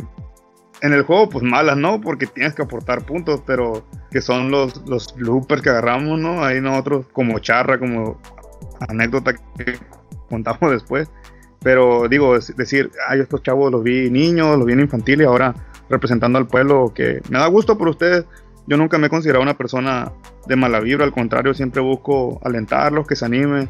en 0.80 0.92
el 0.92 1.02
juego, 1.02 1.28
pues 1.28 1.44
malas, 1.44 1.76
¿no? 1.76 2.00
Porque 2.00 2.26
tienes 2.26 2.54
que 2.54 2.62
aportar 2.62 3.04
puntos, 3.04 3.42
pero 3.46 3.84
que 4.10 4.20
son 4.20 4.50
los, 4.50 4.86
los 4.88 5.14
bloopers 5.14 5.62
que 5.62 5.70
agarramos, 5.70 6.18
¿no? 6.18 6.44
Ahí 6.44 6.60
nosotros, 6.60 7.06
como 7.12 7.38
charra, 7.40 7.78
como 7.78 8.20
anécdota 8.88 9.34
que 9.34 9.78
contamos 10.28 10.70
después. 10.70 11.10
Pero 11.60 12.08
digo, 12.08 12.38
decir, 12.38 12.90
ay, 13.08 13.20
estos 13.20 13.42
chavos 13.42 13.72
los 13.72 13.82
vi 13.82 14.10
niños, 14.10 14.56
los 14.56 14.66
vi 14.66 14.74
en 14.74 14.80
infantil 14.80 15.22
y 15.22 15.24
ahora 15.24 15.54
representando 15.88 16.38
al 16.38 16.46
pueblo, 16.46 16.92
que 16.94 17.20
me 17.30 17.38
da 17.38 17.46
gusto 17.46 17.76
por 17.76 17.88
ustedes. 17.88 18.24
Yo 18.66 18.76
nunca 18.76 18.98
me 18.98 19.06
he 19.06 19.10
considerado 19.10 19.42
una 19.42 19.56
persona 19.56 20.12
de 20.46 20.54
mala 20.54 20.80
vibra, 20.80 21.04
al 21.04 21.12
contrario, 21.12 21.54
siempre 21.54 21.80
busco 21.80 22.40
alentarlos, 22.44 23.06
que 23.06 23.16
se 23.16 23.24
animen. 23.24 23.68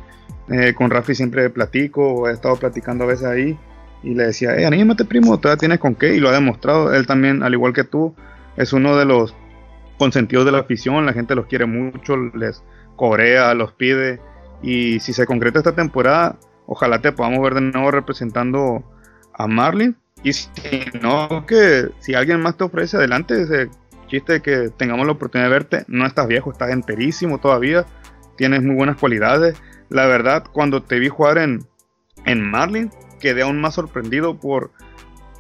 Eh, 0.51 0.75
con 0.75 0.91
Rafi 0.91 1.15
siempre 1.15 1.49
platico, 1.51 2.29
he 2.29 2.33
estado 2.33 2.57
platicando 2.57 3.05
a 3.05 3.07
veces 3.07 3.27
ahí 3.27 3.59
y 4.03 4.15
le 4.15 4.27
decía, 4.27 4.57
eh, 4.57 4.67
anímate 4.67 5.05
primo, 5.05 5.39
todavía 5.39 5.59
tienes 5.59 5.79
con 5.79 5.95
qué, 5.95 6.15
y 6.15 6.21
lo 6.21 6.29
ha 6.29 6.33
demostrado, 6.33 6.95
él 6.95 7.07
también, 7.07 7.43
al 7.43 7.53
igual 7.53 7.73
que 7.73 7.85
tú, 7.85 8.15
es 8.57 8.73
uno 8.73 8.97
de 8.97 9.05
los 9.05 9.35
consentidos 9.99 10.45
de 10.45 10.53
la 10.53 10.59
afición, 10.59 11.07
la 11.07 11.13
gente 11.13 11.35
los 11.35 11.47
quiere 11.47 11.67
mucho, 11.67 12.17
les 12.17 12.63
corea, 12.97 13.55
los 13.55 13.73
pide, 13.73 14.21
y 14.63 15.01
si 15.01 15.13
se 15.13 15.27
concreta 15.27 15.59
esta 15.59 15.75
temporada, 15.75 16.39
ojalá 16.67 17.01
te 17.01 17.13
podamos 17.13 17.43
ver 17.43 17.55
de 17.55 17.61
nuevo 17.61 17.91
representando 17.91 18.85
a 19.35 19.47
Marlin, 19.47 19.97
y 20.23 20.33
si 20.33 20.51
no, 21.01 21.47
que 21.47 21.89
si 22.01 22.15
alguien 22.15 22.41
más 22.41 22.57
te 22.57 22.65
ofrece 22.65 22.97
adelante, 22.97 23.43
ese 23.43 23.69
chiste 24.09 24.41
que 24.41 24.71
tengamos 24.77 25.07
la 25.07 25.13
oportunidad 25.13 25.49
de 25.49 25.53
verte, 25.53 25.85
no 25.87 26.07
estás 26.07 26.27
viejo, 26.27 26.51
estás 26.51 26.71
enterísimo 26.71 27.39
todavía, 27.39 27.87
tienes 28.37 28.63
muy 28.63 28.75
buenas 28.75 28.97
cualidades, 28.97 29.61
la 29.91 30.07
verdad, 30.07 30.45
cuando 30.53 30.83
te 30.83 30.99
vi 30.99 31.09
jugar 31.09 31.39
en, 31.39 31.65
en 32.25 32.49
Marlin, 32.51 32.91
quedé 33.19 33.43
aún 33.43 33.61
más 33.61 33.75
sorprendido 33.75 34.39
por... 34.39 34.73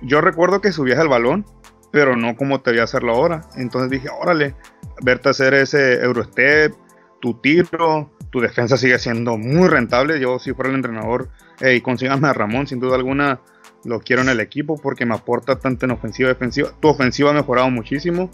Yo 0.02 0.20
recuerdo 0.20 0.60
que 0.60 0.72
subías 0.72 0.98
el 0.98 1.08
balón, 1.08 1.44
pero 1.90 2.16
no 2.16 2.36
como 2.36 2.60
te 2.60 2.70
voy 2.70 2.80
a 2.80 2.84
hacerlo 2.84 3.12
ahora. 3.12 3.42
Entonces 3.56 3.90
dije, 3.90 4.08
órale, 4.20 4.54
verte 5.02 5.28
hacer 5.30 5.54
ese 5.54 5.94
Eurostep, 6.02 6.74
tu 7.20 7.34
tiro, 7.34 8.10
tu 8.30 8.40
defensa 8.40 8.76
sigue 8.76 8.98
siendo 8.98 9.36
muy 9.36 9.68
rentable. 9.68 10.20
Yo 10.20 10.38
si 10.38 10.52
fuera 10.52 10.70
el 10.70 10.76
entrenador 10.76 11.28
y 11.60 11.80
consíganme 11.80 12.28
a 12.28 12.32
Ramón, 12.32 12.66
sin 12.66 12.80
duda 12.80 12.96
alguna 12.96 13.40
lo 13.84 14.00
quiero 14.00 14.22
en 14.22 14.28
el 14.28 14.40
equipo 14.40 14.76
porque 14.76 15.06
me 15.06 15.14
aporta 15.14 15.58
tanto 15.58 15.86
en 15.86 15.92
ofensiva 15.92 16.28
y 16.28 16.32
defensiva. 16.32 16.70
Tu 16.80 16.88
ofensiva 16.88 17.30
ha 17.30 17.34
mejorado 17.34 17.70
muchísimo. 17.70 18.30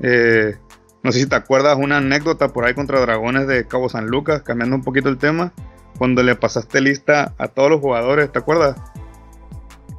Eh, 0.00 0.56
no 1.02 1.12
sé 1.12 1.20
si 1.20 1.26
te 1.26 1.36
acuerdas 1.36 1.76
una 1.78 1.98
anécdota 1.98 2.48
por 2.48 2.64
ahí 2.64 2.74
contra 2.74 3.00
Dragones 3.00 3.46
de 3.46 3.66
Cabo 3.66 3.88
San 3.88 4.06
Lucas, 4.06 4.42
cambiando 4.42 4.76
un 4.76 4.82
poquito 4.82 5.08
el 5.08 5.18
tema 5.18 5.52
cuando 5.98 6.22
le 6.22 6.34
pasaste 6.34 6.80
lista 6.80 7.34
a 7.38 7.48
todos 7.48 7.70
los 7.70 7.80
jugadores, 7.80 8.30
¿te 8.32 8.38
acuerdas? 8.38 8.76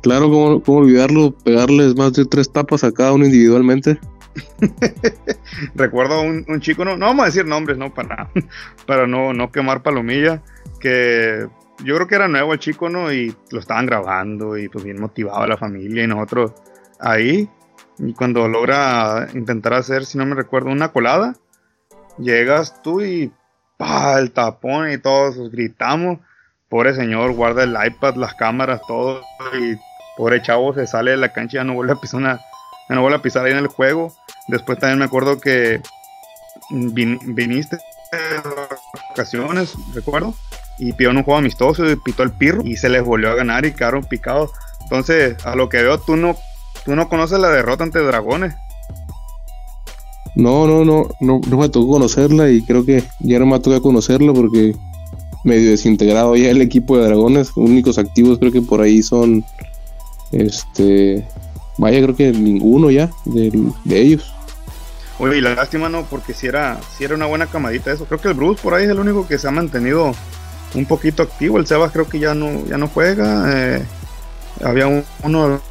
Claro, 0.02 0.30
¿cómo, 0.30 0.80
olvidarlo? 0.80 1.32
Pegarles 1.32 1.96
más 1.96 2.14
de 2.14 2.26
tres 2.26 2.52
tapas 2.52 2.84
a 2.84 2.92
cada 2.92 3.14
uno 3.14 3.26
individualmente. 3.26 4.00
Recuerdo 5.76 6.22
un, 6.22 6.46
un 6.48 6.62
chico, 6.62 6.86
no, 6.86 6.98
no 6.98 7.08
vamos 7.08 7.24
a 7.24 7.26
decir 7.28 7.46
nombres, 7.46 7.78
¿no? 7.78 7.94
Para, 7.94 8.30
para 8.86 9.08
no, 9.08 9.34
no 9.34 9.52
quemar 9.52 9.82
palomilla, 9.82 10.44
que 10.80 11.48
yo 11.84 11.96
creo 11.96 12.08
que 12.08 12.16
era 12.16 12.28
nuevo 12.28 12.54
el 12.54 12.60
chico, 12.60 12.90
¿no? 12.90 13.12
Y 13.12 13.36
lo 13.52 13.60
estaban 13.60 13.86
grabando 13.86 14.58
y 14.58 14.70
pues 14.70 14.84
bien 14.84 15.00
motivado 15.00 15.42
a 15.42 15.48
la 15.48 15.58
familia 15.58 16.04
y 16.04 16.08
nosotros 16.08 16.52
ahí. 17.00 17.50
Y 17.98 18.14
cuando 18.14 18.48
logra 18.48 19.28
intentar 19.34 19.74
hacer, 19.74 20.06
si 20.06 20.18
no 20.18 20.26
me 20.26 20.36
recuerdo, 20.36 20.70
una 20.70 20.92
colada, 20.92 21.34
llegas 22.18 22.82
tú 22.82 23.02
y 23.02 23.32
pa, 23.78 24.20
el 24.20 24.32
tapón 24.32 24.92
y 24.92 24.98
todos 24.98 25.52
gritamos. 25.52 26.20
Pobre 26.70 26.94
señor, 26.94 27.34
guarda 27.34 27.64
el 27.64 27.76
iPad, 27.88 28.16
las 28.16 28.34
cámaras, 28.36 28.82
todo. 28.88 29.22
Y 29.60 29.76
pobre 30.18 30.42
chavo 30.42 30.74
se 30.74 30.88
sale 30.88 31.12
de 31.12 31.18
la 31.18 31.34
cancha 31.34 31.58
y 31.58 31.60
ya 31.60 31.64
no 31.64 31.74
vuelve 31.74 31.94
a 31.94 31.96
pisar 31.98 32.20
una, 32.20 32.42
no 32.90 33.02
vuelve 33.02 33.18
a 33.18 33.22
pisar 33.22 33.46
ahí 33.46 33.52
en 33.52 33.60
el 33.60 33.68
juego. 33.68 34.14
Después 34.48 34.80
también 34.80 35.00
me 35.00 35.06
acuerdo 35.06 35.40
que 35.40 35.82
viniste 36.72 37.78
de 38.12 38.42
ocasiones, 39.12 39.74
recuerdo, 39.94 40.34
y 40.78 40.94
pidió 40.94 41.12
un 41.12 41.24
juego 41.24 41.38
amistoso 41.38 41.90
y 41.90 41.96
pitó 41.96 42.24
el 42.24 42.32
pirro 42.32 42.62
y 42.64 42.78
se 42.78 42.90
les 42.90 43.04
volvió 43.04 43.32
a 43.32 43.36
ganar 43.36 43.66
y 43.66 43.74
quedaron 43.74 44.04
picados. 44.04 44.52
Entonces, 44.82 45.44
a 45.46 45.56
lo 45.56 45.70
que 45.70 45.82
veo, 45.82 46.00
tú 46.00 46.16
no, 46.16 46.36
tú 46.84 46.96
no 46.96 47.10
conoces 47.10 47.40
la 47.40 47.50
derrota 47.50 47.84
ante 47.84 48.00
Dragones. 48.00 48.56
No, 50.36 50.68
no, 50.68 50.84
no, 50.84 51.08
no, 51.22 51.40
no 51.48 51.58
me 51.58 51.70
tocó 51.70 51.94
conocerla 51.94 52.50
y 52.50 52.62
creo 52.62 52.86
que 52.86 53.04
ya 53.20 53.40
no 53.40 53.46
me 53.46 53.60
tocó 53.60 53.82
conocerla 53.82 54.34
porque 54.34 54.76
medio 55.46 55.70
desintegrado 55.70 56.36
ya 56.36 56.50
el 56.50 56.62
equipo 56.62 56.98
de 56.98 57.06
dragones, 57.06 57.52
únicos 57.56 57.98
activos 57.98 58.40
creo 58.40 58.52
que 58.52 58.62
por 58.62 58.82
ahí 58.82 59.02
son, 59.02 59.46
este, 60.32 61.26
vaya 61.78 62.02
creo 62.02 62.16
que 62.16 62.32
ninguno 62.32 62.92
ya 62.92 63.10
de, 63.26 63.72
ellos. 63.90 64.34
Oye, 65.20 65.38
y 65.38 65.42
la 65.42 65.56
lástima 65.56 65.88
no, 65.88 66.04
porque 66.04 66.34
si 66.34 66.48
era, 66.48 66.80
si 66.98 67.06
era 67.06 67.16
una 67.16 67.28
buena 67.28 67.48
camadita 67.48 67.94
eso. 67.94 68.06
Creo 68.06 68.20
que 68.20 68.28
el 68.28 68.34
Bruce 68.34 68.62
por 68.62 68.74
ahí 68.74 68.84
es 68.84 68.90
el 68.90 69.00
único 69.00 69.26
que 69.28 69.38
se 69.38 69.48
ha 69.48 69.52
mantenido 69.52 70.14
un 70.74 70.86
poquito 70.86 71.24
activo. 71.24 71.58
El 71.58 71.68
Sebas 71.68 71.94
creo 71.94 72.10
que 72.10 72.20
ya 72.20 72.34
no, 72.34 72.66
ya 72.66 72.78
no 72.78 72.90
juega. 72.90 73.46
Eh, 73.56 73.86
había 74.62 74.88
uno, 75.24 75.62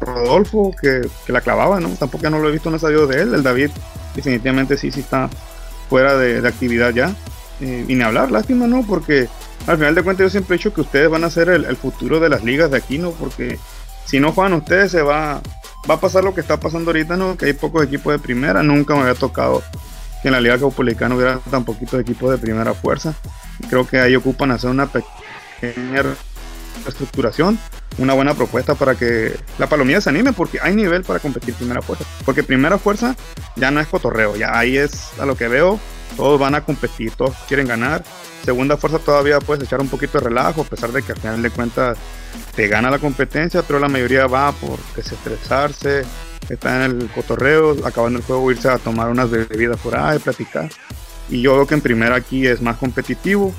Rodolfo, 0.00 0.74
que, 0.80 1.02
la 1.30 1.42
clavaba, 1.42 1.80
¿no? 1.80 1.90
Tampoco 1.90 2.22
ya 2.22 2.30
no 2.30 2.38
lo 2.38 2.48
he 2.48 2.52
visto, 2.52 2.70
no 2.70 2.76
he 2.76 2.80
sabido 2.80 3.06
de 3.06 3.22
él. 3.22 3.34
El 3.34 3.42
David 3.42 3.70
definitivamente 4.14 4.76
sí, 4.76 4.90
sí 4.90 5.00
está 5.00 5.28
fuera 5.88 6.16
de, 6.16 6.46
actividad 6.46 6.92
ya. 6.92 7.14
Eh, 7.60 7.84
y 7.86 7.94
ni 7.94 8.02
hablar, 8.02 8.30
lástima, 8.30 8.66
¿no? 8.66 8.84
Porque 8.86 9.28
al 9.66 9.78
final 9.78 9.94
de 9.94 10.02
cuentas 10.02 10.24
yo 10.24 10.30
siempre 10.30 10.54
he 10.54 10.58
dicho 10.58 10.74
que 10.74 10.80
ustedes 10.80 11.08
van 11.08 11.24
a 11.24 11.30
ser 11.30 11.48
el, 11.48 11.76
futuro 11.76 12.20
de 12.20 12.28
las 12.28 12.44
ligas 12.44 12.70
de 12.70 12.78
aquí, 12.78 12.98
¿no? 12.98 13.12
Porque 13.12 13.58
si 14.04 14.20
no 14.20 14.32
juegan 14.32 14.54
ustedes 14.54 14.90
se 14.90 15.02
va 15.02 15.40
va 15.88 15.94
a 15.94 16.00
pasar 16.00 16.24
lo 16.24 16.34
que 16.34 16.40
está 16.40 16.58
pasando 16.58 16.90
ahorita, 16.90 17.16
¿no? 17.16 17.36
Que 17.36 17.46
hay 17.46 17.52
pocos 17.52 17.84
equipos 17.84 18.12
de 18.12 18.18
primera. 18.18 18.62
Nunca 18.62 18.94
me 18.94 19.02
había 19.02 19.14
tocado 19.14 19.62
que 20.22 20.28
en 20.28 20.32
la 20.32 20.40
Liga 20.40 20.56
Republicana 20.56 21.14
hubiera 21.14 21.38
tan 21.50 21.64
poquitos 21.64 22.00
equipos 22.00 22.30
de 22.30 22.38
primera 22.38 22.74
fuerza. 22.74 23.14
Creo 23.68 23.86
que 23.86 23.98
ahí 23.98 24.16
ocupan 24.16 24.50
hacer 24.50 24.70
una 24.70 24.86
pequeña 24.86 26.02
reestructuración, 26.84 27.58
una 27.98 28.14
buena 28.14 28.34
propuesta 28.34 28.74
para 28.74 28.94
que 28.94 29.36
la 29.58 29.68
palomilla 29.68 30.00
se 30.00 30.10
anime, 30.10 30.32
porque 30.32 30.58
hay 30.60 30.74
nivel 30.74 31.02
para 31.02 31.20
competir 31.20 31.54
primera 31.54 31.82
fuerza. 31.82 32.04
Porque 32.24 32.42
primera 32.42 32.78
fuerza 32.78 33.16
ya 33.56 33.70
no 33.70 33.80
es 33.80 33.88
cotorreo, 33.88 34.36
ya 34.36 34.58
ahí 34.58 34.76
es 34.76 35.10
a 35.18 35.26
lo 35.26 35.36
que 35.36 35.48
veo, 35.48 35.78
todos 36.16 36.38
van 36.38 36.54
a 36.54 36.64
competir, 36.64 37.12
todos 37.12 37.34
quieren 37.48 37.66
ganar. 37.66 38.04
Segunda 38.44 38.76
fuerza 38.76 38.98
todavía 38.98 39.38
puedes 39.40 39.64
echar 39.64 39.80
un 39.80 39.88
poquito 39.88 40.18
de 40.18 40.24
relajo, 40.24 40.62
a 40.62 40.64
pesar 40.64 40.92
de 40.92 41.02
que 41.02 41.12
al 41.12 41.18
final 41.18 41.42
de 41.42 41.50
cuentas 41.50 41.98
te 42.54 42.68
gana 42.68 42.90
la 42.90 42.98
competencia, 42.98 43.62
pero 43.62 43.78
la 43.78 43.88
mayoría 43.88 44.26
va 44.26 44.52
por 44.52 44.78
desestresarse, 44.94 46.04
está 46.48 46.84
en 46.84 47.00
el 47.00 47.10
cotorreo, 47.10 47.76
acabando 47.84 48.18
el 48.18 48.24
juego 48.24 48.50
irse 48.50 48.68
a 48.68 48.78
tomar 48.78 49.08
unas 49.08 49.30
bebidas 49.30 49.80
por 49.80 49.96
ahí, 49.96 50.18
platicar. 50.18 50.68
Y 51.30 51.40
yo 51.40 51.54
veo 51.54 51.66
que 51.66 51.74
en 51.74 51.80
primera 51.80 52.16
aquí 52.16 52.46
es 52.46 52.60
más 52.60 52.76
competitivo 52.76 53.54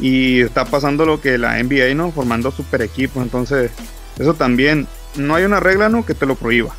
y 0.00 0.40
está 0.40 0.64
pasando 0.64 1.04
lo 1.04 1.20
que 1.20 1.38
la 1.38 1.62
NBA, 1.62 1.94
¿no? 1.94 2.10
Formando 2.10 2.50
super 2.50 2.82
equipos, 2.82 3.22
entonces 3.22 3.70
eso 4.18 4.34
también, 4.34 4.86
no 5.16 5.34
hay 5.34 5.44
una 5.44 5.60
regla, 5.60 5.88
¿no? 5.88 6.04
Que 6.04 6.14
te 6.14 6.26
lo 6.26 6.34
prohíba. 6.34 6.74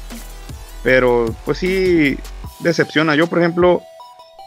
Pero 0.84 1.34
pues 1.45 1.59
sí 1.59 2.17
decepciona. 2.59 3.15
Yo, 3.15 3.28
por 3.28 3.39
ejemplo, 3.39 3.82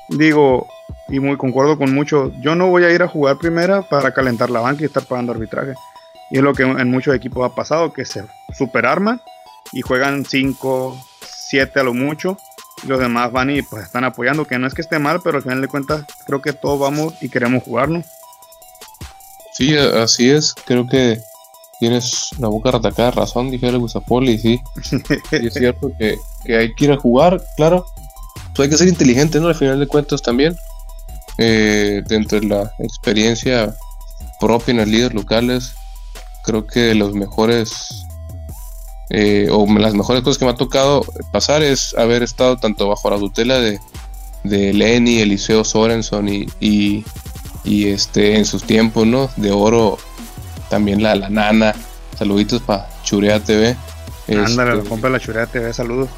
digo, 0.09 0.67
y 1.09 1.21
muy 1.21 1.37
concuerdo 1.37 1.79
con 1.79 1.95
muchos, 1.95 2.33
yo 2.41 2.55
no 2.55 2.69
voy 2.69 2.85
a 2.85 2.91
ir 2.91 3.03
a 3.03 3.09
jugar 3.09 3.39
primera 3.39 3.83
para 3.83 4.13
calentar 4.13 4.51
la 4.51 4.61
banca 4.61 4.83
y 4.83 4.87
estar 4.87 5.05
pagando 5.05 5.33
arbitraje. 5.33 5.75
Y 6.31 6.39
es 6.39 6.43
lo 6.43 6.55
que 6.55 6.63
en 6.63 6.91
muchos 6.91 7.15
equipos 7.15 7.45
ha 7.45 7.55
pasado, 7.55 7.93
que 7.93 8.05
se 8.05 8.25
superarman 8.57 9.21
y 9.73 9.83
juegan 9.83 10.25
5, 10.25 10.97
7 11.21 11.81
a 11.81 11.83
lo 11.83 11.95
mucho. 11.95 12.37
Y 12.83 12.89
los 12.89 12.99
demás 12.99 13.31
van 13.33 13.51
y 13.51 13.63
pues 13.63 13.85
están 13.85 14.05
apoyando, 14.05 14.45
que 14.45 14.59
no 14.59 14.67
es 14.67 14.75
que 14.75 14.83
esté 14.83 14.99
mal, 14.99 15.21
pero 15.23 15.37
al 15.37 15.43
final 15.43 15.61
de 15.61 15.69
cuentas 15.69 16.05
creo 16.27 16.43
que 16.43 16.53
todos 16.53 16.81
vamos 16.81 17.15
y 17.23 17.29
queremos 17.29 17.63
jugarnos. 17.63 18.05
Sí, 19.55 19.77
así 19.77 20.31
es. 20.31 20.55
Creo 20.67 20.87
que 20.87 21.21
tienes 21.79 22.31
la 22.39 22.49
boca 22.49 22.71
ratacada 22.71 23.13
razón, 23.13 23.51
dijera 23.51 23.79
Gustavo 23.79 24.23
y 24.23 24.39
sí. 24.39 24.61
y 25.33 25.47
es 25.47 25.55
cierto 25.55 25.91
que, 25.99 26.17
que 26.45 26.57
hay 26.57 26.75
que 26.75 26.85
ir 26.85 26.93
a 26.93 26.99
jugar, 26.99 27.43
claro. 27.57 27.87
Pues 28.55 28.67
hay 28.67 28.71
que 28.71 28.79
ser 28.79 28.89
inteligente, 28.89 29.41
¿no? 29.41 29.49
Al 29.49 29.55
final 29.55 29.81
de 29.81 29.87
cuentas 29.87 30.23
también. 30.23 30.57
Eh, 31.39 32.03
dentro 32.07 32.39
de 32.39 32.47
la 32.47 32.73
experiencia 32.79 33.75
propia 34.39 34.73
en 34.73 34.79
los 34.79 34.89
líderes 34.89 35.15
locales, 35.15 35.75
creo 36.45 36.67
que 36.67 36.95
los 36.95 37.13
mejores 37.15 38.05
eh, 39.11 39.49
o 39.51 39.67
las 39.79 39.95
mejores 39.95 40.23
cosas 40.23 40.39
que 40.39 40.45
me 40.45 40.53
ha 40.53 40.57
tocado 40.57 41.05
pasar 41.33 41.63
es 41.63 41.95
haber 41.99 42.23
estado 42.23 42.57
tanto 42.57 42.89
bajo 42.89 43.11
la 43.11 43.19
tutela 43.19 43.59
de, 43.59 43.79
de 44.45 44.73
Lenny, 44.73 45.21
Eliseo 45.21 45.65
Sorenson 45.65 46.29
y, 46.29 46.47
y, 46.61 47.05
este 47.65 48.37
en 48.37 48.45
sus 48.45 48.65
tiempos, 48.65 49.07
¿no? 49.07 49.31
De 49.37 49.51
oro, 49.51 49.99
también 50.69 51.03
la, 51.03 51.15
la 51.15 51.31
nana. 51.31 51.75
Saluditos 52.19 52.63
para 52.63 52.89
Churea 53.03 53.41
TV. 53.41 53.77
Ándale, 54.29 54.79
este, 54.79 54.89
compra 54.89 55.11
la 55.11 55.21
Churea 55.21 55.47
TV, 55.47 55.73
saludos. 55.73 56.09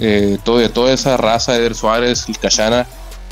Eh, 0.00 0.38
todo, 0.42 0.68
toda 0.70 0.92
esa 0.92 1.16
raza, 1.16 1.56
Eder 1.56 1.74
Suárez, 1.74 2.24
el 2.28 2.38
Cachana, 2.38 2.86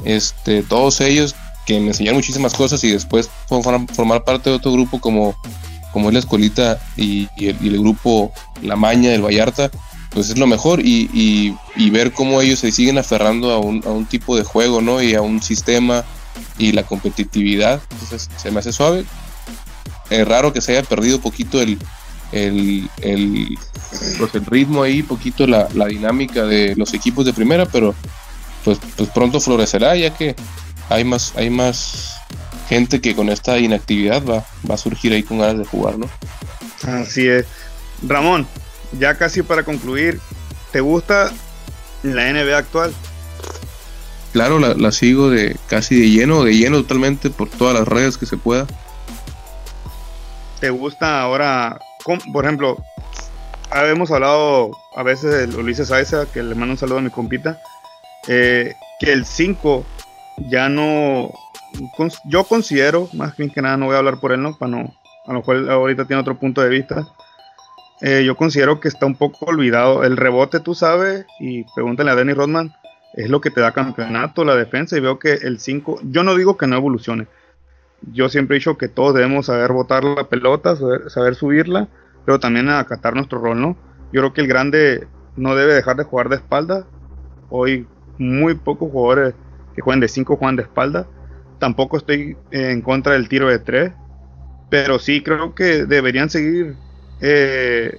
este, 0.05 0.63
todos 0.63 1.01
ellos 1.01 1.35
que 1.67 1.79
me 1.81 1.89
enseñaron 1.89 2.19
muchísimas 2.19 2.55
cosas 2.55 2.83
y 2.85 2.91
después 2.91 3.31
fueron 3.49 3.87
formar 3.89 4.25
parte 4.25 4.51
de 4.51 4.57
otro 4.57 4.73
grupo 4.73 5.01
como, 5.01 5.37
como 5.93 6.09
es 6.09 6.15
la 6.15 6.21
escuelita 6.21 6.81
y, 6.97 7.29
el, 7.39 7.79
grupo 7.79 8.33
La 8.63 8.77
Maña 8.77 9.11
del 9.11 9.25
Vallarta, 9.25 9.71
pues 10.11 10.31
es 10.31 10.39
lo 10.39 10.47
mejor 10.47 10.81
y, 10.83 11.55
ver 11.91 12.13
cómo 12.13 12.41
ellos 12.41 12.61
se 12.61 12.73
siguen 12.73 12.99
aferrando 12.99 13.53
a 13.53 13.59
un, 13.59 14.07
tipo 14.07 14.37
de 14.37 14.45
juego, 14.45 14.81
¿no? 14.81 15.03
Y 15.03 15.15
a 15.15 15.23
un 15.23 15.43
sistema 15.43 16.05
y 16.59 16.73
la 16.73 16.85
competitividad, 16.85 17.81
entonces 17.91 18.29
se 18.37 18.51
me 18.51 18.61
hace 18.61 18.73
suave. 18.73 19.05
Es 20.11 20.27
raro 20.27 20.53
que 20.53 20.61
se 20.61 20.77
haya 20.77 20.87
perdido 20.87 21.21
poquito 21.21 21.61
el, 21.61 21.79
el, 22.33 22.89
el, 23.01 23.59
pues 24.19 24.35
el 24.35 24.45
ritmo 24.45 24.83
ahí, 24.83 25.03
poquito 25.03 25.47
la, 25.47 25.69
la 25.75 25.87
dinámica 25.87 26.45
de 26.45 26.75
los 26.77 26.95
equipos 26.95 27.25
de 27.25 27.33
primera, 27.33 27.67
pero 27.67 27.95
pues, 28.65 28.79
pues 28.97 29.09
pronto 29.11 29.41
florecerá 29.41 29.97
ya 29.97 30.15
que 30.15 30.35
hay 30.89 31.05
más, 31.05 31.33
hay 31.37 31.51
más 31.51 32.17
gente 32.69 33.01
que 33.01 33.15
con 33.15 33.29
esta 33.29 33.59
inactividad 33.59 34.23
va, 34.25 34.45
va 34.69 34.75
a 34.75 34.79
surgir 34.79 35.13
ahí 35.13 35.23
con 35.23 35.39
ganas 35.39 35.59
de 35.59 35.65
jugar, 35.65 35.99
¿no? 35.99 36.09
Así 36.83 37.27
es. 37.29 37.47
Ramón, 38.07 38.47
ya 38.99 39.17
casi 39.17 39.43
para 39.43 39.65
concluir, 39.65 40.21
¿te 40.73 40.81
gusta 40.81 41.33
la 42.03 42.33
NBA 42.33 42.57
actual? 42.57 42.93
Claro, 44.33 44.59
la, 44.59 44.93
sigo 44.93 45.29
de 45.29 45.57
casi 45.69 46.01
de 46.01 46.09
lleno, 46.09 46.43
de 46.43 46.57
lleno 46.57 46.79
totalmente 46.79 47.29
por 47.29 47.51
todas 47.51 47.75
las 47.75 47.87
redes 47.87 48.17
que 48.17 48.25
se 48.25 48.39
pueda. 48.39 48.67
¿Te 50.59 50.71
gusta 50.71 51.21
ahora, 51.21 51.79
por 52.33 52.45
ejemplo, 52.45 52.83
habíamos 53.71 54.11
hablado 54.11 54.71
a 54.97 55.03
veces 55.03 55.51
de 55.51 55.57
Ulises 55.57 55.91
Aiza, 55.93 56.27
que 56.33 56.43
le 56.43 56.55
mando 56.55 56.73
un 56.73 56.79
saludo 56.79 56.99
a 56.99 57.03
mi 57.03 57.11
compita, 57.11 57.61
eh, 58.27 58.75
que 59.01 59.13
el 59.13 59.27
5 59.27 59.85
ya 60.49 60.69
no. 60.71 61.31
Yo 62.25 62.45
considero, 62.45 63.09
más 63.13 63.35
que 63.35 63.63
nada, 63.63 63.77
no 63.77 63.87
voy 63.87 63.97
a 63.97 63.99
hablar 63.99 64.19
por 64.19 64.33
él, 64.33 64.43
¿no? 64.43 64.57
Para 64.57 64.71
no. 64.71 64.95
A 65.27 65.33
lo 65.33 65.41
mejor 65.41 65.71
ahorita 65.71 66.07
tiene 66.07 66.21
otro 66.21 66.39
punto 66.39 66.63
de 66.63 66.69
vista. 66.69 67.07
Eh, 68.01 68.25
yo 68.25 68.37
considero 68.37 68.81
que 68.81 68.89
está 68.89 69.07
un 69.07 69.15
poco 69.15 69.47
olvidado. 69.47 70.05
El 70.05 70.17
rebote, 70.17 70.61
tú 70.61 70.75
sabes, 70.75 71.27
y 71.39 71.65
pregúntale 71.75 72.11
a 72.11 72.17
Denny 72.17 72.33
Rodman, 72.33 72.75
es 73.15 73.29
lo 73.29 73.41
que 73.41 73.51
te 73.51 73.61
da 73.61 73.73
campeonato, 73.73 74.45
la 74.45 74.57
defensa, 74.57 74.97
y 74.97 75.01
veo 75.01 75.19
que 75.19 75.35
el 75.35 75.59
5, 75.59 76.01
yo 76.05 76.23
no 76.23 76.35
digo 76.35 76.57
que 76.57 76.67
no 76.67 76.77
evolucione. 76.77 77.27
Yo 78.13 78.29
siempre 78.29 78.57
he 78.57 78.59
dicho 78.59 78.79
que 78.79 78.89
todos 78.89 79.15
debemos 79.15 79.47
saber 79.47 79.73
botar 79.73 80.03
la 80.05 80.29
pelota, 80.29 80.77
saber, 81.09 81.35
subirla, 81.35 81.89
pero 82.25 82.41
también 82.41 82.69
acatar 82.69 83.15
nuestro 83.15 83.39
rol, 83.39 83.61
¿no? 83.61 83.77
Yo 84.13 84.21
creo 84.21 84.33
que 84.33 84.41
el 84.41 84.49
grande 84.49 85.07
no 85.37 85.55
debe 85.55 85.75
dejar 85.75 85.97
de 85.97 86.05
jugar 86.05 86.29
de 86.29 86.37
espalda. 86.37 86.87
Hoy 87.49 87.87
muy 88.19 88.55
pocos 88.55 88.91
jugadores 88.91 89.35
que 89.75 89.83
juegan 89.83 90.01
de 90.01 90.09
5 90.09 90.37
juegan 90.37 90.57
de 90.57 90.63
espalda. 90.63 91.07
Tampoco 91.59 91.97
estoy 91.97 92.37
en 92.51 92.83
contra 92.83 93.13
del 93.13 93.29
tiro 93.29 93.49
de 93.49 93.59
3. 93.59 93.93
Pero 94.69 94.99
sí 94.99 95.23
creo 95.23 95.55
que 95.55 95.87
deberían 95.87 96.29
seguir 96.29 96.77
eh, 97.21 97.99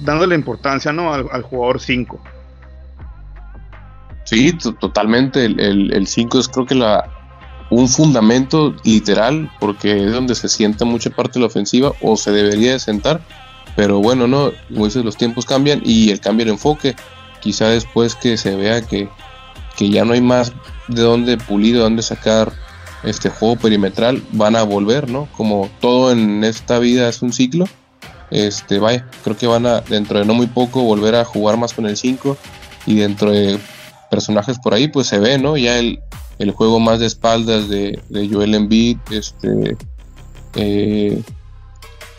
dándole 0.00 0.34
importancia 0.34 0.92
¿no? 0.92 1.12
al, 1.12 1.42
jugador 1.42 1.80
5. 1.80 2.20
Sí, 4.30 4.52
totalmente. 4.52 5.44
El 5.44 6.06
5 6.06 6.38
es 6.38 6.46
creo 6.46 6.64
que 6.64 6.76
la, 6.76 7.10
un 7.68 7.88
fundamento 7.88 8.72
literal 8.84 9.50
porque 9.58 10.04
es 10.04 10.12
donde 10.12 10.36
se 10.36 10.48
sienta 10.48 10.84
mucha 10.84 11.10
parte 11.10 11.34
de 11.34 11.40
la 11.40 11.46
ofensiva 11.46 11.90
o 12.00 12.16
se 12.16 12.30
debería 12.30 12.70
de 12.70 12.78
sentar. 12.78 13.20
Pero 13.74 13.98
bueno, 13.98 14.28
no, 14.28 14.52
como 14.68 14.84
dices, 14.84 15.04
los 15.04 15.16
tiempos 15.16 15.46
cambian 15.46 15.82
y 15.84 16.10
el 16.10 16.20
cambio 16.20 16.46
de 16.46 16.52
enfoque. 16.52 16.94
Quizá 17.40 17.66
después 17.70 18.14
que 18.14 18.36
se 18.36 18.54
vea 18.54 18.82
que 18.82 19.08
que 19.76 19.90
ya 19.90 20.04
no 20.04 20.12
hay 20.12 20.20
más 20.20 20.52
de 20.86 21.02
dónde 21.02 21.36
pulir, 21.36 21.74
de 21.74 21.80
dónde 21.80 22.02
sacar 22.02 22.52
este 23.02 23.30
juego 23.30 23.56
perimetral, 23.56 24.22
van 24.32 24.54
a 24.54 24.62
volver, 24.62 25.10
¿no? 25.10 25.26
Como 25.36 25.68
todo 25.80 26.12
en 26.12 26.44
esta 26.44 26.78
vida 26.78 27.08
es 27.08 27.20
un 27.20 27.32
ciclo. 27.32 27.64
Este, 28.30 28.78
vaya, 28.78 29.08
creo 29.24 29.36
que 29.36 29.48
van 29.48 29.66
a 29.66 29.80
dentro 29.80 30.20
de 30.20 30.24
no 30.24 30.34
muy 30.34 30.46
poco 30.46 30.82
volver 30.82 31.16
a 31.16 31.24
jugar 31.24 31.56
más 31.56 31.72
con 31.72 31.86
el 31.86 31.96
5 31.96 32.36
y 32.86 32.96
dentro 32.96 33.32
de 33.32 33.58
personajes 34.10 34.58
por 34.58 34.74
ahí 34.74 34.88
pues 34.88 35.06
se 35.06 35.18
ve, 35.18 35.38
¿no? 35.38 35.56
Ya 35.56 35.78
el, 35.78 36.00
el 36.38 36.50
juego 36.52 36.80
más 36.80 37.00
de 37.00 37.06
espaldas 37.06 37.68
de, 37.68 38.00
Joel 38.30 38.54
Embiid, 38.54 38.98
este 39.10 39.76
eh, 40.54 41.22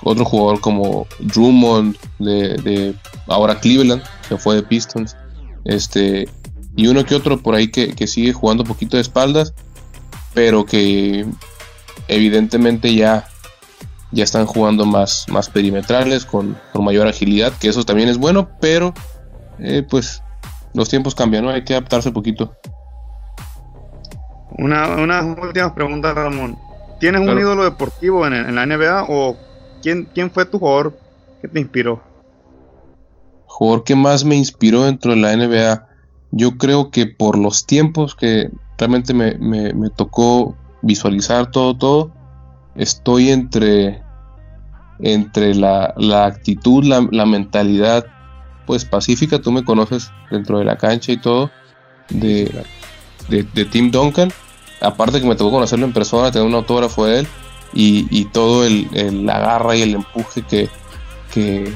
otro 0.04 0.26
jugador 0.26 0.62
como 0.62 1.08
Drummond 1.20 1.98
de, 2.20 2.96
ahora 3.28 3.60
Cleveland, 3.60 4.04
que 4.30 4.38
fue 4.38 4.56
de 4.56 4.64
Pistons, 4.64 5.16
este 5.66 6.30
y 6.76 6.88
uno 6.88 7.04
que 7.04 7.16
otro 7.16 7.42
por 7.42 7.56
ahí 7.56 7.70
que, 7.70 8.08
sigue 8.08 8.32
jugando 8.32 8.64
poquito 8.64 8.96
de 8.96 9.02
espaldas, 9.02 9.54
pero 10.34 10.66
que 10.66 11.26
evidentemente 12.08 12.94
ya, 12.96 13.28
ya 14.12 14.24
están 14.24 14.46
jugando 14.46 14.86
más, 14.86 15.26
más 15.30 15.50
perimetrales, 15.50 16.26
con, 16.26 16.58
mayor 16.76 17.08
agilidad, 17.08 17.54
que 17.60 17.70
eso 17.70 17.84
también 17.84 18.08
es 18.08 18.18
bueno, 18.18 18.50
pero 18.62 18.94
eh, 19.60 19.86
pues 19.88 20.22
los 20.74 20.90
tiempos 20.90 21.16
cambian, 21.16 21.46
¿no? 21.46 21.52
Hay 21.52 21.64
que 21.64 21.74
adaptarse 21.74 22.10
un 22.10 22.14
poquito. 22.14 22.56
Una, 24.58 24.96
última 25.42 25.74
pregunta, 25.74 26.14
Ramón. 26.14 26.58
¿Tienes 27.00 27.22
un 27.22 27.40
ídolo 27.40 27.64
deportivo 27.64 28.28
en, 28.28 28.34
en, 28.34 28.56
la 28.56 28.66
NBA 28.66 29.06
o 29.10 29.36
quién, 29.82 30.08
quién 30.14 30.30
fue 30.30 30.46
tu 30.46 30.60
jugador 30.60 30.98
que 31.42 31.48
te 31.48 31.60
inspiró? 31.60 32.02
Jugador 33.48 33.84
que 33.84 33.96
más 33.96 34.24
me 34.24 34.36
inspiró 34.36 34.84
dentro 34.84 35.12
de 35.12 35.18
la 35.18 35.36
NBA 35.36 35.92
yo 36.32 36.58
creo 36.58 36.92
que 36.92 37.06
por 37.06 37.38
los 37.38 37.66
tiempos 37.66 38.16
que 38.16 38.50
realmente 38.78 39.14
me, 39.14 39.90
tocó 39.96 40.56
visualizar 40.82 41.52
todo, 41.52 41.78
todo, 41.78 42.12
estoy 42.76 43.30
entre, 43.30 44.02
entre 45.00 45.54
la, 45.54 45.94
actitud, 46.26 46.84
la, 46.84 47.26
mentalidad, 47.26 48.06
pues 48.72 48.86
pacífica, 48.86 49.40
tú 49.40 49.52
me 49.52 49.66
conoces 49.66 50.14
dentro 50.30 50.58
de 50.58 50.64
la 50.64 50.78
cancha 50.78 51.12
y 51.12 51.18
todo, 51.18 51.52
de, 52.08 52.50
de, 53.28 53.66
Tim 53.66 53.92
Duncan. 53.92 54.32
Aparte 54.80 55.20
que 55.20 55.28
me 55.28 55.36
tocó 55.36 55.52
conocerlo 55.52 55.86
en 55.86 55.92
persona, 55.92 56.32
tener 56.32 56.48
un 56.48 56.56
autógrafo 56.56 57.06
de 57.06 57.20
él 57.20 57.28
y, 57.74 58.24
todo 58.32 58.66
el, 58.66 58.88
la 59.26 59.40
garra 59.40 59.76
y 59.76 59.82
el 59.82 59.96
empuje 59.96 60.44
que, 60.44 60.70
que, 61.34 61.70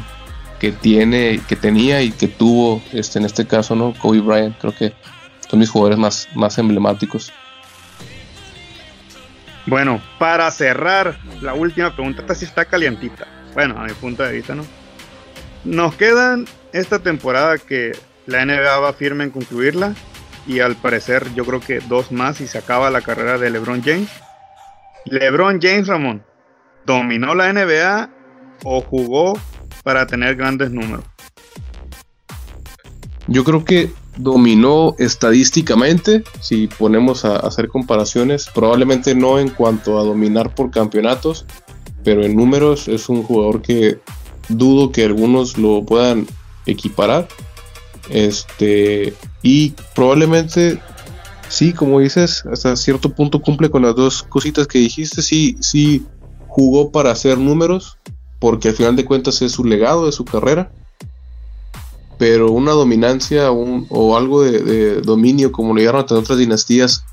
que, 0.57 0.71
tiene, 0.71 1.41
que 1.49 1.57
tenía 1.57 2.01
y 2.01 2.11
que 2.11 2.29
tuvo 2.29 2.81
este, 2.93 3.19
en 3.19 3.25
este 3.25 3.45
caso, 3.45 3.75
¿no? 3.75 3.93
Kobe 3.99 4.21
Bryant, 4.21 4.57
creo 4.57 4.73
que 4.73 4.93
son 5.49 5.59
mis 5.59 5.69
jugadores 5.69 5.99
más, 5.99 6.29
más 6.33 6.57
emblemáticos. 6.59 7.33
Bueno, 9.65 10.01
para 10.17 10.49
cerrar, 10.49 11.19
la 11.41 11.55
última 11.55 11.93
pregunta, 11.93 12.21
esta 12.21 12.35
sí 12.35 12.45
está 12.45 12.63
calientita. 12.63 13.27
Bueno, 13.53 13.77
a 13.77 13.83
mi 13.83 13.91
punto 13.91 14.23
de 14.23 14.31
vista, 14.31 14.55
¿no? 14.55 14.63
Nos 15.65 15.95
quedan 15.95 16.45
esta 16.75 16.99
temporada 16.99 17.57
que 17.57 17.93
la 18.25 18.45
NBA 18.45 18.79
va 18.79 18.93
firme 18.93 19.23
en 19.23 19.31
concluirla. 19.31 19.95
Y 20.45 20.59
al 20.59 20.75
parecer, 20.75 21.33
yo 21.33 21.45
creo 21.45 21.59
que 21.59 21.79
dos 21.79 22.11
más 22.11 22.41
y 22.41 22.47
se 22.47 22.57
acaba 22.57 22.91
la 22.91 23.01
carrera 23.01 23.37
de 23.37 23.49
LeBron 23.49 23.81
James. 23.81 24.09
LeBron 25.05 25.59
James 25.61 25.87
Ramón, 25.87 26.23
¿dominó 26.85 27.33
la 27.33 27.51
NBA 27.51 28.09
o 28.63 28.81
jugó 28.81 29.39
para 29.83 30.05
tener 30.05 30.35
grandes 30.35 30.71
números? 30.71 31.05
Yo 33.27 33.43
creo 33.43 33.63
que 33.63 33.91
dominó 34.17 34.95
estadísticamente, 34.99 36.23
si 36.41 36.67
ponemos 36.67 37.25
a 37.25 37.37
hacer 37.37 37.69
comparaciones, 37.69 38.49
probablemente 38.53 39.15
no 39.15 39.39
en 39.39 39.49
cuanto 39.49 39.97
a 39.97 40.03
dominar 40.03 40.53
por 40.53 40.71
campeonatos, 40.71 41.45
pero 42.03 42.23
en 42.23 42.35
números 42.35 42.87
es 42.87 43.09
un 43.09 43.23
jugador 43.23 43.61
que 43.61 43.99
dudo 44.49 44.91
que 44.91 45.05
algunos 45.05 45.57
lo 45.57 45.83
puedan 45.83 46.27
equiparar. 46.65 47.27
Este, 48.09 49.13
y 49.41 49.73
probablemente 49.95 50.79
sí, 51.49 51.73
como 51.73 51.99
dices, 51.99 52.43
hasta 52.51 52.75
cierto 52.75 53.09
punto 53.09 53.41
cumple 53.41 53.69
con 53.69 53.81
las 53.81 53.95
dos 53.95 54.23
cositas 54.23 54.67
que 54.67 54.79
dijiste, 54.79 55.21
sí, 55.21 55.57
sí 55.59 56.05
jugó 56.47 56.91
para 56.91 57.11
hacer 57.11 57.37
números, 57.37 57.97
porque 58.39 58.69
al 58.69 58.75
final 58.75 58.95
de 58.95 59.05
cuentas 59.05 59.41
es 59.41 59.53
su 59.53 59.63
legado, 59.63 60.05
de 60.05 60.11
su 60.11 60.25
carrera 60.25 60.71
pero 62.17 62.51
una 62.51 62.71
dominancia 62.71 63.51
o 63.51 64.17
algo 64.17 64.43
de, 64.43 65.01
dominio 65.01 65.51
como 65.51 65.73
lo 65.73 65.79
llegaron 65.79 66.01
a 66.01 66.05
tener 66.05 66.23
otras 66.23 66.39
dinastías 66.39 67.05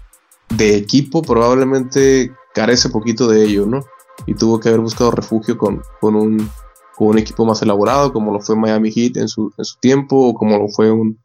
de 0.50 0.76
equipo 0.76 1.22
probablemente 1.22 2.32
carece 2.54 2.90
poquito 2.90 3.28
de 3.28 3.44
ello, 3.44 3.66
¿no? 3.66 3.84
Y 4.26 4.34
tuvo 4.34 4.60
que 4.60 4.68
haber 4.68 4.80
buscado 4.80 5.10
refugio 5.10 5.56
con, 5.56 5.82
un, 6.02 6.50
un 6.98 7.18
equipo 7.18 7.44
más 7.44 7.62
elaborado 7.62 8.12
como 8.12 8.32
lo 8.32 8.40
fue 8.40 8.56
Miami 8.56 8.92
Heat 8.92 9.16
en 9.16 9.28
su, 9.28 9.52
en 9.58 9.64
su 9.64 9.78
tiempo 9.80 10.28
o 10.28 10.34
como 10.34 10.58
lo 10.58 10.68
fue 10.68 10.90
un, 10.90 11.18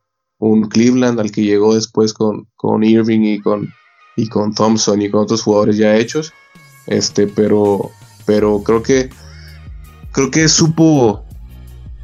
Cleveland 0.70 1.20
al 1.20 1.32
que 1.32 1.42
llegó 1.42 1.76
después 1.76 2.14
con, 2.14 2.48
con 2.56 2.84
Irving 2.84 3.22
y 3.22 3.40
con, 3.40 3.74
y 4.16 4.28
con 4.28 4.54
Thompson 4.54 5.02
y 5.02 5.10
con 5.10 5.22
otros 5.22 5.42
jugadores 5.42 5.78
ya 5.78 5.96
hechos. 5.96 6.32
Este, 6.86 7.28
pero, 7.28 7.92
pero 8.26 8.62
creo 8.64 8.84
que 8.84 9.10
creo 10.12 10.32
que 10.32 10.48
supo 10.48 11.26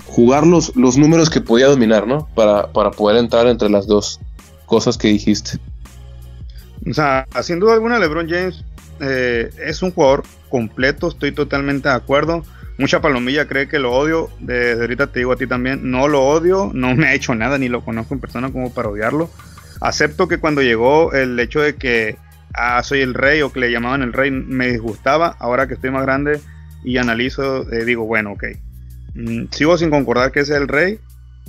jugar 0.06 0.46
los, 0.46 0.76
los 0.76 0.98
números 0.98 1.30
que 1.30 1.42
podía 1.42 1.68
dominar, 1.68 2.08
¿no? 2.08 2.28
Para, 2.36 2.72
para 2.72 2.92
poder 2.92 3.18
entrar 3.18 3.48
entre 3.48 3.70
las 3.70 3.88
dos 3.88 4.20
cosas 4.66 4.98
que 4.98 5.08
dijiste. 5.08 5.60
O 6.90 6.94
sea, 6.94 7.26
sin 7.42 7.60
duda 7.60 7.74
alguna, 7.74 7.98
LeBron 7.98 8.30
James 8.30 8.64
eh, 9.00 9.50
es 9.66 9.82
un 9.82 9.92
jugador 9.92 10.24
completo, 10.50 11.08
estoy 11.08 11.32
totalmente 11.32 11.90
de 11.90 11.96
acuerdo. 11.96 12.44
Mucha 12.78 13.02
palomilla 13.02 13.48
cree 13.48 13.68
que 13.68 13.80
lo 13.80 13.92
odio, 13.92 14.30
desde 14.40 14.82
ahorita 14.82 15.08
te 15.08 15.20
digo 15.20 15.32
a 15.32 15.36
ti 15.36 15.48
también, 15.48 15.92
no 15.92 16.08
lo 16.08 16.24
odio, 16.24 16.72
no 16.74 16.96
me 16.96 17.08
ha 17.08 17.14
hecho 17.14 17.36
nada, 17.36 17.58
ni 17.58 17.70
lo 17.70 17.84
conozco 17.84 18.14
en 18.14 18.20
persona 18.20 18.52
como 18.52 18.74
para 18.74 18.90
odiarlo. 18.90 19.30
Acepto 19.82 20.28
que 20.28 20.40
cuando 20.40 20.62
llegó 20.62 21.14
el 21.14 21.40
hecho 21.40 21.62
de 21.62 21.76
que 21.76 22.18
ah, 22.54 22.82
soy 22.84 23.02
el 23.02 23.14
rey 23.14 23.42
o 23.42 23.52
que 23.52 23.60
le 23.60 23.72
llamaban 23.72 24.02
el 24.02 24.14
rey 24.14 24.32
me 24.32 24.70
disgustaba, 24.70 25.36
ahora 25.40 25.68
que 25.68 25.76
estoy 25.76 25.92
más 25.92 26.04
grande 26.04 26.40
y 26.84 26.98
analizo, 26.98 27.72
eh, 27.72 27.86
digo, 27.86 28.06
bueno, 28.06 28.32
ok, 28.34 28.46
Mm, 29.16 29.46
sigo 29.52 29.78
sin 29.78 29.90
concordar 29.90 30.32
que 30.32 30.42
es 30.42 30.50
el 30.50 30.68
rey, 30.68 31.00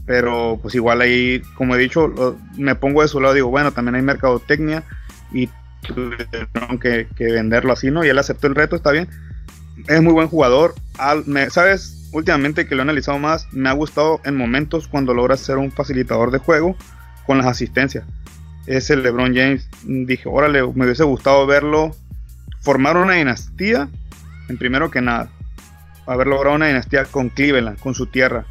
pero 0.07 0.59
pues 0.61 0.75
igual 0.75 1.01
ahí, 1.01 1.41
como 1.55 1.75
he 1.75 1.79
dicho, 1.79 2.39
me 2.57 2.75
pongo 2.75 3.03
de 3.03 3.09
su 3.09 3.21
lado, 3.21 3.35
digo, 3.35 3.49
bueno, 3.49 3.73
también 3.73 3.95
hay 3.95 4.03
mercadotecnia 4.03 4.85
y 5.33 5.49
tuvieron 5.87 6.79
que, 6.79 7.07
venderlo 7.19 7.73
así, 7.73 7.91
¿no? 7.91 8.05
Y 8.05 8.09
él 8.09 8.19
aceptó 8.19 8.47
el 8.47 8.55
reto, 8.55 8.77
está 8.77 8.91
bien. 8.91 9.09
Es 9.89 10.03
muy 10.03 10.13
buen 10.13 10.29
jugador. 10.29 10.75
¿Sabes? 11.51 12.09
Últimamente 12.13 12.67
que 12.67 12.75
lo 12.75 12.83
he 12.83 12.85
analizado 12.85 13.19
más, 13.19 13.49
me 13.53 13.69
ha 13.69 13.73
gustado 13.73 14.21
en 14.25 14.37
momentos 14.37 14.87
cuando 14.87 15.15
logra 15.15 15.37
ser 15.37 15.59
un 15.59 15.73
facilitador 15.73 16.31
de 16.31 16.39
juego 16.39 16.77
con 17.27 17.39
las 17.39 17.47
asistencias. 17.47 18.05
Es 18.67 18.91
el 18.91 19.03
LeBron 19.03 19.35
James. 19.35 19.69
Dije, 19.83 20.29
órale, 20.29 20.63
me 20.63 20.85
hubiese 20.85 21.03
gustado 21.05 21.47
verlo 21.47 21.91
formar 22.61 22.97
una 22.97 23.15
dinastía 23.15 23.89
en 24.49 24.59
primero 24.59 24.91
que 24.91 25.01
nada 25.03 25.29
haber 26.07 26.27
logrado 26.27 26.57
una 26.57 26.69
dinastía 26.69 27.05
con 27.05 27.29
Cleveland, 27.31 27.79
con 27.79 27.95
su 27.95 28.07
tierra. 28.07 28.47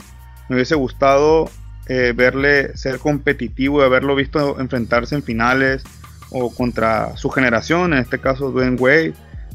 Me 0.50 0.56
hubiese 0.56 0.76
gustado 0.76 1.50
eh, 1.88 2.14
verle 2.16 2.76
ser 2.78 3.00
competitivo 3.00 3.82
y 3.82 3.86
haberlo 3.86 4.16
visto 4.16 4.60
enfrentarse 4.60 5.16
en 5.16 5.24
finales 5.24 5.84
o 6.30 6.54
contra 6.54 7.16
su 7.16 7.30
generación, 7.30 7.94
en 7.94 8.00
este 8.00 8.20
caso 8.20 8.52
Dwayne 8.52 8.78
Wade, 8.78 9.14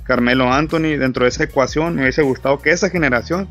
Carmelo 0.09 0.51
Anthony, 0.51 0.97
dentro 0.99 1.25
de 1.25 1.29
esa 1.29 1.45
ecuación 1.45 1.95
me 1.95 2.01
hubiese 2.01 2.23
gustado 2.23 2.61
que 2.61 2.71
esa 2.71 2.89
generación 2.89 3.47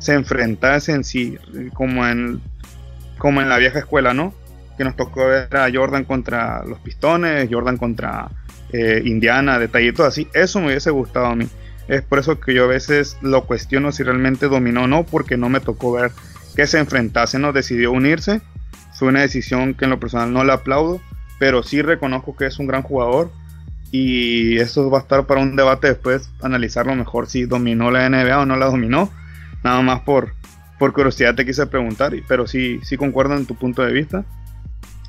se 0.00 0.14
enfrentase 0.14 0.90
en 0.90 1.04
sí, 1.04 1.38
como 1.72 2.04
en, 2.04 2.40
como 3.16 3.40
en 3.40 3.48
la 3.48 3.58
vieja 3.58 3.78
escuela, 3.78 4.12
¿no? 4.12 4.34
Que 4.76 4.82
nos 4.82 4.96
tocó 4.96 5.28
ver 5.28 5.56
a 5.56 5.70
Jordan 5.72 6.04
contra 6.04 6.64
los 6.64 6.80
Pistones, 6.80 7.48
Jordan 7.48 7.76
contra 7.76 8.28
eh, 8.72 9.02
Indiana, 9.04 9.60
detallitos 9.60 10.04
así, 10.04 10.26
eso 10.34 10.58
me 10.58 10.66
hubiese 10.66 10.90
gustado 10.90 11.26
a 11.26 11.36
mí. 11.36 11.48
Es 11.86 12.02
por 12.02 12.18
eso 12.18 12.40
que 12.40 12.54
yo 12.54 12.64
a 12.64 12.68
veces 12.68 13.16
lo 13.22 13.44
cuestiono 13.46 13.92
si 13.92 14.02
realmente 14.02 14.48
dominó 14.48 14.84
o 14.84 14.86
no, 14.88 15.04
porque 15.04 15.36
no 15.36 15.48
me 15.48 15.60
tocó 15.60 15.92
ver 15.92 16.10
que 16.56 16.66
se 16.66 16.80
enfrentase, 16.80 17.38
no 17.38 17.52
decidió 17.52 17.92
unirse. 17.92 18.40
Fue 18.94 19.06
una 19.06 19.20
decisión 19.20 19.74
que 19.74 19.84
en 19.84 19.90
lo 19.90 20.00
personal 20.00 20.32
no 20.32 20.42
le 20.42 20.52
aplaudo, 20.52 21.00
pero 21.38 21.62
sí 21.62 21.82
reconozco 21.82 22.36
que 22.36 22.46
es 22.46 22.58
un 22.58 22.66
gran 22.66 22.82
jugador 22.82 23.30
y 23.90 24.58
eso 24.58 24.88
va 24.90 24.98
a 24.98 25.02
estar 25.02 25.26
para 25.26 25.40
un 25.40 25.56
debate 25.56 25.88
después, 25.88 26.30
analizarlo 26.42 26.94
mejor 26.94 27.28
si 27.28 27.44
dominó 27.44 27.90
la 27.90 28.08
NBA 28.08 28.40
o 28.40 28.46
no 28.46 28.56
la 28.56 28.66
dominó. 28.66 29.10
Nada 29.64 29.82
más 29.82 30.00
por, 30.00 30.34
por 30.78 30.92
curiosidad 30.92 31.34
te 31.34 31.44
quise 31.44 31.66
preguntar, 31.66 32.12
pero 32.28 32.46
sí, 32.46 32.80
sí 32.82 32.96
concuerdo 32.96 33.36
en 33.36 33.46
tu 33.46 33.54
punto 33.56 33.82
de 33.82 33.92
vista. 33.92 34.24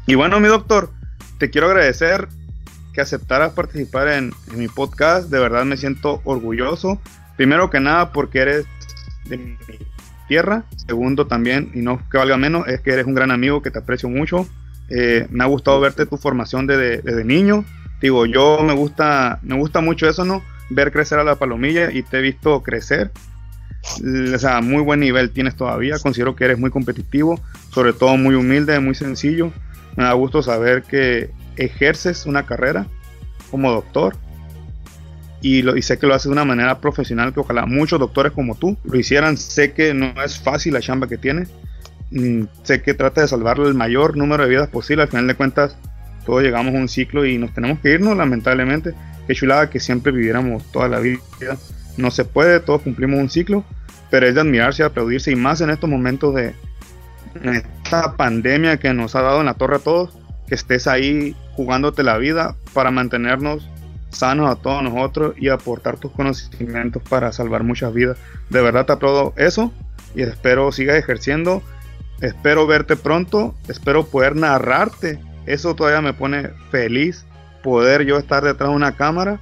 Y 0.08 0.16
bueno, 0.16 0.40
mi 0.40 0.48
doctor, 0.48 0.90
te 1.38 1.50
quiero 1.50 1.68
agradecer 1.68 2.28
que 2.94 3.02
aceptaras 3.02 3.54
participar 3.54 4.10
en, 4.10 4.34
mi 4.56 4.68
podcast. 4.68 5.30
De 5.30 5.40
verdad 5.40 5.66
me 5.66 5.78
siento 5.78 6.22
orgulloso. 6.24 7.00
Primero 7.38 7.70
que 7.70 7.80
nada 7.80 8.12
porque 8.12 8.40
eres 8.40 8.66
de 9.26 9.38
mi 9.38 9.58
tierra. 10.28 10.66
Segundo 10.76 11.28
también, 11.28 11.72
y 11.74 11.80
no 11.80 12.02
que 12.10 12.18
valga 12.18 12.38
menos, 12.38 12.68
es 12.68 12.82
que 12.82 12.92
eres 12.92 13.06
un 13.06 13.14
gran 13.14 13.32
amigo 13.32 13.62
que 13.62 13.72
te 13.72 13.80
aprecio 13.80 14.10
mucho. 14.10 14.48
Eh, 14.90 15.28
me 15.30 15.44
ha 15.44 15.48
gustado 15.48 15.80
verte 15.80 16.06
tu 16.06 16.18
formación 16.18 16.68
desde, 16.68 17.02
desde, 17.02 17.24
niño. 17.24 17.64
Digo, 18.02 18.26
yo 18.26 18.60
me 18.64 18.74
gusta, 18.74 19.40
me 19.44 19.56
gusta 19.56 19.82
mucho 19.82 20.10
eso, 20.10 20.26
¿no? 20.26 20.44
Ver 20.70 20.92
crecer 20.92 21.20
a 21.20 21.24
la 21.24 21.36
palomilla 21.36 21.92
y 21.92 22.04
te 22.04 22.18
he 22.18 22.22
visto 22.22 22.62
crecer. 22.64 23.12
O 24.34 24.38
sea, 24.38 24.62
muy 24.62 24.82
buen 24.82 25.00
nivel 25.00 25.32
tienes 25.32 25.56
todavía. 25.56 25.98
Considero 26.00 26.36
que 26.36 26.46
eres 26.46 26.60
muy 26.60 26.72
competitivo, 26.72 27.40
sobre 27.72 27.94
todo 27.94 28.18
muy 28.18 28.36
humilde, 28.36 28.80
muy 28.80 28.96
sencillo. 28.96 29.52
Me 29.96 30.04
da 30.04 30.14
gusto 30.14 30.42
saber 30.42 30.84
que, 30.84 31.30
ejerces 31.58 32.26
una 32.26 32.46
carrera 32.46 32.88
como 33.50 33.72
doctor 33.72 34.16
y, 35.42 35.62
lo, 35.62 35.76
y 35.76 35.82
sé 35.82 35.98
que 35.98 36.08
lo 36.08 36.14
haces 36.14 36.26
de 36.26 36.32
una 36.32 36.46
manera 36.46 36.80
profesional 36.80 37.34
que 37.34 37.40
ojalá 37.40 37.66
muchos 37.66 38.00
doctores 38.00 38.32
como 38.32 38.56
tú 38.56 38.78
lo 38.84 38.98
hicieran. 38.98 39.38
Sé 39.38 39.74
que 39.74 39.94
no 39.94 40.14
es 40.24 40.40
fácil 40.40 40.74
la 40.74 40.82
chamba 40.82 41.08
que 41.08 41.18
tienes. 41.18 41.50
Mm, 42.12 42.44
sé 42.64 42.82
que 42.82 42.94
trata 42.94 43.22
de 43.22 43.28
salvarle 43.28 43.68
el 43.68 43.74
mayor 43.74 44.18
número 44.18 44.44
de 44.44 44.50
vidas 44.50 44.70
posible. 44.70 45.04
Al 45.04 45.10
final 45.10 45.28
de 45.28 45.36
cuentas, 45.36 45.78
todos 46.32 46.44
llegamos 46.44 46.74
a 46.74 46.78
un 46.78 46.88
ciclo 46.88 47.26
y 47.26 47.38
nos 47.38 47.54
tenemos 47.54 47.80
que 47.80 47.92
irnos, 47.92 48.16
lamentablemente. 48.16 48.94
Qué 49.28 49.36
chulada 49.36 49.70
que 49.70 49.82
siempre 49.82 50.14
viviéramos 50.14 50.64
toda 50.72 50.88
la 50.88 51.00
vida. 51.02 51.20
No 51.98 52.10
se 52.10 52.24
puede, 52.24 52.62
todos 52.62 52.84
cumplimos 52.84 53.20
un 53.20 53.30
ciclo, 53.30 53.66
pero 54.10 54.26
es 54.26 54.36
de 54.36 54.40
admirarse 54.40 54.82
y 54.82 54.86
aplaudirse 54.86 55.30
y 55.34 55.36
más 55.36 55.60
en 55.60 55.72
estos 55.72 55.90
momentos 55.90 56.34
de 56.34 56.56
esta 57.44 58.16
pandemia 58.16 58.78
que 58.78 58.94
nos 58.94 59.14
ha 59.18 59.22
dado 59.22 59.42
en 59.42 59.48
la 59.48 59.56
torre 59.56 59.76
a 59.76 59.80
todos 59.80 60.12
que 60.48 60.56
estés 60.56 60.88
ahí 60.88 61.36
jugándote 61.52 62.02
la 62.02 62.18
vida 62.18 62.56
para 62.72 62.92
mantenernos 62.92 63.70
sanos 64.10 64.50
a 64.50 64.56
todos 64.56 64.82
nosotros 64.84 65.36
y 65.38 65.50
aportar 65.50 65.98
tus 65.98 66.14
conocimientos 66.14 67.04
para 67.10 67.34
salvar 67.34 67.66
muchas 67.66 67.94
vidas. 67.94 68.18
De 68.50 68.62
verdad 68.62 68.86
te 68.86 68.94
aplaudo 68.94 69.34
eso 69.36 69.74
y 70.16 70.22
espero 70.22 70.72
sigas 70.72 70.96
ejerciendo. 70.96 71.62
Espero 72.22 72.68
verte 72.68 72.96
pronto, 72.96 73.54
espero 73.68 74.06
poder 74.06 74.38
narrarte. 74.38 75.20
Eso 75.46 75.76
todavía 75.76 76.02
me 76.02 76.14
pone 76.14 76.50
feliz 76.70 77.26
poder 77.64 78.04
yo 78.04 78.18
estar 78.18 78.44
detrás 78.44 78.70
de 78.70 78.76
una 78.76 78.96
cámara 78.96 79.40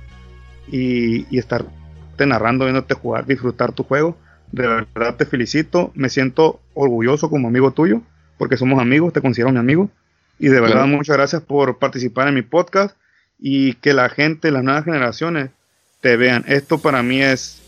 y, 0.67 1.25
y 1.33 1.39
estarte 1.39 2.25
narrando, 2.25 2.65
viéndote 2.65 2.93
jugar, 2.93 3.25
disfrutar 3.25 3.71
tu 3.71 3.83
juego. 3.83 4.17
De 4.51 4.67
verdad 4.67 5.15
te 5.15 5.25
felicito, 5.25 5.91
me 5.95 6.09
siento 6.09 6.59
orgulloso 6.73 7.29
como 7.29 7.47
amigo 7.47 7.71
tuyo 7.71 8.01
porque 8.39 8.57
somos 8.57 8.79
amigos, 8.79 9.13
te 9.13 9.21
considero 9.21 9.51
mi 9.51 9.59
amigo. 9.59 9.91
Y 10.39 10.47
de 10.47 10.61
verdad, 10.61 10.87
muchas 10.87 11.17
gracias 11.17 11.43
por 11.43 11.77
participar 11.77 12.29
en 12.29 12.35
mi 12.35 12.41
podcast 12.41 12.95
y 13.37 13.73
que 13.73 13.93
la 13.93 14.07
gente, 14.07 14.49
las 14.49 14.63
nuevas 14.63 14.85
generaciones, 14.85 15.51
te 15.99 16.15
vean. 16.15 16.45
Esto 16.47 16.79
para 16.79 17.03
mí 17.03 17.21
es 17.21 17.61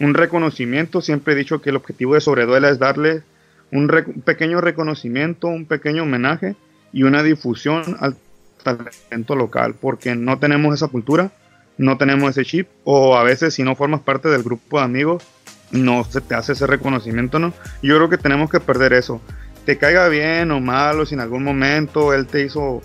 un 0.00 0.14
reconocimiento. 0.14 1.00
Siempre 1.00 1.32
he 1.32 1.36
dicho 1.36 1.62
que 1.62 1.70
el 1.70 1.76
objetivo 1.76 2.14
de 2.14 2.20
Sobreduela 2.20 2.68
es 2.68 2.80
darle 2.80 3.22
un, 3.70 3.86
pequeño 4.24 4.60
reconocimiento, 4.60 5.46
un 5.46 5.66
pequeño 5.66 6.02
homenaje 6.02 6.56
y 6.92 7.02
una 7.02 7.22
difusión 7.22 7.96
al 8.00 8.16
talento 8.62 9.36
local, 9.36 9.74
porque 9.80 10.14
no 10.14 10.38
tenemos 10.38 10.74
esa 10.74 10.88
cultura, 10.88 11.30
no 11.76 11.96
tenemos 11.96 12.30
ese 12.30 12.44
chip, 12.44 12.68
o 12.84 13.16
a 13.16 13.22
veces 13.22 13.54
si 13.54 13.62
no 13.62 13.76
formas 13.76 14.00
parte 14.00 14.28
del 14.28 14.42
grupo 14.42 14.78
de 14.78 14.84
amigos, 14.84 15.22
no 15.70 16.04
se 16.04 16.20
te 16.20 16.34
hace 16.34 16.52
ese 16.52 16.66
reconocimiento, 16.66 17.38
¿no? 17.38 17.52
Yo 17.82 17.96
creo 17.96 18.08
que 18.08 18.18
tenemos 18.18 18.50
que 18.50 18.58
perder 18.58 18.92
eso. 18.92 19.20
Te 19.64 19.76
caiga 19.76 20.08
bien 20.08 20.50
o 20.50 20.60
mal, 20.60 20.98
o 20.98 21.06
si 21.06 21.14
en 21.14 21.20
algún 21.20 21.44
momento 21.44 22.14
él 22.14 22.26
te 22.26 22.44
hizo 22.44 22.82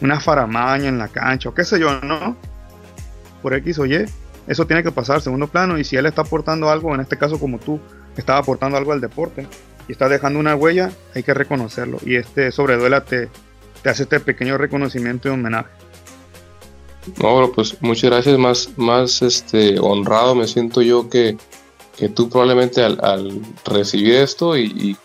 una 0.00 0.20
faramaña 0.20 0.88
en 0.88 0.98
la 0.98 1.08
cancha, 1.08 1.48
o 1.48 1.54
qué 1.54 1.64
sé 1.64 1.80
yo, 1.80 2.00
¿no? 2.02 2.36
Por 3.42 3.54
X 3.54 3.78
o 3.78 3.86
Y, 3.86 4.04
eso 4.46 4.66
tiene 4.66 4.82
que 4.82 4.92
pasar 4.92 5.20
segundo 5.20 5.48
plano, 5.48 5.78
y 5.78 5.84
si 5.84 5.96
él 5.96 6.06
está 6.06 6.22
aportando 6.22 6.70
algo, 6.70 6.94
en 6.94 7.00
este 7.00 7.16
caso 7.16 7.40
como 7.40 7.58
tú, 7.58 7.80
estaba 8.16 8.38
aportando 8.38 8.76
algo 8.76 8.92
al 8.92 9.00
deporte, 9.00 9.46
y 9.88 9.92
está 9.92 10.08
dejando 10.08 10.38
una 10.38 10.54
huella, 10.54 10.92
hay 11.14 11.22
que 11.22 11.34
reconocerlo. 11.34 11.98
Y 12.04 12.16
este 12.16 12.52
sobreduela 12.52 13.04
te, 13.04 13.28
te 13.82 13.90
hace 13.90 14.04
este 14.04 14.20
pequeño 14.20 14.58
reconocimiento 14.58 15.28
y 15.28 15.32
homenaje. 15.32 15.70
No, 17.22 17.50
pues 17.52 17.80
muchas 17.80 18.10
gracias, 18.10 18.38
más, 18.38 18.70
más 18.76 19.22
este, 19.22 19.78
honrado 19.78 20.34
me 20.34 20.46
siento 20.46 20.82
yo 20.82 21.08
que, 21.08 21.36
que 21.96 22.08
tú 22.08 22.28
probablemente 22.28 22.82
al, 22.82 23.40
recibir 23.64 24.16
esto 24.16 24.56
y, 24.56 24.96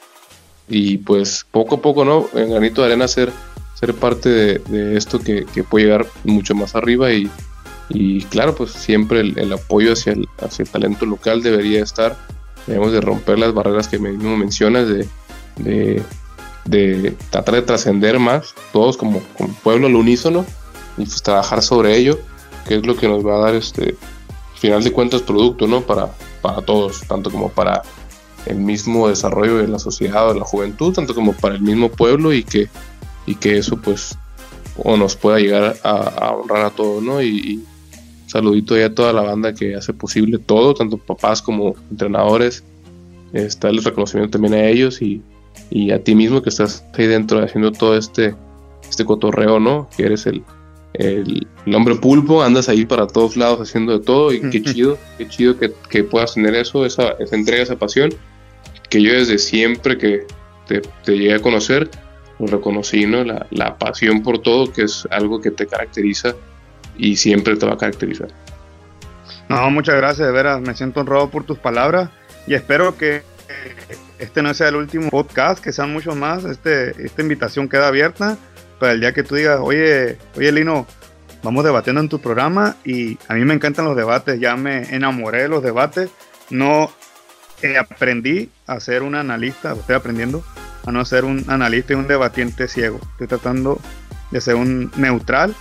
y, 0.67 0.97
pues 0.97 1.45
poco 1.49 1.75
a 1.75 1.81
poco, 1.81 2.03
¿no? 2.03 2.27
En 2.34 2.49
granito 2.49 2.81
de 2.81 2.88
arena 2.88 3.07
ser, 3.07 3.31
ser 3.75 3.93
parte 3.93 4.59
de, 4.59 4.97
esto 4.97 5.19
que, 5.19 5.45
puede 5.69 5.86
llegar 5.86 6.05
mucho 6.25 6.55
más 6.55 6.75
arriba 6.75 7.11
y, 7.13 7.29
y 7.89 8.23
claro, 8.25 8.53
pues 8.53 8.71
siempre 8.71 9.21
el, 9.21 9.53
apoyo 9.53 9.93
hacia 9.93 10.13
el, 10.13 10.27
hacia 10.39 10.63
el 10.63 10.69
talento 10.69 11.05
local 11.05 11.41
debería 11.41 11.81
estar. 11.81 12.17
Debemos 12.68 12.91
de 12.91 13.01
romper 13.01 13.39
las 13.39 13.53
barreras 13.53 13.88
que 13.88 13.99
mismo 13.99 14.38
mencionas, 14.38 14.88
de, 14.88 15.07
de, 16.66 17.16
tratar 17.30 17.55
de 17.55 17.61
trascender 17.61 18.20
más, 18.20 18.55
todos 18.72 18.97
como, 18.97 19.22
como 19.38 19.53
pueblo 19.55 19.88
al 19.88 19.95
unísono, 19.95 20.45
y 20.97 21.05
pues 21.05 21.22
trabajar 21.22 21.61
sobre 21.61 21.97
ello, 21.97 22.20
que 22.68 22.76
es 22.76 22.86
lo 22.86 22.95
que 22.95 23.07
nos 23.07 23.26
va 23.26 23.36
a 23.36 23.39
dar 23.39 23.55
este 23.55 23.95
final 24.55 24.84
de 24.84 24.91
cuentas 24.91 25.22
producto, 25.22 25.68
¿no? 25.68 25.82
Para, 25.82 26.11
para 26.41 26.61
todos, 26.61 27.01
tanto 27.01 27.30
como 27.30 27.49
para 27.49 27.82
el 28.45 28.57
mismo 28.57 29.09
desarrollo 29.09 29.57
de 29.57 29.68
la 29.68 29.80
sociedad 29.80 30.30
o 30.30 30.34
de 30.34 30.39
la 30.39 30.45
juventud, 30.45 30.93
tanto 30.93 31.16
como 31.16 31.34
para 31.34 31.55
el 31.55 31.61
mismo 31.61 31.89
pueblo 31.89 32.34
y 32.34 32.43
que, 32.43 32.70
y 33.26 33.36
que 33.36 33.57
eso 33.57 33.78
pues 33.78 34.18
o 34.78 34.97
nos 34.97 35.16
pueda 35.16 35.39
llegar 35.39 35.78
a, 35.84 36.32
honrar 36.32 36.66
a 36.66 36.70
todos, 36.70 37.03
¿no? 37.03 37.22
Y, 37.22 37.64
saludito 38.34 38.75
ya 38.75 38.88
a 38.88 38.95
toda 38.95 39.13
la 39.13 39.21
banda 39.21 39.53
que 39.53 39.75
hace 39.75 39.93
posible 39.93 40.39
todo, 40.39 40.73
tanto 40.73 40.97
papás 40.97 41.39
como 41.39 41.75
entrenadores, 41.91 42.63
está 43.31 43.69
el 43.69 43.84
reconocimiento 43.84 44.31
también 44.31 44.55
a 44.55 44.67
ellos 44.67 45.03
y, 45.03 45.21
y 45.69 45.91
a 45.91 46.03
ti 46.03 46.15
mismo 46.15 46.41
que 46.41 46.49
estás 46.49 46.84
ahí 46.97 47.05
dentro 47.05 47.43
haciendo 47.43 47.71
todo 47.71 47.95
este, 47.95 48.34
este 48.89 49.05
cotorreo, 49.05 49.59
¿no? 49.59 49.88
Que 49.95 50.05
eres 50.05 50.25
el, 50.25 50.43
el, 50.95 51.47
hombre 51.75 51.93
pulpo, 51.95 52.41
andas 52.41 52.69
ahí 52.69 52.86
para 52.86 53.05
todos 53.05 53.38
lados 53.38 53.61
haciendo 53.61 53.99
de 53.99 54.03
todo 54.03 54.34
y 54.34 54.41
qué 54.49 54.63
chido, 54.63 54.97
qué 55.19 55.27
chido 55.27 55.55
que, 55.59 56.03
puedas 56.03 56.34
tener 56.34 56.55
eso, 56.55 56.88
esa, 56.88 57.11
esa, 57.19 57.36
entrega, 57.36 57.61
esa 57.61 57.77
pasión, 57.77 58.09
que 58.89 58.99
yo 58.99 59.13
desde 59.13 59.38
siempre 59.38 59.95
que 59.99 60.25
te, 60.67 60.81
llegué 61.05 61.36
a 61.36 61.39
conocer, 61.39 61.88
lo 62.39 62.47
reconocí, 62.47 63.05
¿no? 63.05 63.23
La, 63.23 63.45
la, 63.51 63.77
pasión 63.77 64.23
por 64.23 64.39
todo, 64.39 64.73
que 64.73 64.84
es 64.84 65.07
algo 65.11 65.39
que 65.39 65.51
te 65.51 65.67
caracteriza 65.67 66.36
y 66.98 67.16
siempre 67.16 67.56
te 67.56 67.66
va 67.66 67.74
a 67.74 67.78
caracterizar. 67.78 68.30
No, 69.50 69.70
muchas 69.70 69.96
gracias, 69.96 70.26
de 70.26 70.34
veras, 70.34 70.62
me 70.62 70.74
siento 70.74 71.02
honrado 71.02 71.30
por 71.30 71.44
tus 71.44 71.60
palabras 71.60 72.10
y 72.48 72.54
espero 72.54 72.98
que 72.98 73.22
este 74.20 74.41
no 74.41 74.54
sea 74.54 74.70
el 74.70 74.76
último 74.76 75.10
podcast, 75.10 75.64
que 75.64 75.72
sean 75.72 75.91
muchos 75.91 76.16
más, 76.16 76.46
este, 76.46 77.06
esta 77.06 77.22
invitación 77.22 77.68
queda 77.68 77.88
abierta 77.88 78.38
el 78.91 79.00
día 79.00 79.14
que 79.14 79.24
tú 79.24 79.36
digas, 79.36 79.60
oye, 79.62 80.18
oye 80.36 80.52
Lino, 80.52 80.86
vamos 81.41 81.64
debatiendo 81.64 82.02
en 82.02 82.10
tu 82.10 82.20
programa 82.20 82.76
y 82.84 83.18
a 83.28 83.36
mí 83.36 83.46
me 83.46 83.54
encantan 83.54 83.86
los 83.86 83.96
debates, 83.96 84.39
ya 84.39 84.56
me 84.56 84.96
enamoré 84.96 85.44
de 85.44 85.50
los 85.50 85.64
debates, 85.64 86.10
no 86.50 86.91
eh, 87.62 87.78
aprendí 87.78 88.50
a 88.68 88.80
ser 88.80 89.04
un 89.04 89.16
analista, 89.16 89.74
estoy 89.74 89.96
aprendiendo 89.96 90.44
a 90.86 90.91
no 90.91 91.06
ser 91.06 91.26
un 91.26 91.46
analista 91.48 91.94
y 91.94 91.96
un 91.96 92.08
debatiente 92.08 92.68
ciego, 92.68 93.00
estoy 93.12 93.28
tratando 93.28 93.80
de 94.32 94.41
ser 94.41 94.56
un 94.56 94.91
neutral. 94.98 95.56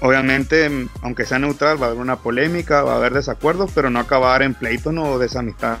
Obviamente, 0.00 0.88
aunque 1.02 1.26
sea 1.26 1.38
neutral, 1.38 1.80
va 1.80 1.86
a 1.86 1.90
haber 1.90 2.00
una 2.00 2.16
polémica, 2.16 2.82
va 2.82 2.94
a 2.94 2.96
haber 2.96 3.12
desacuerdos, 3.12 3.70
pero 3.74 3.90
no 3.90 3.98
acabar 3.98 4.42
en 4.42 4.54
pleito 4.54 4.92
no 4.92 5.18
desamistad, 5.18 5.78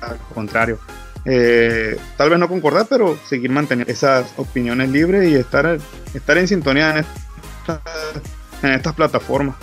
al 0.00 0.18
contrario. 0.34 0.78
Eh, 1.24 1.98
tal 2.16 2.30
vez 2.30 2.38
no 2.38 2.48
concordar, 2.48 2.86
pero 2.88 3.18
seguir 3.28 3.50
manteniendo 3.50 3.92
esas 3.92 4.32
opiniones 4.36 4.90
libres 4.90 5.28
y 5.28 5.34
estar, 5.34 5.78
estar 6.14 6.38
en 6.38 6.46
sintonía 6.46 6.98
en, 6.98 7.06
en 8.62 8.72
estas 8.72 8.94
plataformas. 8.94 9.56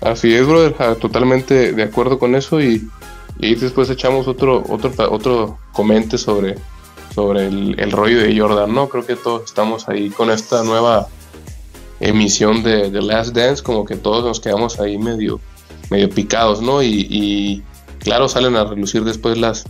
Así 0.00 0.34
es, 0.34 0.46
brother, 0.46 0.74
totalmente 0.96 1.72
de 1.72 1.82
acuerdo 1.82 2.18
con 2.18 2.34
eso 2.36 2.60
y, 2.60 2.88
y 3.38 3.54
después 3.56 3.90
echamos 3.90 4.28
otro 4.28 4.64
otro 4.68 4.92
otro 5.10 5.58
comente 5.72 6.16
sobre 6.16 6.56
sobre 7.14 7.48
el, 7.48 7.92
rollo 7.92 8.20
de 8.20 8.38
Jordan, 8.38 8.72
¿no? 8.72 8.88
Creo 8.88 9.04
que 9.04 9.16
todos 9.16 9.44
estamos 9.44 9.88
ahí 9.88 10.10
con 10.10 10.30
esta 10.30 10.62
nueva 10.62 11.08
emisión 12.00 12.62
de 12.62 12.90
The 12.90 13.02
Last 13.02 13.34
Dance, 13.34 13.62
como 13.62 13.84
que 13.84 13.96
todos 13.96 14.24
nos 14.24 14.40
quedamos 14.40 14.80
ahí 14.80 14.98
medio 14.98 15.40
medio 15.90 16.08
picados, 16.08 16.62
¿no? 16.62 16.82
Y, 16.82 17.06
y 17.10 17.62
claro, 17.98 18.28
salen 18.28 18.56
a 18.56 18.64
relucir 18.64 19.04
después 19.04 19.36
las 19.38 19.64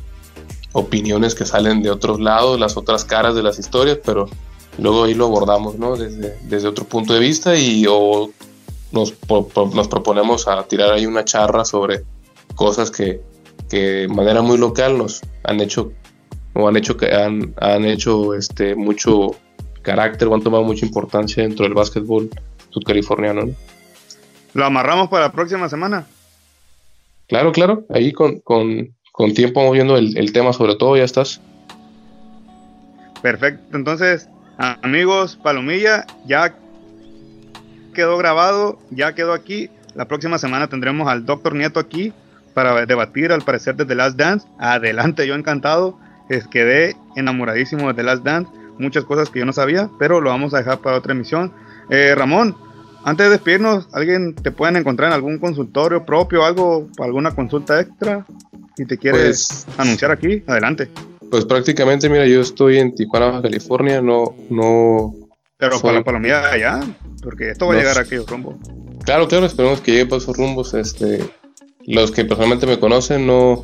opiniones 0.72 1.34
que 1.34 1.46
salen 1.46 1.82
de 1.82 1.90
otros 1.90 2.20
lados, 2.20 2.60
las 2.60 2.76
otras 2.76 3.04
caras 3.04 3.34
de 3.34 3.42
las 3.42 3.58
historias, 3.58 3.98
pero 4.04 4.28
luego 4.78 5.04
ahí 5.04 5.14
lo 5.14 5.26
abordamos, 5.26 5.76
¿no? 5.76 5.96
Desde, 5.96 6.36
desde 6.42 6.68
otro 6.68 6.84
punto 6.84 7.12
de 7.12 7.20
vista 7.20 7.56
y 7.56 7.86
o 7.88 8.30
nos, 8.92 9.14
nos 9.74 9.88
proponemos 9.88 10.46
a 10.46 10.62
tirar 10.64 10.92
ahí 10.92 11.06
una 11.06 11.24
charra 11.24 11.64
sobre 11.64 12.04
cosas 12.54 12.90
que, 12.90 13.20
que 13.68 13.78
de 13.78 14.08
manera 14.08 14.42
muy 14.42 14.58
local 14.58 14.98
nos 14.98 15.22
han 15.44 15.60
hecho 15.60 15.92
o 16.54 16.68
han 16.68 16.76
hecho 16.76 16.96
que 16.96 17.12
han, 17.14 17.54
han 17.60 17.84
hecho 17.84 18.34
este 18.34 18.74
mucho 18.74 19.36
carácter 19.82 20.28
o 20.28 20.34
han 20.34 20.42
tomado 20.42 20.64
mucha 20.64 20.86
importancia 20.86 21.42
dentro 21.42 21.64
del 21.64 21.74
básquetbol 21.74 22.30
sudcaliforniano. 22.70 23.46
¿no? 23.46 23.52
Lo 24.54 24.64
amarramos 24.64 25.08
para 25.08 25.26
la 25.26 25.32
próxima 25.32 25.68
semana. 25.68 26.06
Claro, 27.28 27.52
claro, 27.52 27.84
ahí 27.88 28.12
con, 28.12 28.40
con 28.40 28.92
con 29.20 29.34
tiempo 29.34 29.60
vamos 29.60 29.74
viendo 29.74 29.98
el, 29.98 30.32
tema 30.32 30.52
sobre 30.54 30.76
todo, 30.76 30.96
ya 30.96 31.04
estás. 31.04 31.42
Perfecto, 33.20 33.76
entonces 33.76 34.30
amigos, 34.56 35.36
Palomilla, 35.42 36.06
ya 36.24 36.54
quedó 37.92 38.16
grabado, 38.16 38.78
ya 38.90 39.14
quedó 39.14 39.34
aquí. 39.34 39.68
La 39.94 40.06
próxima 40.06 40.38
semana 40.38 40.68
tendremos 40.68 41.06
al 41.06 41.26
doctor 41.26 41.54
Nieto 41.54 41.80
aquí 41.80 42.14
para 42.54 42.86
debatir, 42.86 43.30
al 43.30 43.42
parecer, 43.42 43.76
de 43.76 43.84
The 43.84 43.94
Last 43.94 44.16
Dance. 44.16 44.46
Adelante, 44.58 45.26
yo 45.26 45.34
encantado. 45.34 45.98
Es, 46.30 46.46
quedé 46.46 46.96
enamoradísimo 47.14 47.88
de 47.88 47.94
The 47.94 48.02
Last 48.04 48.22
Dance. 48.22 48.50
Muchas 48.80 49.04
cosas 49.04 49.28
que 49.28 49.40
yo 49.40 49.44
no 49.44 49.52
sabía, 49.52 49.90
pero 49.98 50.20
lo 50.20 50.30
vamos 50.30 50.54
a 50.54 50.58
dejar 50.58 50.78
para 50.78 50.96
otra 50.96 51.12
emisión. 51.12 51.52
Eh, 51.90 52.14
Ramón, 52.16 52.56
antes 53.04 53.26
de 53.26 53.30
despedirnos, 53.32 53.88
¿alguien 53.92 54.34
te 54.34 54.50
pueden 54.50 54.76
encontrar 54.76 55.08
en 55.08 55.14
algún 55.14 55.38
consultorio 55.38 56.06
propio, 56.06 56.44
algo, 56.44 56.88
alguna 56.98 57.34
consulta 57.34 57.78
extra? 57.78 58.24
Si 58.76 58.86
te 58.86 58.96
quieres 58.96 59.64
pues, 59.66 59.78
anunciar 59.78 60.10
aquí, 60.10 60.42
adelante. 60.46 60.88
Pues 61.30 61.44
prácticamente, 61.44 62.08
mira, 62.08 62.26
yo 62.26 62.40
estoy 62.40 62.78
en 62.78 62.94
Tijuana, 62.94 63.42
California, 63.42 64.00
no, 64.00 64.34
no. 64.48 65.14
Pero 65.58 65.78
para 65.80 65.98
la 65.98 66.04
palomilla 66.04 66.50
allá, 66.50 66.80
porque 67.22 67.50
esto 67.50 67.66
va 67.66 67.74
a 67.74 67.76
llegar 67.76 67.98
a 67.98 68.00
aquellos 68.00 68.26
rumbos. 68.26 68.56
Claro, 69.04 69.28
claro, 69.28 69.44
esperemos 69.44 69.82
que 69.82 69.92
llegue 69.92 70.06
por 70.06 70.18
esos 70.18 70.34
rumbos. 70.36 70.72
Este, 70.72 71.22
los 71.86 72.10
que 72.10 72.24
personalmente 72.24 72.66
me 72.66 72.80
conocen, 72.80 73.26
no 73.26 73.62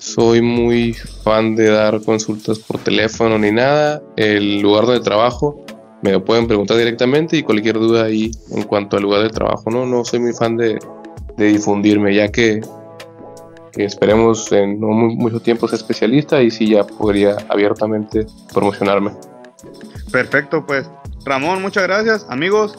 soy 0.00 0.40
muy 0.40 0.94
fan 0.94 1.54
de 1.54 1.68
dar 1.68 2.00
consultas 2.02 2.58
por 2.58 2.78
teléfono 2.78 3.38
ni 3.38 3.52
nada. 3.52 4.02
El 4.16 4.60
lugar 4.60 4.86
donde 4.86 5.00
trabajo 5.00 5.64
me 6.02 6.12
lo 6.12 6.24
pueden 6.24 6.46
preguntar 6.46 6.78
directamente 6.78 7.36
y 7.36 7.42
cualquier 7.42 7.78
duda 7.78 8.04
ahí 8.04 8.30
en 8.50 8.62
cuanto 8.64 8.96
al 8.96 9.02
lugar 9.02 9.22
de 9.22 9.28
trabajo. 9.28 9.70
No, 9.70 9.86
no 9.86 10.04
soy 10.04 10.20
muy 10.20 10.32
fan 10.32 10.56
de, 10.56 10.78
de 11.36 11.46
difundirme, 11.46 12.14
ya 12.14 12.32
que 12.32 12.60
esperemos 13.76 14.50
en 14.52 14.80
no 14.80 14.88
mucho 14.88 15.40
tiempo 15.40 15.68
ser 15.68 15.76
especialista 15.78 16.42
y 16.42 16.50
sí 16.50 16.70
ya 16.70 16.84
podría 16.84 17.36
abiertamente 17.48 18.26
promocionarme. 18.52 19.12
Perfecto, 20.10 20.64
pues 20.66 20.90
Ramón, 21.26 21.60
muchas 21.60 21.84
gracias. 21.84 22.26
Amigos, 22.30 22.76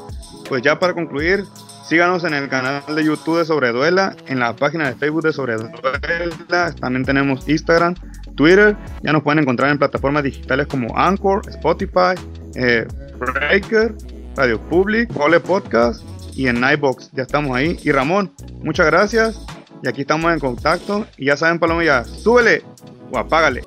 pues 0.50 0.64
ya 0.64 0.80
para 0.80 0.96
concluir, 0.96 1.46
síganos 1.92 2.24
en 2.24 2.34
el 2.34 2.48
canal 2.48 2.82
de 2.96 3.04
YouTube 3.04 3.40
de 3.40 3.44
Sobreduela, 3.44 4.16
en 4.28 4.40
la 4.40 4.56
página 4.56 4.88
de 4.88 4.96
Facebook 4.96 5.24
de 5.24 5.34
Sobreduela, 5.34 6.74
también 6.80 7.04
tenemos 7.04 7.46
Instagram, 7.50 7.96
Twitter. 8.38 8.78
Ya 9.04 9.12
nos 9.12 9.24
pueden 9.24 9.40
encontrar 9.40 9.72
en 9.72 9.78
plataformas 9.78 10.24
digitales 10.24 10.68
como 10.68 10.98
Anchor, 10.98 11.42
Spotify, 11.50 12.16
eh, 12.56 12.88
Breaker, 13.20 13.94
Radio 14.38 14.58
Public, 14.70 15.10
Ole 15.20 15.42
Podcast 15.42 16.02
y 16.34 16.48
en 16.48 16.62
Nightbox. 16.62 17.12
Ya 17.12 17.24
estamos 17.24 17.58
ahí. 17.58 17.78
Y 17.84 17.92
Ramón, 17.92 18.32
muchas 18.64 18.86
gracias. 18.86 19.46
Y 19.84 19.90
aquí 19.90 20.00
estamos 20.02 20.32
en 20.32 20.40
contacto. 20.40 21.06
Y 21.18 21.26
ya 21.26 21.36
saben, 21.36 21.60
Palomilla, 21.60 22.06
súbele 22.06 22.64
o 23.12 23.18
apágale. 23.18 23.64